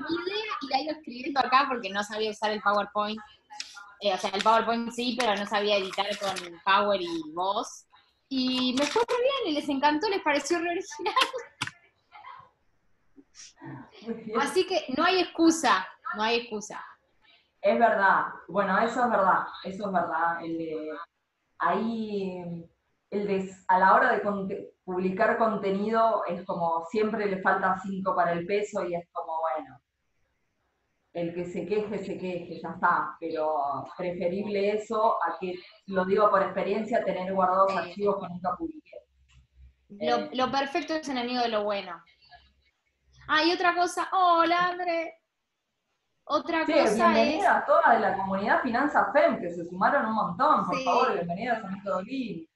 mi 0.00 0.16
idea 0.16 0.44
y 0.60 0.66
la 0.68 0.80
iba 0.80 0.92
escribiendo 0.92 1.40
acá 1.40 1.66
porque 1.68 1.90
no 1.90 2.02
sabía 2.02 2.30
usar 2.30 2.50
el 2.50 2.60
PowerPoint. 2.60 3.20
Eh, 4.00 4.12
o 4.12 4.18
sea, 4.18 4.30
el 4.30 4.42
PowerPoint 4.42 4.90
sí, 4.90 5.16
pero 5.18 5.36
no 5.36 5.46
sabía 5.46 5.76
editar 5.76 6.06
con 6.18 6.34
Power 6.64 7.00
y 7.00 7.22
voz. 7.32 7.86
Y 8.28 8.74
me 8.76 8.84
fue 8.86 9.02
muy 9.08 9.22
bien 9.22 9.52
y 9.52 9.52
les 9.52 9.68
encantó, 9.68 10.08
les 10.08 10.22
pareció 10.22 10.58
re 10.58 10.70
original. 10.70 11.14
Así 14.40 14.66
que 14.66 14.86
no 14.96 15.04
hay 15.04 15.20
excusa, 15.20 15.86
no 16.16 16.22
hay 16.24 16.40
excusa. 16.40 16.84
Es 17.64 17.78
verdad, 17.78 18.26
bueno, 18.46 18.78
eso 18.78 19.04
es 19.04 19.10
verdad, 19.10 19.46
eso 19.64 19.86
es 19.86 19.92
verdad. 19.92 20.44
El 20.44 20.58
de, 20.58 20.90
ahí, 21.60 22.68
el 23.10 23.26
de, 23.26 23.50
a 23.68 23.78
la 23.78 23.94
hora 23.94 24.12
de 24.12 24.22
conte- 24.22 24.74
publicar 24.84 25.38
contenido 25.38 26.26
es 26.26 26.44
como 26.44 26.84
siempre 26.90 27.24
le 27.24 27.40
falta 27.40 27.78
cinco 27.82 28.14
para 28.14 28.32
el 28.32 28.44
peso 28.44 28.84
y 28.86 28.94
es 28.94 29.08
como, 29.12 29.40
bueno, 29.40 29.80
el 31.14 31.32
que 31.34 31.46
se 31.46 31.64
queje, 31.64 32.04
se 32.04 32.18
queje, 32.18 32.60
ya 32.60 32.68
está, 32.68 33.16
pero 33.18 33.86
preferible 33.96 34.72
eso 34.72 35.16
a 35.24 35.38
que, 35.40 35.54
lo 35.86 36.04
digo 36.04 36.28
por 36.28 36.42
experiencia, 36.42 37.02
tener 37.02 37.32
guardados 37.32 37.74
archivos 37.74 38.20
que 38.20 38.28
nunca 38.28 38.54
publiqué. 38.58 38.98
Lo, 39.88 40.16
Eh. 40.16 40.30
lo 40.34 40.50
perfecto 40.50 40.92
es 40.96 41.08
enemigo 41.08 41.40
de 41.40 41.48
lo 41.48 41.64
bueno. 41.64 41.98
Ah, 43.26 43.42
y 43.42 43.52
otra 43.54 43.74
cosa, 43.74 44.06
hola 44.12 44.68
André. 44.68 45.14
Otra 46.26 46.64
Sí, 46.64 46.72
cosa 46.72 46.84
es. 46.84 46.94
bienvenidas 46.96 47.56
a 47.62 47.66
todas 47.66 47.92
de 47.94 48.00
la 48.00 48.16
comunidad 48.16 48.62
Finanza 48.62 49.10
FEM, 49.12 49.40
que 49.40 49.50
se 49.50 49.64
sumaron 49.68 50.06
un 50.06 50.14
montón, 50.14 50.64
por 50.66 50.76
Sí. 50.76 50.84
favor, 50.84 51.12
bienvenidas 51.12 51.62
a 51.62 51.68
Método 51.68 52.02
Lean. 52.02 52.46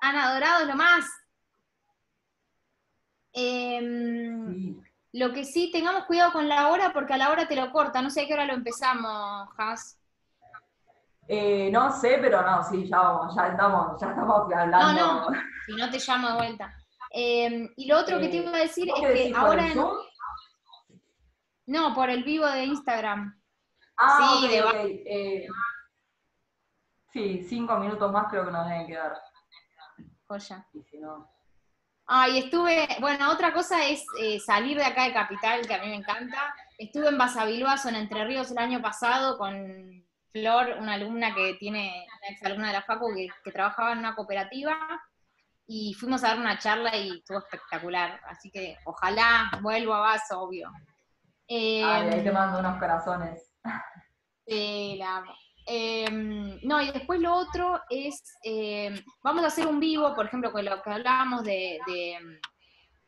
Ana 0.00 0.34
Dorado 0.34 0.62
es 0.62 0.68
lo 0.68 0.74
más. 0.74 1.04
Em, 3.32 4.52
Sí. 4.54 4.80
Lo 5.12 5.32
que 5.32 5.44
sí, 5.44 5.70
tengamos 5.70 6.06
cuidado 6.06 6.32
con 6.32 6.48
la 6.48 6.68
hora 6.68 6.92
porque 6.92 7.14
a 7.14 7.16
la 7.16 7.30
hora 7.30 7.46
te 7.46 7.54
lo 7.54 7.70
corta. 7.70 8.02
No 8.02 8.10
sé 8.10 8.22
a 8.22 8.26
qué 8.26 8.34
hora 8.34 8.46
lo 8.46 8.54
empezamos, 8.54 9.48
Has. 9.56 10.00
Eh, 11.28 11.70
no 11.72 11.92
sé, 11.92 12.18
pero 12.20 12.42
no, 12.42 12.62
sí, 12.64 12.84
ya 12.88 12.98
vamos, 13.00 13.34
ya 13.36 13.46
estamos, 13.46 14.00
ya 14.00 14.08
estamos 14.08 14.52
hablando. 14.52 14.92
No, 14.92 15.26
Si 15.66 15.72
no, 15.76 15.88
te 15.88 15.98
llamo 15.98 16.28
de 16.30 16.34
vuelta. 16.34 16.74
Em, 17.10 17.72
y 17.76 17.86
lo 17.86 17.98
otro 18.00 18.18
que 18.18 18.28
te 18.28 18.38
Eh, 18.38 18.42
iba 18.42 18.56
a 18.56 18.60
decir 18.60 18.88
¿Vos 18.90 19.00
es 19.04 19.06
que 19.30 19.32
ahora. 19.36 19.68
en-? 19.68 19.78
No, 21.66 21.94
por 21.94 22.10
el 22.10 22.24
vivo 22.24 22.46
de 22.46 22.64
Instagram. 22.64 23.40
Ah, 23.96 24.38
Sí, 24.40 24.48
de 24.48 24.58
eh, 25.06 25.46
sí, 27.12 27.44
cinco 27.48 27.76
minutos 27.78 28.10
más 28.12 28.26
creo 28.30 28.44
que 28.44 28.52
nos 28.52 28.68
deben 28.68 28.86
quedar. 28.86 29.16
Joya. 30.26 30.66
Y 30.72 30.82
si 30.82 30.98
no. 30.98 31.30
Ah, 32.06 32.28
y 32.28 32.38
estuve, 32.38 32.86
bueno, 33.00 33.30
otra 33.30 33.52
cosa 33.52 33.82
es 33.86 34.04
eh, 34.20 34.38
salir 34.38 34.76
de 34.76 34.84
acá 34.84 35.04
de 35.04 35.14
Capital, 35.14 35.66
que 35.66 35.74
a 35.74 35.82
mí 35.82 35.88
me 35.88 35.96
encanta. 35.96 36.54
Estuve 36.76 37.08
en 37.08 37.16
Basavilbaso, 37.16 37.88
en 37.88 37.96
Entre 37.96 38.24
Ríos, 38.24 38.50
el 38.50 38.58
año 38.58 38.82
pasado 38.82 39.38
con 39.38 40.04
Flor, 40.30 40.76
una 40.80 40.94
alumna 40.94 41.34
que 41.34 41.54
tiene, 41.54 42.06
una 42.18 42.28
exalumna 42.28 42.66
de 42.66 42.72
la 42.74 42.82
Facu 42.82 43.14
que, 43.14 43.28
que 43.42 43.52
trabajaba 43.52 43.92
en 43.92 43.98
una 44.00 44.14
cooperativa, 44.14 44.76
y 45.66 45.94
fuimos 45.94 46.22
a 46.22 46.28
dar 46.28 46.38
una 46.38 46.58
charla 46.58 46.94
y 46.96 47.18
estuvo 47.18 47.38
espectacular. 47.38 48.20
Así 48.26 48.50
que 48.50 48.76
ojalá 48.84 49.50
vuelva 49.62 49.98
a 49.98 50.00
Baso, 50.00 50.42
obvio. 50.42 50.70
Ay, 51.48 52.08
ahí 52.08 52.22
te 52.22 52.28
Em, 52.28 52.34
mando 52.34 52.58
unos 52.58 52.78
corazones. 52.78 53.52
Sí, 54.46 54.96
la 54.98 55.16
amo. 55.18 55.32
Em, 55.66 56.58
no, 56.62 56.80
y 56.82 56.90
después 56.90 57.20
lo 57.20 57.34
otro 57.34 57.80
es, 57.88 58.22
em, 58.42 59.02
vamos 59.22 59.44
a 59.44 59.46
hacer 59.48 59.66
un 59.66 59.80
vivo, 59.80 60.14
por 60.14 60.26
ejemplo, 60.26 60.52
con 60.52 60.64
lo 60.64 60.82
que 60.82 60.90
hablábamos 60.90 61.42
de, 61.44 61.78
de, 61.86 62.12
em, 62.14 62.38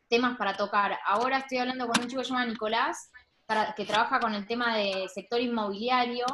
temas 0.09 0.37
para 0.37 0.55
tocar. 0.57 0.97
Ahora 1.05 1.39
estoy 1.39 1.59
hablando 1.59 1.87
con 1.87 2.01
un 2.01 2.07
chico 2.07 2.21
que 2.21 2.25
se 2.25 2.31
llama 2.33 2.45
Nicolás, 2.45 3.11
para, 3.45 3.73
que 3.75 3.85
trabaja 3.85 4.19
con 4.19 4.33
el 4.33 4.47
tema 4.47 4.75
de 4.75 5.07
sector 5.13 5.39
inmobiliario. 5.39 6.25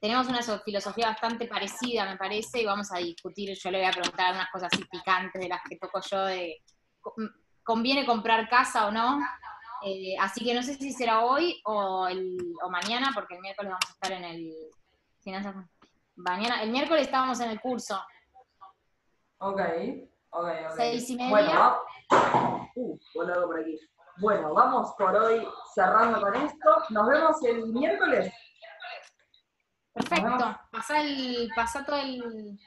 Tenemos 0.00 0.28
una 0.28 0.42
so- 0.42 0.60
filosofía 0.60 1.08
bastante 1.08 1.46
parecida, 1.48 2.06
me 2.06 2.16
parece, 2.16 2.62
y 2.62 2.66
vamos 2.66 2.92
a 2.92 2.98
discutir, 2.98 3.56
yo 3.58 3.70
le 3.70 3.78
voy 3.78 3.88
a 3.88 3.92
preguntar 3.92 4.34
unas 4.34 4.50
cosas 4.50 4.70
así 4.72 4.84
picantes 4.84 5.40
de 5.42 5.48
las 5.48 5.60
que 5.68 5.76
toco 5.76 6.00
yo, 6.10 6.24
de 6.26 6.62
co- 7.00 7.14
¿conviene 7.64 8.06
comprar 8.06 8.48
casa 8.48 8.86
o 8.86 8.90
no? 8.92 9.18
Eh, 9.82 10.16
así 10.18 10.44
que 10.44 10.54
no 10.54 10.62
sé 10.62 10.74
si 10.74 10.92
será 10.92 11.24
hoy 11.24 11.60
o, 11.64 12.06
el, 12.06 12.36
o 12.62 12.70
mañana, 12.70 13.10
porque 13.14 13.34
el 13.34 13.40
miércoles 13.40 13.70
vamos 13.70 13.88
a 13.88 13.92
estar 13.92 14.12
en 14.12 14.24
el 14.24 14.52
Finanzas. 15.22 15.54
Mañana, 16.16 16.62
el 16.62 16.70
miércoles 16.70 17.02
estábamos 17.04 17.40
en 17.40 17.50
el 17.50 17.60
curso. 17.60 18.00
Ok, 19.38 19.60
ok, 20.30 20.48
ok. 20.68 20.76
Seis 20.76 21.10
y 21.10 21.16
media. 21.16 21.30
Bueno, 21.30 21.82
uh, 22.74 22.98
por 23.14 23.60
aquí. 23.60 23.78
Bueno, 24.18 24.52
vamos 24.52 24.92
por 24.98 25.14
hoy 25.16 25.46
cerrando 25.74 26.20
con 26.20 26.34
esto. 26.36 26.82
Nos 26.90 27.08
vemos 27.08 27.42
el 27.44 27.66
miércoles. 27.68 28.32
Perfecto. 29.92 30.58
Pasá, 30.70 31.00
el, 31.00 31.50
pasá 31.54 31.84
todo 31.84 31.96
el. 31.96 32.58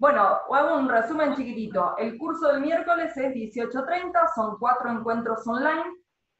Bueno, 0.00 0.22
hago 0.50 0.78
un 0.78 0.88
resumen 0.88 1.34
chiquitito. 1.34 1.94
El 1.98 2.16
curso 2.16 2.48
del 2.48 2.62
miércoles 2.62 3.14
es 3.18 3.34
18.30, 3.34 4.34
son 4.34 4.56
cuatro 4.58 4.90
encuentros 4.90 5.46
online 5.46 5.92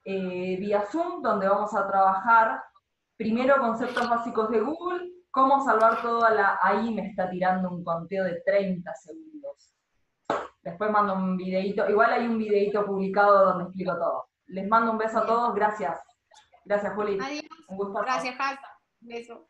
eh, 0.03 0.57
vía 0.59 0.87
Zoom, 0.91 1.21
donde 1.21 1.47
vamos 1.47 1.75
a 1.75 1.87
trabajar 1.87 2.63
primero 3.19 3.59
conceptos 3.59 4.09
básicos 4.09 4.49
de 4.49 4.61
Google, 4.61 5.11
cómo 5.31 5.63
salvar 5.63 6.01
toda 6.01 6.31
la... 6.31 6.59
Ahí 6.63 6.95
me 6.95 7.09
está 7.09 7.29
tirando 7.29 7.69
un 7.69 7.85
conteo 7.85 8.25
de 8.25 8.41
30 8.47 8.95
segundos. 8.95 9.75
Después 10.63 10.91
mando 10.91 11.13
un 11.13 11.37
videito, 11.37 11.87
igual 11.91 12.15
hay 12.15 12.27
un 12.27 12.39
videito 12.39 12.87
publicado 12.87 13.45
donde 13.45 13.65
explico 13.65 13.93
todo. 13.95 14.25
Les 14.47 14.67
mando 14.69 14.93
un 14.93 14.97
beso 14.97 15.19
a 15.19 15.27
todos, 15.27 15.55
gracias. 15.55 16.01
Gracias, 16.65 16.95
Juli. 16.95 17.19
Adiós. 17.21 17.45
Un 17.69 17.77
gusto. 17.77 18.01
Gracias, 18.01 18.37
Has. 18.39 18.59
Beso. 19.01 19.50